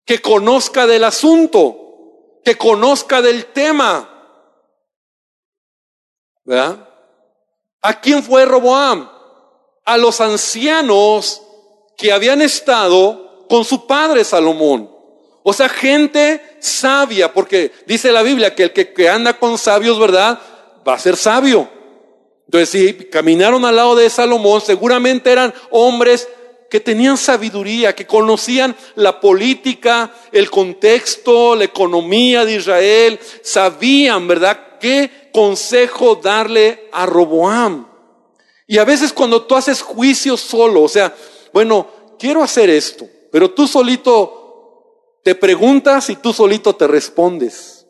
que 0.05 0.21
conozca 0.21 0.87
del 0.87 1.05
asunto, 1.05 2.41
que 2.45 2.57
conozca 2.57 3.21
del 3.21 3.47
tema. 3.47 4.15
¿Verdad? 6.45 6.89
¿A 7.83 8.01
quién 8.01 8.23
fue 8.23 8.45
Roboam? 8.45 9.11
A 9.85 9.97
los 9.97 10.21
ancianos 10.21 11.43
que 11.99 12.13
habían 12.13 12.41
estado 12.41 13.45
con 13.49 13.65
su 13.65 13.87
padre 13.87 14.25
Salomón. 14.25 14.89
O 15.43 15.53
sea, 15.53 15.69
gente 15.69 16.41
sabia, 16.61 17.33
porque 17.35 17.73
dice 17.87 18.13
la 18.13 18.23
Biblia 18.23 18.55
que 18.55 18.65
el 18.65 18.73
que, 18.73 19.09
anda 19.09 19.39
con 19.39 19.59
sabios, 19.59 19.99
¿verdad? 19.99 20.39
Va 20.87 20.95
a 20.95 20.99
ser 20.99 21.17
sabio. 21.17 21.69
Entonces, 22.47 22.69
si 22.69 22.95
caminaron 23.07 23.65
al 23.65 23.77
lado 23.77 23.97
de 23.97 24.09
Salomón, 24.09 24.61
seguramente 24.61 25.33
eran 25.33 25.53
hombres 25.71 26.29
que 26.71 26.81
tenían 26.81 27.17
sabiduría, 27.17 27.95
que 27.95 28.07
conocían 28.07 28.77
la 28.95 29.21
política, 29.21 30.13
el 30.33 30.51
contexto, 30.51 31.57
la 31.57 31.65
economía 31.65 32.45
de 32.45 32.55
Israel, 32.55 33.19
sabían, 33.43 34.29
¿verdad?, 34.29 34.79
qué 34.79 35.31
consejo 35.33 36.15
darle 36.15 36.89
a 36.93 37.07
Roboam. 37.07 37.89
Y 38.67 38.79
a 38.79 38.85
veces 38.85 39.13
cuando 39.13 39.43
tú 39.43 39.57
haces 39.57 39.81
juicio 39.81 40.37
solo, 40.37 40.83
o 40.83 40.89
sea, 40.89 41.15
bueno, 41.59 41.89
quiero 42.21 42.41
hacer 42.41 42.71
esto, 42.71 43.05
pero 43.33 43.51
tú 43.51 43.67
solito 43.67 45.19
te 45.25 45.35
preguntas 45.35 46.09
y 46.09 46.15
tú 46.15 46.33
solito 46.33 46.77
te 46.77 46.87
respondes. 46.87 47.85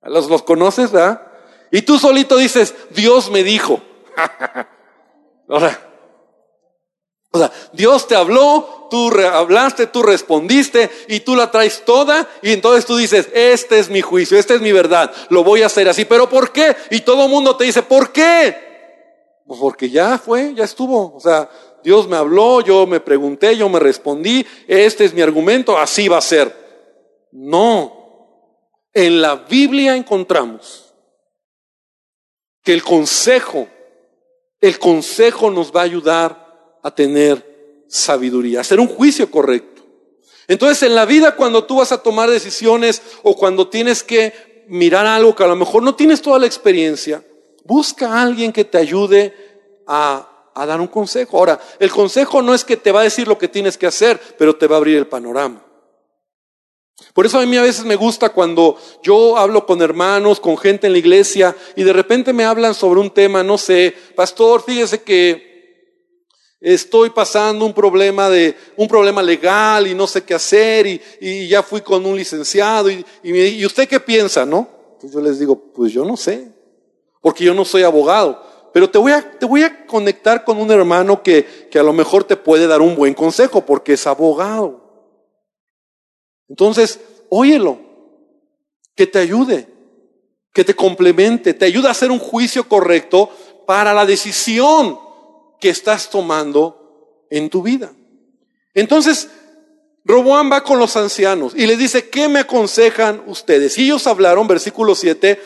¿Los, 0.00 0.30
los 0.30 0.42
conoces, 0.44 0.90
verdad? 0.90 1.30
Y 1.70 1.82
tú 1.82 1.98
solito 1.98 2.38
dices, 2.38 2.74
Dios 2.88 3.30
me 3.30 3.42
dijo. 3.42 3.82
Ahora, 5.50 5.78
o 7.32 7.38
sea, 7.38 7.52
Dios 7.74 8.08
te 8.08 8.16
habló, 8.16 8.88
tú 8.90 9.10
hablaste, 9.30 9.86
tú 9.86 10.02
respondiste 10.02 10.90
y 11.08 11.20
tú 11.20 11.36
la 11.36 11.50
traes 11.50 11.84
toda 11.84 12.26
y 12.40 12.52
entonces 12.52 12.86
tú 12.86 12.96
dices, 12.96 13.28
este 13.34 13.78
es 13.78 13.90
mi 13.90 14.00
juicio, 14.00 14.38
esta 14.38 14.54
es 14.54 14.62
mi 14.62 14.72
verdad, 14.72 15.12
lo 15.28 15.44
voy 15.44 15.60
a 15.60 15.66
hacer 15.66 15.86
así. 15.86 16.06
Pero 16.06 16.30
¿por 16.30 16.50
qué? 16.50 16.74
Y 16.88 17.02
todo 17.02 17.24
el 17.24 17.30
mundo 17.30 17.58
te 17.58 17.64
dice, 17.64 17.82
¿por 17.82 18.10
qué? 18.10 18.56
Pues 19.46 19.60
porque 19.60 19.90
ya 19.90 20.16
fue, 20.16 20.54
ya 20.54 20.64
estuvo. 20.64 21.14
O 21.14 21.20
sea, 21.20 21.50
Dios 21.84 22.08
me 22.08 22.16
habló, 22.16 22.62
yo 22.62 22.86
me 22.86 22.98
pregunté, 22.98 23.56
yo 23.56 23.68
me 23.68 23.78
respondí, 23.78 24.44
este 24.66 25.04
es 25.04 25.12
mi 25.12 25.20
argumento, 25.20 25.76
así 25.76 26.08
va 26.08 26.16
a 26.16 26.22
ser. 26.22 26.52
No. 27.30 28.88
En 28.94 29.20
la 29.20 29.36
Biblia 29.36 29.94
encontramos 29.94 30.94
que 32.62 32.72
el 32.72 32.82
consejo, 32.82 33.68
el 34.62 34.78
consejo 34.78 35.50
nos 35.50 35.70
va 35.76 35.82
a 35.82 35.84
ayudar 35.84 36.78
a 36.82 36.90
tener 36.94 37.84
sabiduría, 37.86 38.58
a 38.58 38.60
hacer 38.62 38.80
un 38.80 38.88
juicio 38.88 39.30
correcto. 39.30 39.82
Entonces, 40.48 40.82
en 40.84 40.94
la 40.94 41.04
vida, 41.04 41.36
cuando 41.36 41.64
tú 41.64 41.76
vas 41.76 41.92
a 41.92 42.02
tomar 42.02 42.30
decisiones 42.30 43.02
o 43.22 43.36
cuando 43.36 43.68
tienes 43.68 44.02
que 44.02 44.64
mirar 44.68 45.06
algo 45.06 45.34
que 45.34 45.44
a 45.44 45.48
lo 45.48 45.56
mejor 45.56 45.82
no 45.82 45.94
tienes 45.94 46.22
toda 46.22 46.38
la 46.38 46.46
experiencia, 46.46 47.22
busca 47.64 48.08
a 48.08 48.22
alguien 48.22 48.52
que 48.52 48.64
te 48.64 48.78
ayude 48.78 49.34
a, 49.86 50.30
a 50.54 50.66
dar 50.66 50.80
un 50.80 50.86
consejo. 50.86 51.38
Ahora, 51.38 51.60
el 51.78 51.90
consejo 51.90 52.42
no 52.42 52.54
es 52.54 52.64
que 52.64 52.76
te 52.76 52.92
va 52.92 53.00
a 53.00 53.04
decir 53.04 53.28
lo 53.28 53.38
que 53.38 53.48
tienes 53.48 53.76
que 53.76 53.86
hacer, 53.86 54.20
pero 54.38 54.56
te 54.56 54.66
va 54.66 54.76
a 54.76 54.78
abrir 54.78 54.96
el 54.96 55.06
panorama. 55.06 55.64
Por 57.12 57.26
eso 57.26 57.38
a 57.38 57.46
mí 57.46 57.56
a 57.56 57.62
veces 57.62 57.84
me 57.84 57.96
gusta 57.96 58.30
cuando 58.30 58.76
yo 59.02 59.36
hablo 59.36 59.66
con 59.66 59.82
hermanos, 59.82 60.40
con 60.40 60.56
gente 60.56 60.86
en 60.86 60.92
la 60.92 60.98
iglesia, 60.98 61.56
y 61.76 61.82
de 61.82 61.92
repente 61.92 62.32
me 62.32 62.44
hablan 62.44 62.74
sobre 62.74 63.00
un 63.00 63.10
tema, 63.10 63.42
no 63.42 63.58
sé, 63.58 63.94
pastor, 64.14 64.62
fíjese 64.62 65.02
que 65.02 65.54
estoy 66.60 67.10
pasando 67.10 67.66
un 67.66 67.74
problema 67.74 68.30
de 68.30 68.56
un 68.76 68.88
problema 68.88 69.22
legal 69.22 69.86
y 69.86 69.94
no 69.94 70.06
sé 70.06 70.24
qué 70.24 70.34
hacer 70.34 70.86
y, 71.20 71.46
ya 71.46 71.62
fui 71.62 71.82
con 71.82 72.06
un 72.06 72.16
licenciado 72.16 72.90
y, 72.90 73.04
y, 73.22 73.66
usted 73.66 73.86
qué 73.86 74.00
piensa, 74.00 74.46
¿no? 74.46 74.66
Pues 75.00 75.12
yo 75.12 75.20
les 75.20 75.38
digo, 75.38 75.56
pues 75.74 75.92
yo 75.92 76.04
no 76.04 76.16
sé, 76.16 76.48
porque 77.20 77.44
yo 77.44 77.54
no 77.54 77.64
soy 77.64 77.82
abogado, 77.82 78.42
pero 78.74 78.90
te 78.90 78.98
voy 78.98 79.12
a, 79.12 79.38
te 79.38 79.46
voy 79.46 79.62
a 79.62 79.86
conectar 79.86 80.42
con 80.42 80.58
un 80.58 80.68
hermano 80.68 81.22
que, 81.22 81.68
que 81.70 81.78
a 81.78 81.84
lo 81.84 81.92
mejor 81.92 82.24
te 82.24 82.36
puede 82.36 82.66
dar 82.66 82.82
un 82.82 82.96
buen 82.96 83.14
consejo 83.14 83.64
porque 83.64 83.92
es 83.92 84.04
abogado. 84.04 84.82
Entonces, 86.48 86.98
óyelo, 87.28 87.78
que 88.96 89.06
te 89.06 89.20
ayude, 89.20 89.68
que 90.52 90.64
te 90.64 90.74
complemente, 90.74 91.54
te 91.54 91.66
ayude 91.66 91.86
a 91.86 91.92
hacer 91.92 92.10
un 92.10 92.18
juicio 92.18 92.68
correcto 92.68 93.30
para 93.64 93.94
la 93.94 94.04
decisión 94.04 94.98
que 95.60 95.68
estás 95.68 96.10
tomando 96.10 97.26
en 97.30 97.50
tu 97.50 97.62
vida. 97.62 97.92
Entonces, 98.74 99.28
Roboam 100.04 100.50
va 100.50 100.64
con 100.64 100.80
los 100.80 100.96
ancianos 100.96 101.52
y 101.54 101.68
les 101.68 101.78
dice, 101.78 102.08
¿qué 102.08 102.28
me 102.28 102.40
aconsejan 102.40 103.22
ustedes? 103.28 103.78
Y 103.78 103.84
ellos 103.84 104.08
hablaron, 104.08 104.48
versículo 104.48 104.96
7, 104.96 105.40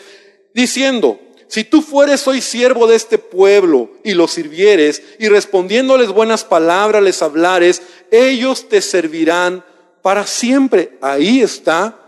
diciendo, 0.55 1.19
si 1.49 1.63
tú 1.63 1.81
fueres 1.81 2.27
hoy 2.27 2.41
siervo 2.41 2.85
de 2.85 2.95
este 2.95 3.17
pueblo 3.17 3.89
y 4.03 4.13
los 4.13 4.31
sirvieres 4.31 5.01
y 5.17 5.29
respondiéndoles 5.29 6.09
buenas 6.09 6.45
palabras 6.45 7.01
les 7.01 7.23
hablares, 7.23 7.81
ellos 8.11 8.69
te 8.69 8.81
servirán 8.81 9.65
para 10.03 10.27
siempre. 10.27 10.99
Ahí 11.01 11.41
está 11.41 11.99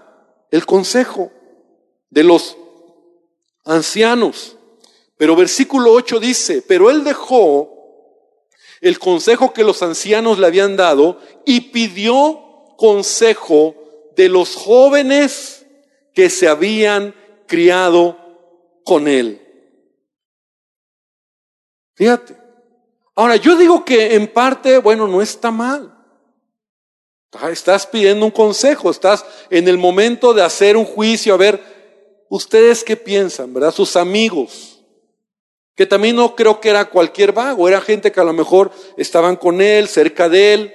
el 0.52 0.64
consejo 0.68 1.32
de 2.12 2.24
los 2.24 2.56
ancianos. 3.66 4.58
Pero 5.18 5.36
versículo 5.36 5.92
8 5.92 6.20
dice, 6.20 6.64
pero 6.68 6.92
él 6.92 7.04
dejó 7.04 7.68
el 8.80 9.00
consejo 9.00 9.54
que 9.54 9.64
los 9.64 9.82
ancianos 9.82 10.38
le 10.38 10.46
habían 10.46 10.78
dado 10.78 11.18
y 11.48 11.62
pidió 11.62 12.76
consejo 12.78 13.74
de 14.16 14.30
los 14.30 14.56
jóvenes 14.56 15.66
que 16.14 16.30
se 16.30 16.48
habían 16.48 17.16
criado 17.48 18.21
con 18.84 19.08
él. 19.08 19.42
Fíjate. 21.96 22.36
Ahora, 23.16 23.36
yo 23.36 23.56
digo 23.56 23.86
que 23.86 24.16
en 24.16 24.28
parte, 24.28 24.78
bueno, 24.80 25.08
no 25.08 25.22
está 25.22 25.52
mal. 25.52 25.98
Estás 27.52 27.88
pidiendo 27.88 28.26
un 28.26 28.32
consejo, 28.32 28.90
estás 28.90 29.26
en 29.50 29.68
el 29.68 29.78
momento 29.78 30.34
de 30.34 30.42
hacer 30.42 30.76
un 30.76 30.86
juicio, 30.86 31.34
a 31.34 31.38
ver, 31.38 31.62
ustedes 32.30 32.84
qué 32.84 32.98
piensan, 32.98 33.54
¿verdad? 33.54 33.74
Sus 33.74 33.96
amigos, 33.96 34.84
que 35.76 35.86
también 35.86 36.18
no 36.18 36.36
creo 36.36 36.60
que 36.60 36.70
era 36.70 36.90
cualquier 36.90 37.32
vago, 37.32 37.68
era 37.68 37.80
gente 37.80 38.12
que 38.12 38.20
a 38.20 38.26
lo 38.26 38.34
mejor 38.34 38.72
estaban 38.98 39.38
con 39.38 39.62
él, 39.62 39.88
cerca 39.88 40.28
de 40.28 40.54
él, 40.54 40.74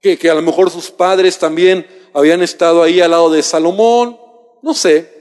que, 0.00 0.16
que 0.18 0.30
a 0.30 0.34
lo 0.34 0.42
mejor 0.42 0.70
sus 0.70 0.90
padres 0.90 1.38
también 1.38 1.86
habían 2.14 2.42
estado 2.42 2.82
ahí 2.82 3.00
al 3.00 3.10
lado 3.10 3.30
de 3.30 3.42
Salomón, 3.42 4.18
no 4.62 4.72
sé. 4.72 5.13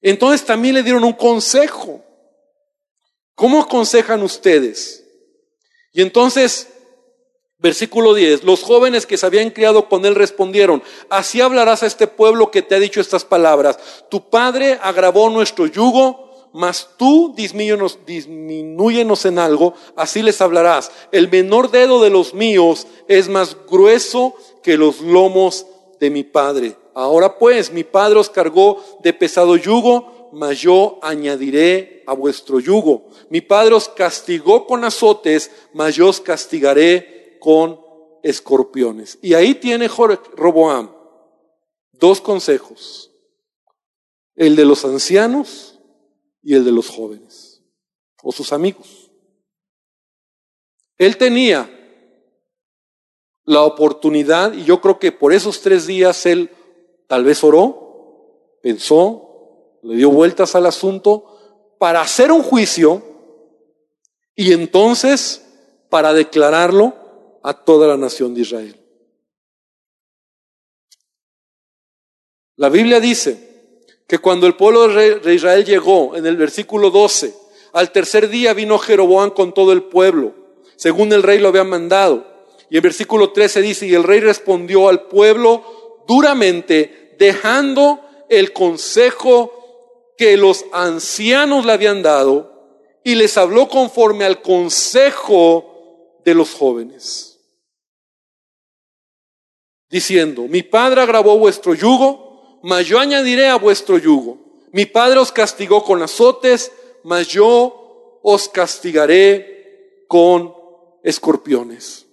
Entonces 0.00 0.44
también 0.44 0.74
le 0.74 0.82
dieron 0.82 1.04
un 1.04 1.12
consejo. 1.12 2.04
¿Cómo 3.34 3.60
aconsejan 3.60 4.22
ustedes? 4.22 5.04
Y 5.92 6.02
entonces, 6.02 6.68
versículo 7.58 8.14
10, 8.14 8.44
los 8.44 8.62
jóvenes 8.62 9.06
que 9.06 9.16
se 9.16 9.26
habían 9.26 9.50
criado 9.50 9.88
con 9.88 10.04
él 10.04 10.14
respondieron, 10.14 10.82
así 11.08 11.40
hablarás 11.40 11.82
a 11.82 11.86
este 11.86 12.06
pueblo 12.06 12.50
que 12.50 12.62
te 12.62 12.74
ha 12.74 12.80
dicho 12.80 13.00
estas 13.00 13.24
palabras, 13.24 13.78
tu 14.10 14.28
padre 14.28 14.78
agravó 14.82 15.30
nuestro 15.30 15.66
yugo, 15.66 16.50
mas 16.52 16.90
tú 16.96 17.34
disminúyenos 17.36 19.24
en 19.24 19.38
algo, 19.38 19.74
así 19.96 20.22
les 20.22 20.40
hablarás. 20.40 20.90
El 21.12 21.30
menor 21.30 21.70
dedo 21.70 22.02
de 22.02 22.10
los 22.10 22.34
míos 22.34 22.86
es 23.06 23.28
más 23.28 23.56
grueso 23.68 24.34
que 24.62 24.76
los 24.76 25.00
lomos 25.00 25.66
de 25.98 26.10
mi 26.10 26.24
padre. 26.24 26.76
Ahora 26.94 27.38
pues, 27.38 27.72
mi 27.72 27.84
padre 27.84 28.18
os 28.18 28.30
cargó 28.30 28.82
de 29.02 29.12
pesado 29.12 29.56
yugo, 29.56 30.30
mas 30.32 30.58
yo 30.60 30.98
añadiré 31.02 32.02
a 32.06 32.12
vuestro 32.12 32.60
yugo. 32.60 33.08
Mi 33.30 33.40
padre 33.40 33.74
os 33.74 33.88
castigó 33.88 34.66
con 34.66 34.84
azotes, 34.84 35.50
mas 35.72 35.94
yo 35.94 36.08
os 36.08 36.20
castigaré 36.20 37.38
con 37.40 37.80
escorpiones. 38.22 39.18
Y 39.22 39.34
ahí 39.34 39.54
tiene 39.54 39.88
Roboam 39.88 40.90
dos 41.92 42.20
consejos. 42.20 43.10
El 44.34 44.56
de 44.56 44.64
los 44.64 44.84
ancianos 44.84 45.80
y 46.42 46.54
el 46.54 46.64
de 46.64 46.72
los 46.72 46.88
jóvenes 46.88 47.62
o 48.22 48.32
sus 48.32 48.52
amigos. 48.52 49.10
Él 50.96 51.16
tenía 51.16 51.77
la 53.48 53.62
oportunidad 53.62 54.52
y 54.52 54.64
yo 54.64 54.78
creo 54.82 54.98
que 54.98 55.10
por 55.10 55.32
esos 55.32 55.62
tres 55.62 55.86
días 55.86 56.26
él 56.26 56.50
tal 57.06 57.24
vez 57.24 57.42
oró, 57.42 58.58
pensó, 58.62 59.78
le 59.82 59.96
dio 59.96 60.10
vueltas 60.10 60.54
al 60.54 60.66
asunto 60.66 61.74
para 61.78 62.02
hacer 62.02 62.30
un 62.30 62.42
juicio 62.42 63.02
y 64.36 64.52
entonces 64.52 65.46
para 65.88 66.12
declararlo 66.12 67.40
a 67.42 67.54
toda 67.54 67.88
la 67.88 67.96
nación 67.96 68.34
de 68.34 68.42
Israel. 68.42 68.76
La 72.56 72.68
Biblia 72.68 73.00
dice 73.00 73.82
que 74.06 74.18
cuando 74.18 74.46
el 74.46 74.56
pueblo 74.56 74.88
de 74.88 75.34
Israel 75.34 75.64
llegó, 75.64 76.16
en 76.16 76.26
el 76.26 76.36
versículo 76.36 76.90
12, 76.90 77.34
al 77.72 77.92
tercer 77.92 78.28
día 78.28 78.52
vino 78.52 78.78
Jeroboam 78.78 79.30
con 79.30 79.54
todo 79.54 79.72
el 79.72 79.84
pueblo, 79.84 80.34
según 80.76 81.10
el 81.14 81.22
rey 81.22 81.38
lo 81.38 81.48
había 81.48 81.64
mandado. 81.64 82.37
Y 82.70 82.76
en 82.76 82.82
versículo 82.82 83.32
13 83.32 83.62
dice, 83.62 83.86
y 83.86 83.94
el 83.94 84.04
rey 84.04 84.20
respondió 84.20 84.88
al 84.88 85.04
pueblo 85.08 86.04
duramente, 86.06 87.14
dejando 87.18 88.00
el 88.28 88.52
consejo 88.52 90.12
que 90.16 90.36
los 90.36 90.64
ancianos 90.72 91.64
le 91.64 91.72
habían 91.72 92.02
dado, 92.02 92.58
y 93.04 93.14
les 93.14 93.38
habló 93.38 93.68
conforme 93.68 94.24
al 94.24 94.42
consejo 94.42 96.20
de 96.24 96.34
los 96.34 96.52
jóvenes, 96.52 97.40
diciendo, 99.88 100.42
mi 100.42 100.62
padre 100.62 101.00
agravó 101.00 101.38
vuestro 101.38 101.74
yugo, 101.74 102.60
mas 102.62 102.86
yo 102.86 102.98
añadiré 102.98 103.48
a 103.48 103.56
vuestro 103.56 103.96
yugo. 103.96 104.38
Mi 104.72 104.84
padre 104.84 105.20
os 105.20 105.32
castigó 105.32 105.82
con 105.82 106.02
azotes, 106.02 106.70
mas 107.04 107.28
yo 107.28 108.20
os 108.22 108.48
castigaré 108.48 110.04
con 110.08 110.54
escorpiones. 111.02 112.07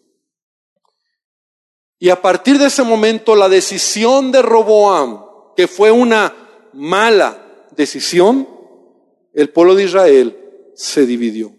Y 1.99 2.09
a 2.09 2.21
partir 2.21 2.57
de 2.57 2.67
ese 2.67 2.83
momento 2.83 3.35
la 3.35 3.49
decisión 3.49 4.31
de 4.31 4.41
Roboam, 4.41 5.25
que 5.55 5.67
fue 5.67 5.91
una 5.91 6.33
mala 6.73 7.67
decisión, 7.75 8.47
el 9.33 9.49
pueblo 9.49 9.75
de 9.75 9.83
Israel 9.83 10.37
se 10.75 11.05
dividió. 11.05 11.53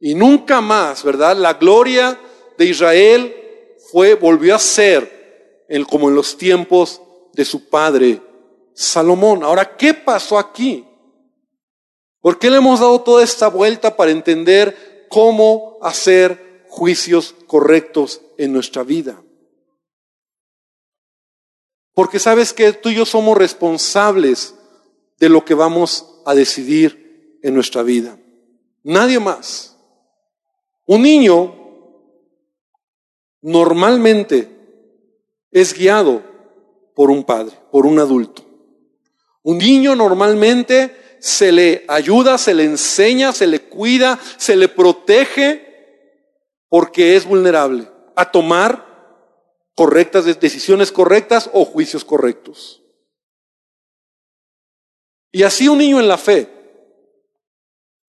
Y 0.00 0.14
nunca 0.14 0.60
más, 0.60 1.02
¿verdad? 1.04 1.36
La 1.36 1.54
gloria 1.54 2.18
de 2.58 2.64
Israel 2.66 3.34
fue, 3.90 4.14
volvió 4.14 4.54
a 4.54 4.58
ser 4.58 5.64
el, 5.68 5.86
como 5.86 6.08
en 6.08 6.14
los 6.14 6.36
tiempos 6.36 7.00
de 7.32 7.44
su 7.44 7.68
padre 7.68 8.20
Salomón. 8.74 9.42
Ahora, 9.42 9.76
¿qué 9.76 9.94
pasó 9.94 10.38
aquí? 10.38 10.84
¿Por 12.20 12.38
qué 12.38 12.50
le 12.50 12.56
hemos 12.56 12.80
dado 12.80 13.00
toda 13.02 13.22
esta 13.22 13.48
vuelta 13.48 13.96
para 13.96 14.10
entender 14.10 15.06
cómo 15.08 15.78
hacer 15.82 16.64
juicios 16.68 17.34
correctos 17.46 18.20
en 18.38 18.52
nuestra 18.52 18.82
vida? 18.82 19.23
Porque 21.94 22.18
sabes 22.18 22.52
que 22.52 22.72
tú 22.72 22.90
y 22.90 22.96
yo 22.96 23.06
somos 23.06 23.38
responsables 23.38 24.54
de 25.18 25.28
lo 25.28 25.44
que 25.44 25.54
vamos 25.54 26.20
a 26.26 26.34
decidir 26.34 27.38
en 27.42 27.54
nuestra 27.54 27.82
vida. 27.82 28.18
Nadie 28.82 29.20
más. 29.20 29.76
Un 30.86 31.02
niño 31.02 31.54
normalmente 33.40 34.50
es 35.50 35.72
guiado 35.72 36.22
por 36.94 37.10
un 37.10 37.24
padre, 37.24 37.56
por 37.70 37.86
un 37.86 37.98
adulto. 37.98 38.44
Un 39.42 39.58
niño 39.58 39.94
normalmente 39.94 41.16
se 41.20 41.52
le 41.52 41.84
ayuda, 41.88 42.38
se 42.38 42.54
le 42.54 42.64
enseña, 42.64 43.32
se 43.32 43.46
le 43.46 43.60
cuida, 43.60 44.18
se 44.36 44.56
le 44.56 44.68
protege 44.68 45.64
porque 46.68 47.16
es 47.16 47.24
vulnerable 47.24 47.88
a 48.16 48.30
tomar 48.30 48.93
correctas 49.74 50.24
decisiones 50.24 50.92
correctas 50.92 51.50
o 51.52 51.64
juicios 51.64 52.04
correctos. 52.04 52.82
Y 55.32 55.42
así 55.42 55.68
un 55.68 55.78
niño 55.78 55.98
en 55.98 56.08
la 56.08 56.16
fe. 56.16 56.48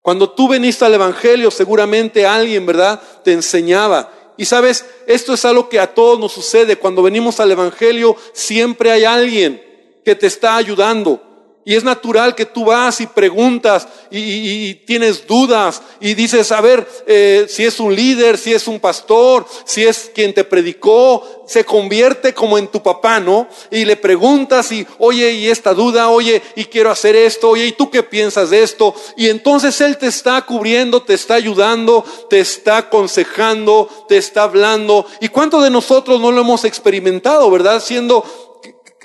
Cuando 0.02 0.30
tú 0.30 0.48
veniste 0.48 0.86
al 0.86 0.94
Evangelio, 0.94 1.50
seguramente 1.50 2.28
alguien, 2.28 2.66
¿verdad?, 2.66 3.02
te 3.24 3.32
enseñaba. 3.32 4.34
Y 4.38 4.46
sabes, 4.46 4.86
esto 5.08 5.34
es 5.34 5.44
algo 5.46 5.68
que 5.68 5.80
a 5.80 5.96
todos 5.96 6.20
nos 6.20 6.32
sucede. 6.32 6.78
Cuando 6.78 7.02
venimos 7.02 7.40
al 7.40 7.52
Evangelio, 7.52 8.16
siempre 8.32 8.92
hay 8.92 9.04
alguien 9.04 9.64
que 10.06 10.16
te 10.16 10.28
está 10.28 10.56
ayudando. 10.58 11.25
Y 11.68 11.76
es 11.76 11.84
natural 11.84 12.36
que 12.36 12.46
tú 12.46 12.66
vas 12.66 13.02
y 13.02 13.08
preguntas 13.08 13.88
y, 14.12 14.76
tienes 14.86 15.26
dudas 15.26 15.82
y 16.00 16.14
dices, 16.14 16.52
a 16.52 16.62
ver, 16.62 16.88
eh, 17.08 17.48
si 17.50 17.66
es 17.66 17.80
un 17.80 17.96
líder, 17.96 18.38
si 18.38 18.54
es 18.54 18.68
un 18.68 18.80
pastor, 18.80 19.48
si 19.64 19.84
es 19.84 20.12
quien 20.14 20.32
te 20.32 20.44
predicó, 20.44 21.44
se 21.48 21.66
convierte 21.66 22.36
como 22.36 22.60
en 22.60 22.68
tu 22.68 22.84
papá, 22.84 23.20
¿no? 23.20 23.48
Y 23.72 23.84
le 23.84 23.96
preguntas 23.96 24.72
y, 24.72 24.86
oye, 25.00 25.32
y 25.32 25.50
esta 25.50 25.74
duda, 25.74 26.10
oye, 26.10 26.42
y 26.56 26.66
quiero 26.66 26.92
hacer 26.92 27.16
esto, 27.16 27.50
oye, 27.50 27.66
¿y 27.66 27.72
tú 27.72 27.90
qué 27.90 28.04
piensas 28.04 28.52
de 28.52 28.62
esto? 28.62 28.94
Y 29.18 29.30
entonces 29.30 29.82
Él 29.82 29.98
te 29.98 30.06
está 30.06 30.44
cubriendo, 30.44 31.02
te 31.02 31.16
está 31.16 31.34
ayudando, 31.34 32.06
te 32.30 32.42
está 32.42 32.78
aconsejando, 32.78 33.90
te 34.08 34.18
está 34.18 34.44
hablando. 34.44 35.08
¿Y 35.20 35.30
cuántos 35.30 35.64
de 35.64 35.72
nosotros 35.72 36.22
no 36.22 36.32
lo 36.32 36.42
hemos 36.42 36.64
experimentado, 36.64 37.50
verdad? 37.50 37.82
Siendo 37.82 38.24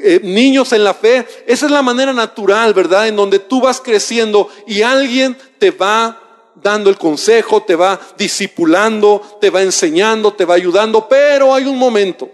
eh, 0.03 0.21
niños 0.23 0.73
en 0.73 0.85
la 0.85 0.95
fe, 0.95 1.27
esa 1.47 1.67
es 1.67 1.73
la 1.73 1.83
manera 1.83 2.13
natural, 2.13 2.73
¿verdad? 2.75 3.09
En 3.09 3.17
donde 3.17 3.39
tú 3.39 3.61
vas 3.61 3.81
creciendo 3.81 4.49
y 4.67 4.83
alguien 4.83 5.37
te 5.59 5.71
va 5.71 6.53
dando 6.55 6.91
el 6.91 6.99
consejo, 6.99 7.63
te 7.63 7.75
va 7.75 8.01
discipulando, 8.17 9.39
te 9.41 9.51
va 9.51 9.63
enseñando, 9.63 10.33
te 10.33 10.45
va 10.45 10.55
ayudando, 10.55 11.09
pero 11.09 11.55
hay 11.55 11.67
un 11.67 11.79
momento 11.79 12.31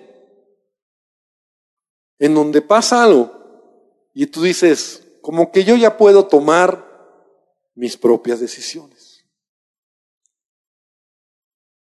en 2.19 2.35
donde 2.35 2.63
pasa 2.63 3.03
algo 3.03 3.33
y 4.15 4.27
tú 4.27 4.43
dices, 4.43 5.03
como 5.21 5.51
que 5.51 5.65
yo 5.65 5.77
ya 5.77 5.97
puedo 5.97 6.27
tomar 6.27 6.85
mis 7.75 7.97
propias 7.97 8.41
decisiones. 8.41 9.25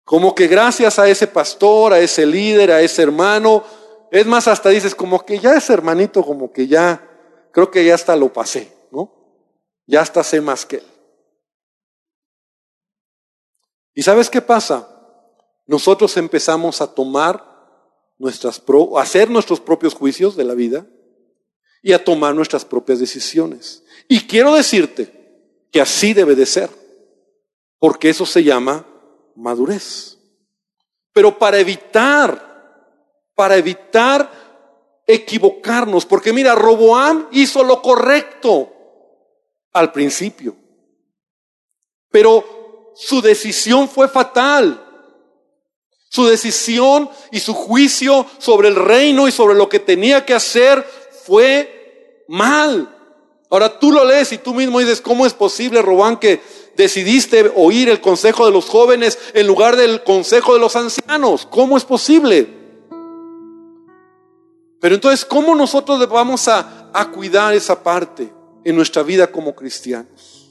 Como 0.05 0.35
que 0.35 0.49
gracias 0.49 0.99
a 0.99 1.09
ese 1.09 1.27
pastor, 1.27 1.93
a 1.93 2.01
ese 2.01 2.27
líder, 2.27 2.71
a 2.71 2.83
ese 2.83 3.03
hermano, 3.03 3.65
es 4.15 4.27
más, 4.27 4.47
hasta 4.47 4.69
dices, 4.69 4.95
como 4.95 5.27
que 5.27 5.41
ya 5.41 5.57
es 5.57 5.69
hermanito, 5.71 6.23
como 6.23 6.53
que 6.53 6.69
ya, 6.69 7.05
creo 7.51 7.69
que 7.69 7.85
ya 7.85 7.97
hasta 7.97 8.15
lo 8.15 8.33
pasé, 8.33 8.73
¿no? 8.93 9.13
Ya 9.89 10.03
hasta 10.03 10.23
sé 10.23 10.41
más 10.41 10.65
que 10.65 10.77
él. 10.77 10.85
¿Y 13.93 14.05
sabes 14.05 14.31
qué 14.31 14.41
pasa? 14.41 14.89
Nosotros 15.67 16.17
empezamos 16.17 16.81
a 16.81 16.95
tomar 16.95 17.45
nuestras, 18.17 18.63
a 18.97 19.03
hacer 19.03 19.29
nuestros 19.31 19.59
propios 19.59 19.95
juicios 19.95 20.37
de 20.37 20.45
la 20.45 20.55
vida 20.55 20.87
y 21.83 21.93
a 21.93 22.05
tomar 22.05 22.37
nuestras 22.37 22.65
propias 22.65 23.01
decisiones. 23.01 23.83
Y 24.09 24.29
quiero 24.29 24.55
decirte 24.55 25.67
que 25.73 25.81
así 25.81 26.15
debe 26.15 26.37
de 26.37 26.47
ser, 26.47 26.71
porque 27.81 28.11
eso 28.11 28.27
se 28.27 28.45
llama 28.45 28.87
madurez. 29.35 30.19
Pero 31.13 31.37
para 31.37 31.59
evitar 31.59 32.54
para 33.35 33.57
evitar 33.57 34.31
equivocarnos. 35.07 36.07
Porque 36.07 36.33
mira, 36.33 36.55
Roboam 36.55 37.29
hizo 37.33 37.63
lo 37.63 37.83
correcto 37.83 38.73
al 39.73 39.93
principio. 39.93 40.57
Pero 42.11 42.93
su 42.95 43.21
decisión 43.21 43.89
fue 43.89 44.09
fatal. 44.09 44.81
Su 46.09 46.27
decisión 46.27 47.11
y 47.33 47.41
su 47.41 47.55
juicio 47.55 48.25
sobre 48.39 48.69
el 48.69 48.77
reino 48.77 49.27
y 49.27 49.33
sobre 49.33 49.57
lo 49.57 49.69
que 49.69 49.81
tenía 49.81 50.25
que 50.25 50.35
hacer 50.35 50.87
fue 51.25 52.25
mal. 52.29 52.89
Ahora 53.51 53.79
tú 53.79 53.91
lo 53.91 54.05
lees 54.05 54.33
y 54.33 54.39
tú 54.39 54.55
mismo 54.55 54.79
dices, 54.79 55.01
¿cómo 55.01 55.27
es 55.27 55.35
posible, 55.35 55.83
Robán, 55.83 56.19
que 56.19 56.41
decidiste 56.77 57.53
oír 57.57 57.89
el 57.89 58.01
consejo 58.01 58.47
de 58.47 58.53
los 58.53 58.67
jóvenes 58.67 59.19
en 59.33 59.47
lugar 59.47 59.77
del 59.77 60.05
consejo 60.05 60.55
de 60.55 60.61
los 60.61 60.77
ancianos? 60.77 61.47
¿Cómo 61.51 61.77
es 61.77 61.85
posible? 61.85 62.64
Pero 64.85 64.97
entonces, 64.97 65.25
¿cómo 65.25 65.55
nosotros 65.55 66.07
vamos 66.11 66.47
a, 66.47 66.91
a 66.93 67.11
cuidar 67.11 67.55
esa 67.55 67.83
parte 67.83 68.31
en 68.65 68.77
nuestra 68.77 69.03
vida 69.03 69.27
como 69.29 69.55
cristianos? 69.55 70.51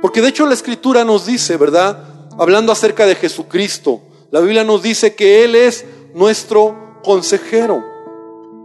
Porque 0.00 0.22
de 0.22 0.28
hecho 0.28 0.46
la 0.46 0.54
escritura 0.54 1.04
nos 1.04 1.26
dice, 1.26 1.58
¿verdad? 1.58 1.98
Hablando 2.38 2.72
acerca 2.72 3.04
de 3.04 3.14
Jesucristo, 3.14 4.00
la 4.30 4.40
Biblia 4.40 4.64
nos 4.64 4.82
dice 4.82 5.14
que 5.14 5.44
Él 5.44 5.56
es 5.56 5.84
nuestro 6.14 7.00
consejero. 7.04 7.84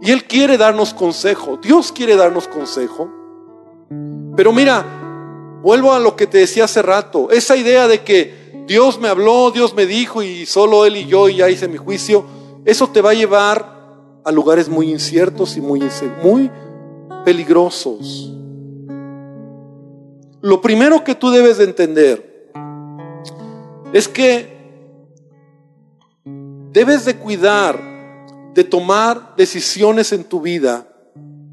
Y 0.00 0.10
Él 0.12 0.24
quiere 0.24 0.56
darnos 0.56 0.94
consejo. 0.94 1.58
Dios 1.58 1.92
quiere 1.92 2.16
darnos 2.16 2.48
consejo. 2.48 3.12
Pero 4.34 4.50
mira, 4.50 5.60
vuelvo 5.60 5.92
a 5.92 6.00
lo 6.00 6.16
que 6.16 6.26
te 6.26 6.38
decía 6.38 6.64
hace 6.64 6.80
rato. 6.80 7.28
Esa 7.30 7.54
idea 7.54 7.86
de 7.86 8.02
que 8.02 8.64
Dios 8.66 8.98
me 8.98 9.08
habló, 9.08 9.50
Dios 9.50 9.74
me 9.74 9.84
dijo 9.84 10.22
y 10.22 10.46
solo 10.46 10.86
Él 10.86 10.96
y 10.96 11.04
yo 11.04 11.28
y 11.28 11.36
ya 11.36 11.50
hice 11.50 11.68
mi 11.68 11.76
juicio, 11.76 12.24
eso 12.64 12.88
te 12.88 13.02
va 13.02 13.10
a 13.10 13.14
llevar 13.14 13.81
a 14.24 14.32
lugares 14.32 14.68
muy 14.68 14.90
inciertos 14.90 15.56
y 15.56 15.60
muy, 15.60 15.82
muy 16.22 16.50
peligrosos. 17.24 18.32
Lo 20.40 20.60
primero 20.60 21.04
que 21.04 21.14
tú 21.14 21.30
debes 21.30 21.58
de 21.58 21.64
entender 21.64 22.50
es 23.92 24.08
que 24.08 24.52
debes 26.72 27.04
de 27.04 27.16
cuidar 27.16 27.92
de 28.54 28.64
tomar 28.64 29.34
decisiones 29.36 30.12
en 30.12 30.24
tu 30.24 30.40
vida 30.40 30.86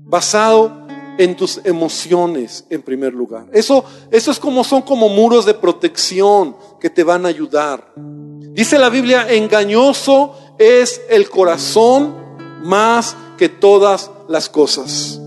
basado 0.05 0.88
en 1.19 1.36
tus 1.36 1.60
emociones 1.65 2.65
en 2.69 2.82
primer 2.82 3.13
lugar. 3.13 3.47
Eso, 3.51 3.84
eso 4.10 4.32
es 4.32 4.39
como 4.39 4.63
son 4.63 4.82
como 4.82 5.10
muros 5.10 5.45
de 5.45 5.53
protección 5.53 6.55
que 6.79 6.89
te 6.89 7.03
van 7.03 7.25
a 7.25 7.29
ayudar. 7.29 7.93
Dice 7.95 8.79
la 8.79 8.89
Biblia, 8.89 9.27
engañoso 9.29 10.34
es 10.58 11.01
el 11.10 11.29
corazón 11.29 12.29
más 12.62 13.15
que 13.38 13.50
todas 13.50 14.12
las 14.28 14.50
cosas. 14.50 15.19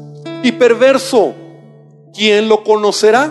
Y 0.42 0.52
perverso, 0.52 1.34
¿quién 2.14 2.48
lo 2.48 2.64
conocerá? 2.64 3.30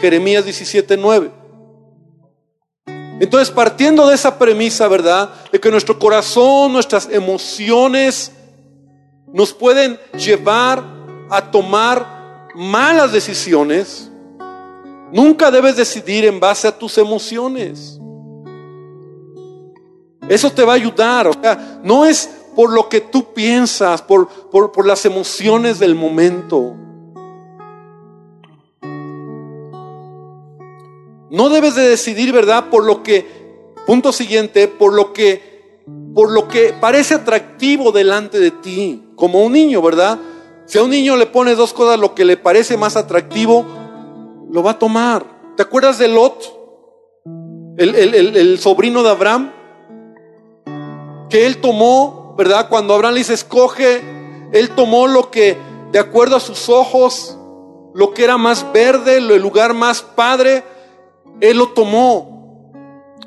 Jeremías 0.00 0.44
17:9. 0.44 1.30
Entonces, 3.20 3.50
partiendo 3.50 4.06
de 4.08 4.14
esa 4.14 4.38
premisa, 4.38 4.88
¿verdad? 4.88 5.30
De 5.52 5.60
que 5.60 5.70
nuestro 5.70 5.98
corazón, 5.98 6.72
nuestras 6.72 7.08
emociones 7.10 8.32
nos 9.32 9.52
pueden 9.52 9.98
llevar 10.16 10.82
a 11.28 11.50
tomar 11.50 12.48
malas 12.54 13.12
decisiones, 13.12 14.10
nunca 15.12 15.50
debes 15.50 15.76
decidir 15.76 16.24
en 16.24 16.40
base 16.40 16.66
a 16.66 16.76
tus 16.76 16.96
emociones. 16.96 18.00
Eso 20.28 20.50
te 20.50 20.64
va 20.64 20.72
a 20.72 20.76
ayudar. 20.76 21.30
No 21.82 22.06
es 22.06 22.30
por 22.54 22.72
lo 22.72 22.88
que 22.88 23.00
tú 23.00 23.32
piensas, 23.32 24.02
por, 24.02 24.28
por, 24.28 24.86
las 24.86 25.04
emociones 25.04 25.78
del 25.78 25.94
momento. 25.94 26.74
No 31.30 31.48
debes 31.48 31.74
de 31.76 31.88
decidir, 31.88 32.32
¿verdad? 32.32 32.70
Por 32.70 32.84
lo 32.84 33.02
que 33.02 33.40
Punto 33.86 34.12
siguiente, 34.12 34.68
por 34.68 34.92
lo 34.92 35.12
que, 35.12 35.82
por 36.14 36.30
lo 36.30 36.48
que 36.48 36.74
parece 36.78 37.14
atractivo 37.14 37.92
delante 37.92 38.38
de 38.38 38.50
ti, 38.50 39.02
como 39.16 39.42
un 39.42 39.52
niño, 39.52 39.82
¿verdad? 39.82 40.18
Si 40.66 40.78
a 40.78 40.82
un 40.84 40.90
niño 40.90 41.16
le 41.16 41.26
pones 41.26 41.56
dos 41.56 41.72
cosas, 41.72 41.98
lo 41.98 42.14
que 42.14 42.24
le 42.24 42.36
parece 42.36 42.76
más 42.76 42.96
atractivo, 42.96 43.66
lo 44.48 44.62
va 44.62 44.72
a 44.72 44.78
tomar. 44.78 45.24
¿Te 45.56 45.62
acuerdas 45.62 45.98
de 45.98 46.08
Lot? 46.08 46.56
El, 47.78 47.94
el 47.96 48.58
sobrino 48.58 49.02
de 49.02 49.10
Abraham, 49.10 49.50
que 51.28 51.46
él 51.46 51.56
tomó, 51.56 52.19
¿verdad? 52.40 52.70
Cuando 52.70 52.94
Abraham 52.94 53.12
le 53.12 53.20
dice, 53.20 53.34
escoge, 53.34 54.00
él 54.50 54.70
tomó 54.70 55.06
lo 55.06 55.30
que, 55.30 55.58
de 55.92 55.98
acuerdo 55.98 56.36
a 56.36 56.40
sus 56.40 56.70
ojos, 56.70 57.36
lo 57.92 58.14
que 58.14 58.24
era 58.24 58.38
más 58.38 58.72
verde, 58.72 59.18
el 59.18 59.42
lugar 59.42 59.74
más 59.74 60.00
padre, 60.00 60.64
él 61.42 61.58
lo 61.58 61.68
tomó. 61.68 62.72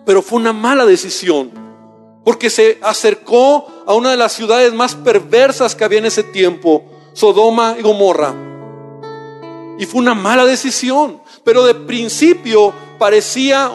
Pero 0.03 0.23
fue 0.23 0.39
una 0.39 0.51
mala 0.51 0.87
decisión, 0.87 1.51
porque 2.25 2.49
se 2.49 2.79
acercó 2.81 3.67
a 3.85 3.93
una 3.93 4.09
de 4.09 4.17
las 4.17 4.33
ciudades 4.33 4.73
más 4.73 4.95
perversas 4.95 5.75
que 5.75 5.83
había 5.83 5.99
en 5.99 6.07
ese 6.07 6.23
tiempo, 6.23 6.83
Sodoma 7.13 7.75
y 7.77 7.83
Gomorra. 7.83 8.33
Y 9.77 9.85
fue 9.85 10.01
una 10.01 10.15
mala 10.15 10.43
decisión, 10.43 11.21
pero 11.43 11.63
de 11.65 11.75
principio 11.75 12.73
parecía 12.97 13.71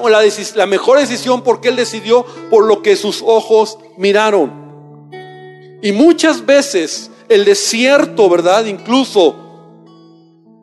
la 0.57 0.67
mejor 0.67 0.99
decisión 0.99 1.43
porque 1.43 1.69
él 1.69 1.77
decidió 1.77 2.27
por 2.51 2.65
lo 2.65 2.83
que 2.83 2.97
sus 2.97 3.23
ojos 3.25 3.79
miraron. 3.97 4.58
Y 5.83 5.93
muchas 5.93 6.45
veces 6.45 7.11
el 7.29 7.45
desierto, 7.45 8.29
¿verdad? 8.29 8.65
Incluso 8.67 9.37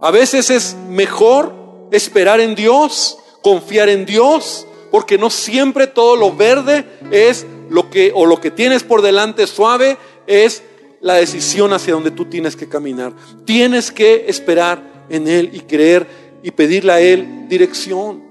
a 0.02 0.12
veces 0.12 0.50
es 0.50 0.76
mejor 0.90 1.54
esperar 1.92 2.40
en 2.40 2.56
Dios, 2.56 3.18
confiar 3.42 3.90
en 3.90 4.06
Dios, 4.06 4.68
porque 4.92 5.18
no 5.18 5.30
siempre 5.30 5.88
todo 5.88 6.16
lo 6.16 6.36
verde 6.36 6.86
es 7.12 7.46
lo 7.70 7.90
que 7.90 8.12
o 8.14 8.26
lo 8.26 8.40
que 8.40 8.52
tienes 8.52 8.84
por 8.84 9.02
delante 9.02 9.48
suave 9.48 9.98
es 10.28 10.64
la 11.02 11.16
decisión 11.16 11.74
hacia 11.74 11.94
donde 11.94 12.12
tú 12.12 12.26
tienes 12.26 12.56
que 12.56 12.68
caminar. 12.68 13.14
Tienes 13.46 13.92
que 13.92 14.26
esperar 14.28 15.06
en 15.10 15.28
él 15.28 15.52
y 15.54 15.62
creer 15.62 16.08
y 16.44 16.52
pedirle 16.52 16.92
a 16.92 17.00
él 17.00 17.48
dirección. 17.48 18.24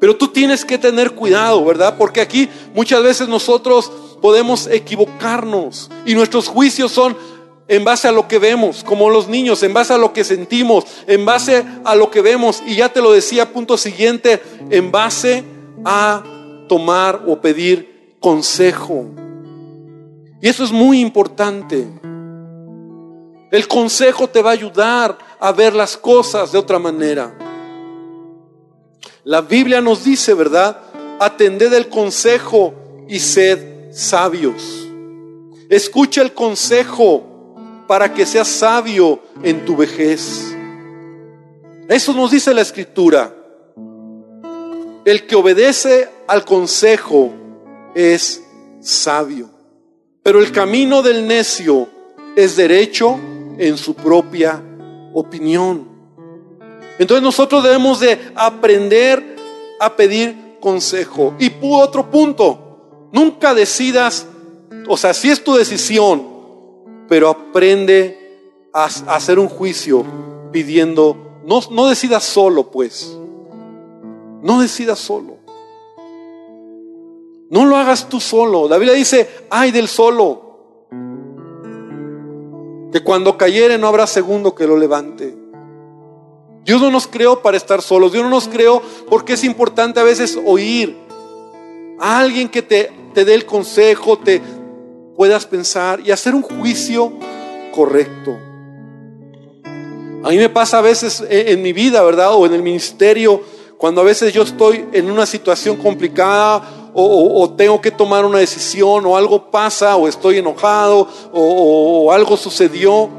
Pero 0.00 0.16
tú 0.16 0.28
tienes 0.28 0.64
que 0.64 0.78
tener 0.78 1.12
cuidado, 1.12 1.64
¿verdad? 1.64 1.96
Porque 1.98 2.20
aquí 2.20 2.48
muchas 2.74 3.02
veces 3.02 3.28
nosotros 3.28 3.90
podemos 4.20 4.66
equivocarnos 4.66 5.90
y 6.04 6.14
nuestros 6.14 6.48
juicios 6.48 6.92
son 6.92 7.16
en 7.68 7.84
base 7.84 8.08
a 8.08 8.12
lo 8.12 8.26
que 8.26 8.38
vemos, 8.38 8.82
como 8.82 9.10
los 9.10 9.28
niños, 9.28 9.62
en 9.62 9.74
base 9.74 9.92
a 9.92 9.98
lo 9.98 10.12
que 10.12 10.24
sentimos, 10.24 10.84
en 11.06 11.24
base 11.24 11.64
a 11.84 11.94
lo 11.94 12.10
que 12.10 12.22
vemos. 12.22 12.62
Y 12.66 12.76
ya 12.76 12.88
te 12.88 13.02
lo 13.02 13.12
decía, 13.12 13.52
punto 13.52 13.76
siguiente, 13.76 14.42
en 14.70 14.90
base 14.90 15.44
a 15.84 16.24
tomar 16.66 17.24
o 17.26 17.40
pedir 17.40 18.16
consejo. 18.20 19.06
Y 20.40 20.48
eso 20.48 20.64
es 20.64 20.72
muy 20.72 21.00
importante. 21.00 21.86
El 23.50 23.68
consejo 23.68 24.28
te 24.28 24.42
va 24.42 24.50
a 24.50 24.54
ayudar 24.54 25.18
a 25.38 25.52
ver 25.52 25.74
las 25.74 25.96
cosas 25.96 26.52
de 26.52 26.58
otra 26.58 26.78
manera. 26.78 27.36
La 29.24 29.42
Biblia 29.42 29.82
nos 29.82 30.04
dice, 30.04 30.32
¿verdad? 30.32 30.80
Atended 31.20 31.72
el 31.74 31.88
consejo 31.88 32.72
y 33.08 33.18
sed 33.18 33.77
sabios. 33.98 34.88
Escucha 35.68 36.22
el 36.22 36.32
consejo 36.32 37.24
para 37.86 38.12
que 38.14 38.24
seas 38.24 38.48
sabio 38.48 39.20
en 39.42 39.64
tu 39.64 39.76
vejez. 39.76 40.54
Eso 41.88 42.14
nos 42.14 42.30
dice 42.30 42.54
la 42.54 42.62
escritura. 42.62 43.34
El 45.04 45.26
que 45.26 45.34
obedece 45.34 46.08
al 46.26 46.44
consejo 46.44 47.32
es 47.94 48.42
sabio. 48.80 49.50
Pero 50.22 50.38
el 50.38 50.52
camino 50.52 51.02
del 51.02 51.26
necio 51.26 51.88
es 52.36 52.56
derecho 52.56 53.18
en 53.58 53.76
su 53.76 53.94
propia 53.94 54.62
opinión. 55.12 55.88
Entonces 56.98 57.22
nosotros 57.22 57.64
debemos 57.64 58.00
de 58.00 58.18
aprender 58.34 59.36
a 59.80 59.96
pedir 59.96 60.58
consejo. 60.60 61.34
Y 61.38 61.50
otro 61.62 62.10
punto, 62.10 62.67
nunca 63.12 63.54
decidas, 63.54 64.26
o 64.86 64.96
sea, 64.96 65.14
si 65.14 65.30
es 65.30 65.42
tu 65.42 65.54
decisión, 65.54 66.26
pero 67.08 67.28
aprende 67.28 68.68
a, 68.72 68.84
hacer 68.84 69.38
un 69.38 69.48
juicio 69.48 70.04
pidiendo, 70.52 71.16
no, 71.44 71.60
no 71.70 71.88
decidas 71.88 72.24
solo, 72.24 72.70
pues, 72.70 73.16
no 74.42 74.60
decidas 74.60 74.98
solo. 74.98 75.38
No 77.50 77.64
lo 77.64 77.76
hagas 77.76 78.08
tú 78.10 78.20
solo. 78.20 78.68
La 78.68 78.76
Biblia 78.76 78.94
dice, 78.94 79.28
ay 79.48 79.70
del 79.70 79.88
solo. 79.88 80.86
Que 82.92 83.02
cuando 83.02 83.38
cayere 83.38 83.78
no 83.78 83.88
habrá 83.88 84.06
segundo 84.06 84.54
que 84.54 84.66
lo 84.66 84.76
levante. 84.76 85.34
Dios 86.64 86.82
no 86.82 86.90
nos 86.90 87.06
creó 87.06 87.40
para 87.40 87.56
estar 87.56 87.80
solos. 87.80 88.12
Dios 88.12 88.24
no 88.24 88.30
nos 88.30 88.48
creó 88.48 88.82
porque 89.08 89.32
es 89.32 89.44
importante 89.44 89.98
a 89.98 90.02
veces 90.02 90.38
oír 90.44 91.07
alguien 92.00 92.48
que 92.48 92.62
te, 92.62 92.90
te 93.14 93.24
dé 93.24 93.34
el 93.34 93.46
consejo, 93.46 94.18
te, 94.18 94.40
puedas 95.18 95.46
pensar 95.46 95.98
y 95.98 96.12
hacer 96.12 96.32
un 96.32 96.42
juicio 96.42 97.12
correcto. 97.74 98.38
A 100.22 100.28
mí 100.28 100.36
me 100.36 100.48
pasa 100.48 100.78
a 100.78 100.80
veces 100.80 101.24
en 101.28 101.60
mi 101.60 101.72
vida, 101.72 102.04
¿verdad? 102.04 102.34
O 102.34 102.46
en 102.46 102.54
el 102.54 102.62
ministerio, 102.62 103.42
cuando 103.78 104.00
a 104.00 104.04
veces 104.04 104.32
yo 104.32 104.44
estoy 104.44 104.86
en 104.92 105.10
una 105.10 105.26
situación 105.26 105.76
complicada 105.76 106.90
o, 106.94 107.52
tengo 107.56 107.80
que 107.80 107.90
tomar 107.90 108.24
una 108.24 108.38
decisión 108.38 109.04
o 109.06 109.16
algo 109.16 109.50
pasa 109.50 109.96
o 109.96 110.06
estoy 110.06 110.38
enojado 110.38 111.08
o 111.32 112.12
algo 112.12 112.36
sucedió, 112.36 113.10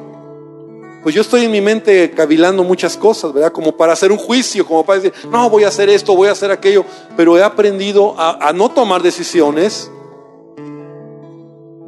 pues 1.09 1.15
yo 1.15 1.21
estoy 1.23 1.45
en 1.45 1.51
mi 1.51 1.59
mente 1.59 2.11
cavilando 2.11 2.63
muchas 2.63 2.95
cosas, 2.95 3.33
¿verdad? 3.33 3.51
Como 3.51 3.75
para 3.75 3.93
hacer 3.93 4.11
un 4.11 4.19
juicio, 4.19 4.63
como 4.63 4.85
para 4.85 4.99
decir, 4.99 5.11
no, 5.31 5.49
voy 5.49 5.63
a 5.63 5.69
hacer 5.69 5.89
esto, 5.89 6.15
voy 6.15 6.27
a 6.27 6.33
hacer 6.33 6.51
aquello, 6.51 6.85
pero 7.17 7.35
he 7.35 7.41
aprendido 7.41 8.13
a, 8.15 8.53
no 8.53 8.69
tomar 8.69 9.01
decisiones 9.01 9.89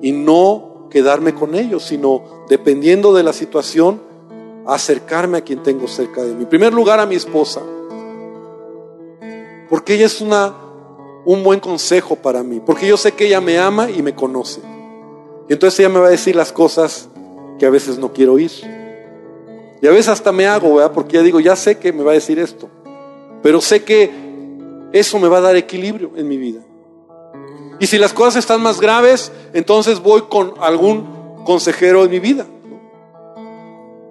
y 0.01 0.11
no 0.11 0.87
quedarme 0.89 1.35
con 1.35 1.53
ellos, 1.53 1.83
sino 1.83 2.45
dependiendo 2.49 3.13
de 3.13 3.21
la 3.21 3.31
situación, 3.31 4.01
acercarme 4.65 5.37
a 5.37 5.41
quien 5.41 5.61
tengo 5.61 5.87
cerca 5.87 6.23
de 6.23 6.33
mí. 6.33 6.41
En 6.41 6.49
primer 6.49 6.73
lugar 6.73 6.99
a 6.99 7.05
mi 7.05 7.13
esposa, 7.13 7.61
porque 9.69 9.93
ella 9.93 10.07
es 10.07 10.19
una, 10.19 10.51
un 11.25 11.43
buen 11.43 11.59
consejo 11.59 12.15
para 12.15 12.41
mí, 12.41 12.59
porque 12.59 12.87
yo 12.87 12.97
sé 12.97 13.11
que 13.11 13.27
ella 13.27 13.39
me 13.39 13.59
ama 13.59 13.91
y 13.91 14.01
me 14.01 14.15
conoce. 14.15 14.61
Y 15.47 15.53
entonces 15.53 15.79
ella 15.79 15.89
me 15.89 15.99
va 15.99 16.07
a 16.07 16.09
decir 16.09 16.35
las 16.35 16.51
cosas 16.51 17.07
que 17.59 17.67
a 17.67 17.69
veces 17.69 17.99
no 17.99 18.13
quiero 18.13 18.33
oír. 18.33 18.80
Y 19.81 19.87
a 19.87 19.91
veces 19.91 20.09
hasta 20.09 20.31
me 20.31 20.45
hago. 20.47 20.79
Porque 20.93 21.17
ya 21.17 21.23
digo, 21.23 21.39
ya 21.39 21.55
sé 21.55 21.77
que 21.77 21.91
me 21.91 22.03
va 22.03 22.11
a 22.11 22.15
decir 22.15 22.39
esto, 22.39 22.69
pero 23.41 23.61
sé 23.61 23.83
que 23.83 24.11
eso 24.91 25.19
me 25.19 25.27
va 25.27 25.37
a 25.37 25.41
dar 25.41 25.55
equilibrio 25.55 26.11
en 26.15 26.27
mi 26.27 26.37
vida. 26.37 26.61
Y 27.79 27.87
si 27.87 27.97
las 27.97 28.13
cosas 28.13 28.35
están 28.37 28.61
más 28.61 28.79
graves, 28.79 29.31
entonces 29.53 30.01
voy 30.01 30.23
con 30.29 30.53
algún 30.59 31.43
consejero 31.45 32.03
en 32.03 32.11
mi 32.11 32.19
vida. 32.19 32.45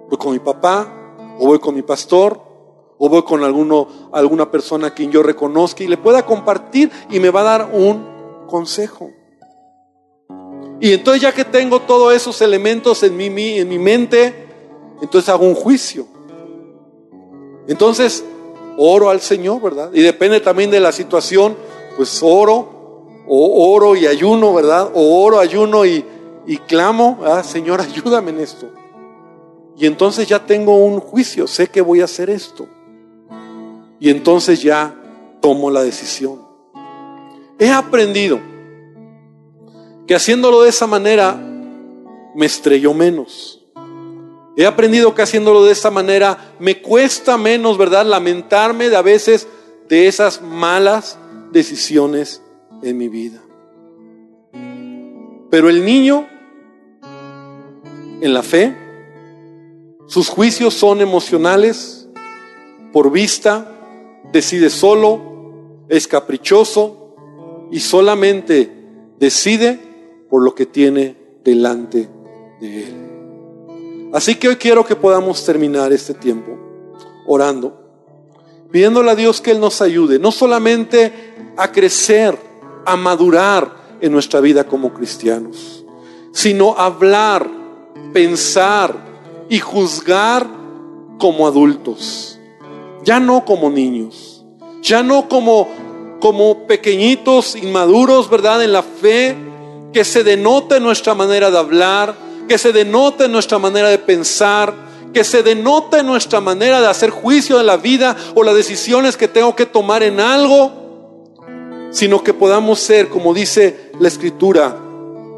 Voy 0.09 0.17
con 0.17 0.33
mi 0.33 0.39
papá, 0.39 0.87
o 1.39 1.47
voy 1.47 1.59
con 1.59 1.73
mi 1.73 1.81
pastor, 1.81 2.41
o 2.97 3.07
voy 3.07 3.23
con 3.23 3.43
alguno, 3.43 3.87
alguna 4.11 4.51
persona 4.51 4.87
a 4.87 4.93
quien 4.93 5.09
yo 5.09 5.23
reconozca 5.23 5.83
y 5.83 5.87
le 5.87 5.97
pueda 5.97 6.25
compartir 6.25 6.91
y 7.09 7.19
me 7.19 7.29
va 7.29 7.41
a 7.41 7.43
dar 7.43 7.69
un 7.71 8.45
consejo. 8.47 9.09
Y 10.81 10.93
entonces 10.93 11.21
ya 11.21 11.31
que 11.31 11.45
tengo 11.45 11.79
todos 11.81 12.13
esos 12.13 12.41
elementos 12.41 13.03
en 13.03 13.15
mi, 13.15 13.25
en 13.57 13.69
mi 13.69 13.79
mente, 13.79 14.40
entonces 15.01 15.29
hago 15.29 15.45
un 15.45 15.55
juicio. 15.55 16.07
Entonces 17.67 18.23
oro 18.77 19.09
al 19.09 19.21
Señor, 19.21 19.61
¿verdad? 19.61 19.91
Y 19.93 20.01
depende 20.01 20.39
también 20.39 20.71
de 20.71 20.79
la 20.79 20.91
situación, 20.91 21.55
pues 21.97 22.21
oro 22.23 22.81
o 23.27 23.73
oro 23.73 23.95
y 23.95 24.07
ayuno, 24.07 24.53
¿verdad? 24.53 24.91
O 24.93 25.23
oro, 25.23 25.39
ayuno 25.39 25.85
y, 25.85 26.03
clamo, 26.67 27.19
ah, 27.23 27.43
Señor, 27.43 27.81
ayúdame 27.81 28.31
en 28.31 28.39
esto. 28.39 28.69
Y 29.77 29.85
entonces 29.85 30.27
ya 30.27 30.45
tengo 30.45 30.75
un 30.75 30.99
juicio, 30.99 31.47
sé 31.47 31.67
que 31.67 31.81
voy 31.81 32.01
a 32.01 32.05
hacer 32.05 32.29
esto. 32.29 32.67
Y 33.99 34.09
entonces 34.09 34.61
ya 34.61 34.95
tomo 35.41 35.69
la 35.69 35.83
decisión. 35.83 36.41
He 37.57 37.69
aprendido 37.69 38.39
que 40.07 40.15
haciéndolo 40.15 40.63
de 40.63 40.69
esa 40.69 40.87
manera 40.87 41.39
me 42.35 42.45
estrello 42.45 42.93
menos. 42.93 43.60
He 44.61 44.65
aprendido 44.67 45.15
que 45.15 45.23
haciéndolo 45.23 45.63
de 45.63 45.71
esa 45.71 45.89
manera 45.89 46.53
me 46.59 46.83
cuesta 46.83 47.35
menos, 47.35 47.79
¿verdad? 47.79 48.05
Lamentarme 48.05 48.89
de 48.89 48.95
a 48.95 49.01
veces 49.01 49.47
de 49.89 50.07
esas 50.07 50.39
malas 50.43 51.17
decisiones 51.51 52.43
en 52.83 52.95
mi 52.95 53.09
vida. 53.09 53.41
Pero 55.49 55.67
el 55.67 55.83
niño, 55.83 56.27
en 58.21 58.33
la 58.35 58.43
fe, 58.43 58.77
sus 60.05 60.29
juicios 60.29 60.75
son 60.75 61.01
emocionales, 61.01 62.07
por 62.93 63.11
vista, 63.11 63.65
decide 64.31 64.69
solo, 64.69 65.85
es 65.89 66.07
caprichoso 66.07 67.15
y 67.71 67.79
solamente 67.79 68.69
decide 69.17 69.79
por 70.29 70.43
lo 70.43 70.53
que 70.53 70.67
tiene 70.67 71.17
delante 71.43 72.07
de 72.59 72.83
él. 72.83 73.00
Así 74.13 74.35
que 74.35 74.49
hoy 74.49 74.57
quiero 74.57 74.85
que 74.85 74.95
podamos 74.95 75.43
terminar 75.45 75.93
este 75.93 76.13
tiempo 76.13 76.57
orando, 77.25 77.81
pidiéndole 78.69 79.11
a 79.11 79.15
Dios 79.15 79.39
que 79.39 79.51
Él 79.51 79.59
nos 79.59 79.81
ayude, 79.81 80.19
no 80.19 80.31
solamente 80.31 81.53
a 81.55 81.71
crecer, 81.71 82.37
a 82.85 82.95
madurar 82.97 83.97
en 84.01 84.11
nuestra 84.11 84.41
vida 84.41 84.65
como 84.65 84.93
cristianos, 84.93 85.85
sino 86.33 86.75
a 86.77 86.87
hablar, 86.87 87.49
pensar 88.11 88.95
y 89.49 89.59
juzgar 89.59 90.47
como 91.17 91.47
adultos, 91.47 92.39
ya 93.03 93.19
no 93.19 93.45
como 93.45 93.69
niños, 93.69 94.43
ya 94.81 95.03
no 95.03 95.29
como, 95.29 95.69
como 96.19 96.67
pequeñitos, 96.67 97.55
inmaduros, 97.55 98.29
¿verdad? 98.29 98.63
En 98.63 98.73
la 98.73 98.83
fe, 98.83 99.37
que 99.93 100.03
se 100.03 100.23
denote 100.23 100.79
nuestra 100.79 101.13
manera 101.13 101.51
de 101.51 101.57
hablar, 101.57 102.30
que 102.51 102.57
se 102.57 102.73
denote 102.73 103.29
nuestra 103.29 103.59
manera 103.59 103.87
de 103.87 103.97
pensar, 103.97 104.73
que 105.13 105.23
se 105.23 105.41
denote 105.41 106.03
nuestra 106.03 106.41
manera 106.41 106.81
de 106.81 106.87
hacer 106.87 107.09
juicio 107.09 107.57
de 107.57 107.63
la 107.63 107.77
vida 107.77 108.17
o 108.35 108.43
las 108.43 108.53
decisiones 108.53 109.15
que 109.15 109.29
tengo 109.29 109.55
que 109.55 109.65
tomar 109.65 110.03
en 110.03 110.19
algo, 110.19 110.69
sino 111.91 112.21
que 112.21 112.33
podamos 112.33 112.81
ser, 112.81 113.07
como 113.07 113.33
dice 113.33 113.91
la 114.01 114.09
escritura, 114.09 114.77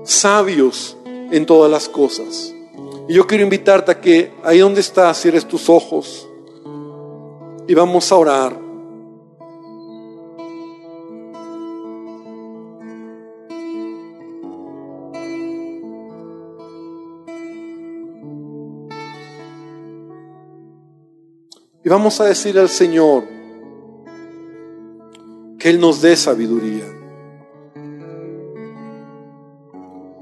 sabios 0.04 0.98
en 1.06 1.46
todas 1.46 1.70
las 1.70 1.88
cosas. 1.88 2.52
Y 3.08 3.14
yo 3.14 3.28
quiero 3.28 3.44
invitarte 3.44 3.92
a 3.92 4.02
que 4.02 4.34
ahí 4.44 4.58
donde 4.58 4.82
estás, 4.82 5.22
cierres 5.22 5.48
tus 5.48 5.70
ojos 5.70 6.28
y 7.68 7.76
vamos 7.76 8.12
a 8.12 8.16
orar. 8.16 8.63
Y 21.84 21.90
vamos 21.90 22.20
a 22.22 22.26
decir 22.26 22.58
al 22.58 22.70
Señor 22.70 23.26
que 25.60 25.70
Él 25.70 25.80
nos 25.80 26.02
dé 26.02 26.16
sabiduría. 26.16 26.86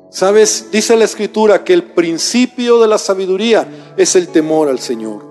Sabes, 0.09 0.69
dice 0.71 0.95
la 0.95 1.05
escritura 1.05 1.63
que 1.63 1.73
el 1.73 1.83
principio 1.83 2.81
de 2.81 2.87
la 2.87 2.97
sabiduría 2.97 3.93
es 3.95 4.15
el 4.15 4.27
temor 4.27 4.69
al 4.69 4.79
Señor. 4.79 5.23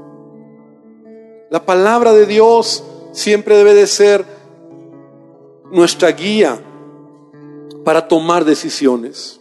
La 1.51 1.67
palabra 1.67 2.13
de 2.13 2.27
Dios 2.27 2.85
siempre 3.13 3.57
debe 3.57 3.75
de 3.75 3.87
ser 3.89 4.25
nuestra 5.73 6.13
guía 6.13 6.61
para 7.85 8.07
tomar 8.07 8.45
decisiones. 8.45 9.40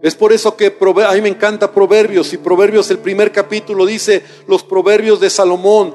Es 0.00 0.14
por 0.14 0.32
eso 0.32 0.56
que 0.56 0.76
a 1.06 1.12
mí 1.14 1.20
me 1.20 1.28
encanta 1.28 1.72
Proverbios 1.72 2.32
y 2.32 2.36
Proverbios 2.36 2.90
el 2.90 2.98
primer 2.98 3.32
capítulo 3.32 3.84
dice 3.84 4.22
los 4.46 4.62
Proverbios 4.62 5.18
de 5.18 5.28
Salomón 5.28 5.92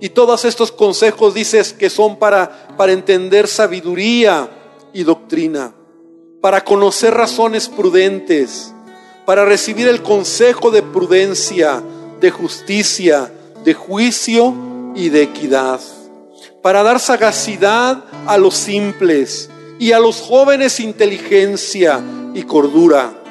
y 0.00 0.10
todos 0.10 0.44
estos 0.44 0.70
consejos 0.70 1.32
dices 1.32 1.72
que 1.72 1.88
son 1.88 2.18
para, 2.18 2.76
para 2.76 2.92
entender 2.92 3.48
sabiduría 3.48 4.50
y 4.92 5.04
doctrina, 5.04 5.72
para 6.42 6.62
conocer 6.62 7.14
razones 7.14 7.68
prudentes, 7.68 8.74
para 9.24 9.46
recibir 9.46 9.88
el 9.88 10.02
consejo 10.02 10.70
de 10.70 10.82
prudencia, 10.82 11.82
de 12.20 12.30
justicia, 12.30 13.32
de 13.64 13.72
juicio 13.72 14.54
y 14.94 15.08
de 15.08 15.22
equidad, 15.22 15.80
para 16.60 16.82
dar 16.82 17.00
sagacidad 17.00 18.04
a 18.26 18.36
los 18.36 18.54
simples 18.54 19.48
y 19.78 19.92
a 19.92 20.00
los 20.00 20.20
jóvenes 20.20 20.80
inteligencia 20.80 22.02
y 22.34 22.42
cordura 22.42 23.21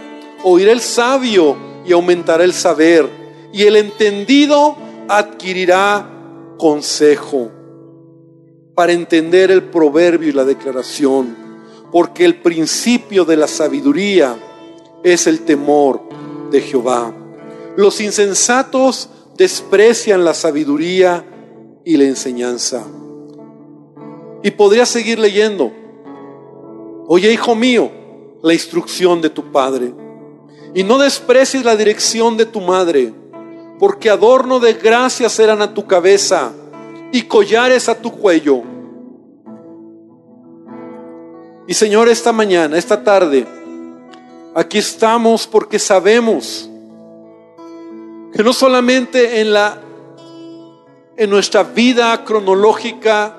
oirá 0.43 0.71
el 0.71 0.81
sabio 0.81 1.55
y 1.85 1.93
aumentará 1.93 2.43
el 2.43 2.53
saber, 2.53 3.07
y 3.53 3.63
el 3.63 3.75
entendido 3.75 4.75
adquirirá 5.07 6.09
consejo 6.57 7.51
para 8.75 8.93
entender 8.93 9.51
el 9.51 9.63
proverbio 9.63 10.29
y 10.29 10.31
la 10.31 10.45
declaración, 10.45 11.35
porque 11.91 12.23
el 12.23 12.41
principio 12.41 13.25
de 13.25 13.35
la 13.37 13.47
sabiduría 13.47 14.37
es 15.03 15.27
el 15.27 15.41
temor 15.41 16.01
de 16.49 16.61
Jehová. 16.61 17.13
Los 17.75 17.99
insensatos 17.99 19.09
desprecian 19.37 20.23
la 20.23 20.33
sabiduría 20.33 21.25
y 21.83 21.97
la 21.97 22.05
enseñanza. 22.05 22.85
Y 24.43 24.51
podría 24.51 24.85
seguir 24.85 25.19
leyendo. 25.19 25.71
Oye, 27.07 27.31
hijo 27.31 27.55
mío, 27.55 27.91
la 28.41 28.53
instrucción 28.53 29.21
de 29.21 29.29
tu 29.29 29.51
padre 29.51 29.93
y 30.73 30.83
no 30.83 30.97
desprecies 30.97 31.65
la 31.65 31.75
dirección 31.75 32.37
de 32.37 32.45
tu 32.45 32.61
madre, 32.61 33.13
porque 33.79 34.09
adorno 34.09 34.59
de 34.59 34.73
gracia 34.73 35.29
serán 35.29 35.61
a 35.61 35.73
tu 35.73 35.85
cabeza 35.85 36.51
y 37.11 37.23
collares 37.23 37.89
a 37.89 37.95
tu 37.95 38.11
cuello. 38.11 38.61
Y 41.67 41.73
Señor, 41.73 42.09
esta 42.09 42.31
mañana, 42.31 42.77
esta 42.77 43.03
tarde, 43.03 43.45
aquí 44.55 44.77
estamos 44.77 45.47
porque 45.47 45.79
sabemos 45.79 46.69
que 48.33 48.43
no 48.43 48.53
solamente 48.53 49.41
en 49.41 49.53
la 49.53 49.77
en 51.17 51.29
nuestra 51.29 51.63
vida 51.63 52.23
cronológica 52.23 53.37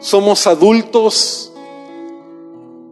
somos 0.00 0.46
adultos 0.46 1.52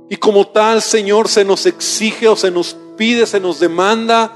y 0.08 0.16
como 0.16 0.46
tal, 0.46 0.80
Señor, 0.80 1.28
se 1.28 1.44
nos 1.44 1.66
exige 1.66 2.28
o 2.28 2.36
se 2.36 2.50
nos 2.50 2.76
pide, 2.96 3.26
se 3.26 3.40
nos 3.40 3.60
demanda 3.60 4.32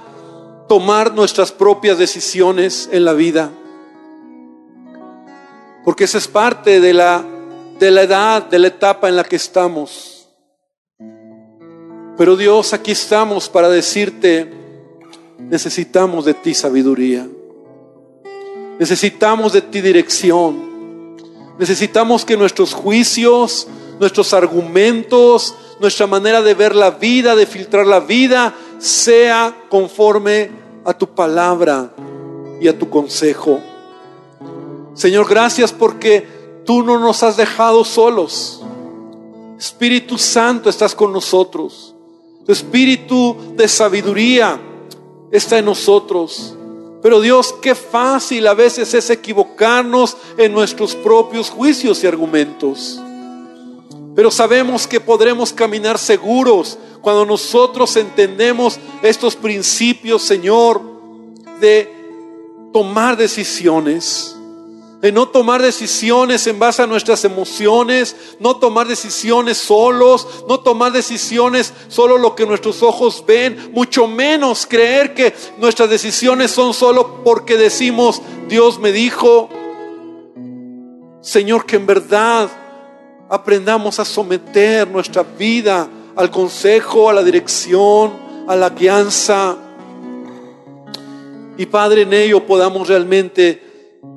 tomar 0.69 1.15
nuestras 1.15 1.51
propias 1.51 1.99
decisiones 1.99 2.89
en 2.93 3.05
la 3.05 3.15
vida. 3.15 3.51
Porque 5.85 6.05
esa 6.05 6.19
es 6.19 6.29
parte 6.29 6.81
de 6.81 6.93
la, 6.93 7.25
de 7.79 7.91
la 7.91 8.03
edad, 8.03 8.43
de 8.45 8.59
la 8.59 8.69
etapa 8.69 9.09
en 9.09 9.17
la 9.17 9.25
que 9.25 9.37
estamos. 9.37 10.29
Pero 12.17 12.37
Dios, 12.37 12.75
aquí 12.75 12.91
estamos 12.91 13.49
para 13.49 13.69
decirte, 13.69 14.53
necesitamos 15.39 16.25
de 16.25 16.35
ti 16.35 16.53
sabiduría. 16.53 17.27
Necesitamos 18.79 19.53
de 19.53 19.63
ti 19.63 19.81
dirección. 19.81 21.17
Necesitamos 21.59 22.25
que 22.25 22.37
nuestros 22.37 22.75
juicios, 22.75 23.67
nuestros 23.99 24.35
argumentos, 24.35 25.55
nuestra 25.81 26.07
manera 26.07 26.43
de 26.43 26.55
ver 26.55 26.75
la 26.75 26.91
vida, 26.91 27.37
de 27.37 27.47
filtrar 27.47 27.87
la 27.87 28.01
vida, 28.01 28.55
sea 28.79 29.55
conforme 29.69 30.51
a 30.85 30.93
tu 30.93 31.09
palabra 31.09 31.93
y 32.61 32.69
a 32.69 32.79
tu 32.79 32.89
consejo. 32.89 33.61
Señor, 34.95 35.29
gracias 35.29 35.73
porque 35.73 36.63
tú 36.65 36.83
no 36.83 36.99
nos 36.99 37.23
has 37.23 37.37
dejado 37.37 37.85
solos. 37.85 38.63
Espíritu 39.59 40.19
Santo, 40.19 40.71
estás 40.71 40.95
con 40.95 41.13
nosotros. 41.13 41.95
Tu 42.45 42.53
espíritu 42.53 43.37
de 43.55 43.69
sabiduría 43.69 44.59
está 45.31 45.59
en 45.59 45.67
nosotros. 45.67 46.55
Pero 47.03 47.21
Dios, 47.21 47.55
qué 47.63 47.75
fácil 47.75 48.47
a 48.47 48.55
veces 48.55 48.93
es 48.95 49.11
equivocarnos 49.11 50.17
en 50.37 50.53
nuestros 50.53 50.95
propios 50.97 51.51
juicios 51.51 52.03
y 52.03 52.07
argumentos. 52.07 53.01
Pero 54.19 54.33
sabemos 54.33 54.89
que 54.89 54.99
podremos 54.99 55.53
caminar 55.53 55.97
seguros 55.97 56.77
cuando 57.01 57.25
nosotros 57.25 57.95
entendemos 57.95 58.77
estos 59.01 59.37
principios, 59.37 60.25
Señor, 60.25 60.83
de 61.61 61.89
tomar 62.73 63.17
decisiones. 63.17 64.37
De 65.01 65.13
no 65.13 65.29
tomar 65.29 65.63
decisiones 65.63 66.49
en 66.49 66.59
base 66.59 66.83
a 66.83 66.89
nuestras 66.89 67.25
emociones, 67.25 68.17
no 68.41 68.57
tomar 68.57 68.89
decisiones 68.89 69.57
solos, 69.57 70.27
no 70.49 70.59
tomar 70.59 70.91
decisiones 70.91 71.73
solo 71.87 72.19
lo 72.19 72.35
que 72.35 72.45
nuestros 72.45 72.83
ojos 72.83 73.23
ven, 73.25 73.71
mucho 73.73 74.09
menos 74.09 74.67
creer 74.67 75.15
que 75.15 75.33
nuestras 75.59 75.91
decisiones 75.91 76.51
son 76.51 76.75
solo 76.75 77.23
porque 77.23 77.57
decimos, 77.57 78.21
Dios 78.49 78.81
me 78.81 78.91
dijo, 78.91 79.49
Señor, 81.21 81.67
que 81.67 81.77
en 81.77 81.87
verdad 81.87 82.51
aprendamos 83.29 83.99
a 83.99 84.05
someter 84.05 84.89
nuestra 84.89 85.23
vida 85.23 85.89
al 86.17 86.31
consejo, 86.31 87.09
a 87.11 87.13
la 87.13 87.23
dirección, 87.23 88.13
a 88.47 88.57
la 88.57 88.71
guianza. 88.71 89.57
Y 91.57 91.67
Padre, 91.67 92.03
en 92.03 92.13
ello 92.13 92.47
podamos 92.47 92.89
realmente 92.89 93.63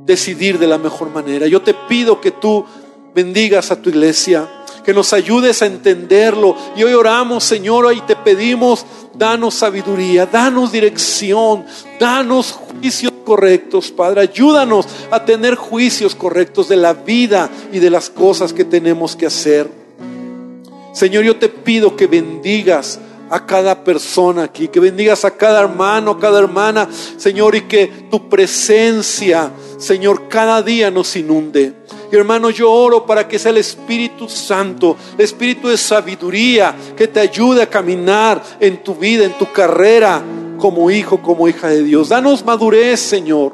decidir 0.05 0.57
de 0.57 0.67
la 0.67 0.77
mejor 0.77 1.09
manera. 1.09 1.47
Yo 1.47 1.61
te 1.61 1.73
pido 1.73 2.21
que 2.21 2.31
tú 2.31 2.65
bendigas 3.13 3.71
a 3.71 3.81
tu 3.81 3.89
iglesia, 3.89 4.60
que 4.83 4.93
nos 4.93 5.13
ayudes 5.13 5.61
a 5.61 5.65
entenderlo. 5.65 6.55
Y 6.75 6.83
hoy 6.83 6.93
oramos, 6.93 7.43
Señor, 7.43 7.93
y 7.93 8.01
te 8.01 8.15
pedimos, 8.15 8.85
danos 9.13 9.55
sabiduría, 9.55 10.25
danos 10.25 10.71
dirección, 10.71 11.65
danos 11.99 12.51
juicios 12.51 13.13
correctos, 13.25 13.91
Padre. 13.91 14.21
Ayúdanos 14.21 14.87
a 15.09 15.23
tener 15.23 15.55
juicios 15.55 16.15
correctos 16.15 16.67
de 16.69 16.77
la 16.77 16.93
vida 16.93 17.49
y 17.71 17.79
de 17.79 17.89
las 17.89 18.09
cosas 18.09 18.53
que 18.53 18.65
tenemos 18.65 19.15
que 19.15 19.25
hacer. 19.25 19.69
Señor, 20.93 21.23
yo 21.23 21.37
te 21.37 21.47
pido 21.47 21.95
que 21.95 22.07
bendigas 22.07 22.99
a 23.29 23.45
cada 23.45 23.85
persona 23.85 24.43
aquí, 24.43 24.67
que 24.67 24.81
bendigas 24.81 25.23
a 25.23 25.31
cada 25.31 25.61
hermano, 25.61 26.11
a 26.11 26.19
cada 26.19 26.39
hermana, 26.39 26.89
Señor, 27.15 27.55
y 27.55 27.61
que 27.61 27.87
tu 28.11 28.27
presencia, 28.27 29.51
Señor, 29.81 30.27
cada 30.27 30.61
día 30.61 30.91
nos 30.91 31.15
inunde. 31.15 31.73
Y 32.11 32.15
hermano, 32.15 32.51
yo 32.51 32.71
oro 32.71 33.03
para 33.03 33.27
que 33.27 33.39
sea 33.39 33.49
el 33.49 33.57
Espíritu 33.57 34.29
Santo, 34.29 34.95
el 35.17 35.25
Espíritu 35.25 35.69
de 35.69 35.77
sabiduría, 35.77 36.75
que 36.95 37.07
te 37.07 37.19
ayude 37.19 37.63
a 37.63 37.69
caminar 37.69 38.43
en 38.59 38.83
tu 38.83 38.93
vida, 38.93 39.25
en 39.25 39.35
tu 39.39 39.51
carrera, 39.51 40.21
como 40.59 40.91
hijo, 40.91 41.19
como 41.19 41.47
hija 41.47 41.69
de 41.69 41.83
Dios. 41.83 42.09
Danos 42.09 42.45
madurez, 42.45 42.99
Señor. 42.99 43.53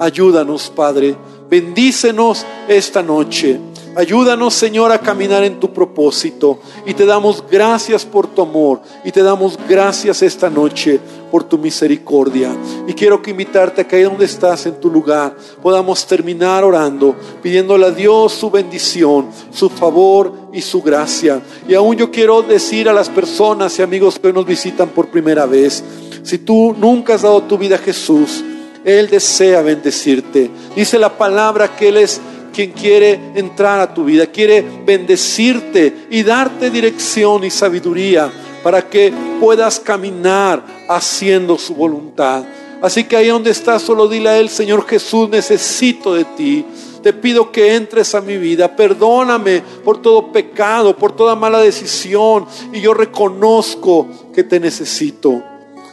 Ayúdanos, 0.00 0.68
Padre. 0.74 1.14
Bendícenos 1.48 2.44
esta 2.66 3.00
noche. 3.00 3.60
Ayúdanos, 3.94 4.54
Señor, 4.54 4.90
a 4.90 4.98
caminar 4.98 5.44
en 5.44 5.60
tu 5.60 5.72
propósito. 5.72 6.60
Y 6.86 6.94
te 6.94 7.04
damos 7.04 7.44
gracias 7.50 8.06
por 8.06 8.26
tu 8.26 8.40
amor. 8.40 8.80
Y 9.04 9.12
te 9.12 9.22
damos 9.22 9.58
gracias 9.68 10.22
esta 10.22 10.48
noche 10.48 10.98
por 11.30 11.44
tu 11.44 11.58
misericordia. 11.58 12.56
Y 12.86 12.94
quiero 12.94 13.20
que 13.20 13.32
invitarte 13.32 13.82
a 13.82 13.88
que 13.88 13.96
ahí 13.96 14.02
donde 14.02 14.24
estás 14.24 14.64
en 14.66 14.80
tu 14.80 14.90
lugar 14.90 15.36
podamos 15.62 16.06
terminar 16.06 16.64
orando, 16.64 17.14
pidiéndole 17.42 17.86
a 17.86 17.90
Dios 17.90 18.32
su 18.32 18.50
bendición, 18.50 19.28
su 19.50 19.68
favor 19.68 20.32
y 20.52 20.62
su 20.62 20.80
gracia. 20.80 21.42
Y 21.68 21.74
aún 21.74 21.96
yo 21.96 22.10
quiero 22.10 22.42
decir 22.42 22.88
a 22.88 22.92
las 22.94 23.10
personas 23.10 23.78
y 23.78 23.82
amigos 23.82 24.18
que 24.18 24.32
nos 24.32 24.46
visitan 24.46 24.88
por 24.88 25.08
primera 25.08 25.46
vez, 25.46 25.84
si 26.22 26.38
tú 26.38 26.74
nunca 26.78 27.14
has 27.14 27.22
dado 27.22 27.42
tu 27.42 27.58
vida 27.58 27.76
a 27.76 27.78
Jesús, 27.78 28.42
Él 28.84 29.08
desea 29.08 29.60
bendecirte. 29.62 30.50
Dice 30.76 30.98
la 30.98 31.16
palabra 31.16 31.76
que 31.76 31.88
Él 31.88 31.96
es 31.98 32.20
quien 32.52 32.72
quiere 32.72 33.18
entrar 33.34 33.80
a 33.80 33.92
tu 33.92 34.04
vida, 34.04 34.26
quiere 34.26 34.64
bendecirte 34.84 36.06
y 36.10 36.22
darte 36.22 36.70
dirección 36.70 37.44
y 37.44 37.50
sabiduría 37.50 38.30
para 38.62 38.88
que 38.88 39.12
puedas 39.40 39.80
caminar 39.80 40.64
haciendo 40.88 41.58
su 41.58 41.74
voluntad. 41.74 42.44
Así 42.82 43.04
que 43.04 43.16
ahí 43.16 43.28
donde 43.28 43.50
estás, 43.50 43.82
solo 43.82 44.08
dile 44.08 44.28
a 44.28 44.38
Él, 44.38 44.48
Señor 44.48 44.86
Jesús, 44.86 45.28
necesito 45.28 46.14
de 46.14 46.24
ti. 46.24 46.64
Te 47.02 47.12
pido 47.12 47.50
que 47.50 47.74
entres 47.74 48.14
a 48.14 48.20
mi 48.20 48.36
vida. 48.36 48.74
Perdóname 48.74 49.62
por 49.84 50.02
todo 50.02 50.32
pecado, 50.32 50.96
por 50.96 51.12
toda 51.12 51.34
mala 51.34 51.60
decisión. 51.60 52.46
Y 52.72 52.80
yo 52.80 52.94
reconozco 52.94 54.08
que 54.34 54.44
te 54.44 54.58
necesito. 54.58 55.42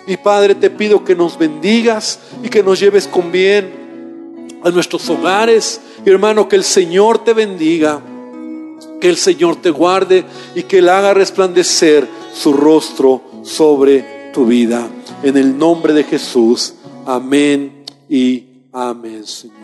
Y 0.07 0.18
Padre, 0.18 0.55
te 0.55 0.72
pido 0.72 1.03
que 1.03 1.16
nos 1.16 1.38
bendigas 1.38 2.20
y 2.43 2.49
que 2.49 2.64
nos 2.64 2.80
lleves 2.80 3.07
con 3.07 3.32
bien 3.32 4.60
a 4.64 4.72
nuestros 4.72 5.07
hogares. 5.10 5.80
Hermano, 6.12 6.47
que 6.47 6.55
el 6.55 6.64
Señor 6.64 7.24
te 7.24 7.34
bendiga, 7.34 8.01
que 8.99 9.10
el 9.10 9.18
Señor 9.18 9.57
te 9.57 9.70
guarde 9.70 10.26
y 10.55 10.64
que 10.64 10.80
Él 10.80 10.89
haga 10.89 11.14
resplandecer 11.14 12.07
su 12.34 12.53
rostro 12.53 13.22
sobre 13.43 14.32
tu 14.34 14.45
vida. 14.45 14.88
En 15.24 15.38
el 15.38 15.57
nombre 15.57 15.93
de 15.93 16.03
Jesús. 16.03 16.74
Amén 17.05 17.84
y 18.07 18.45
amén, 18.72 19.26
Señor. 19.26 19.59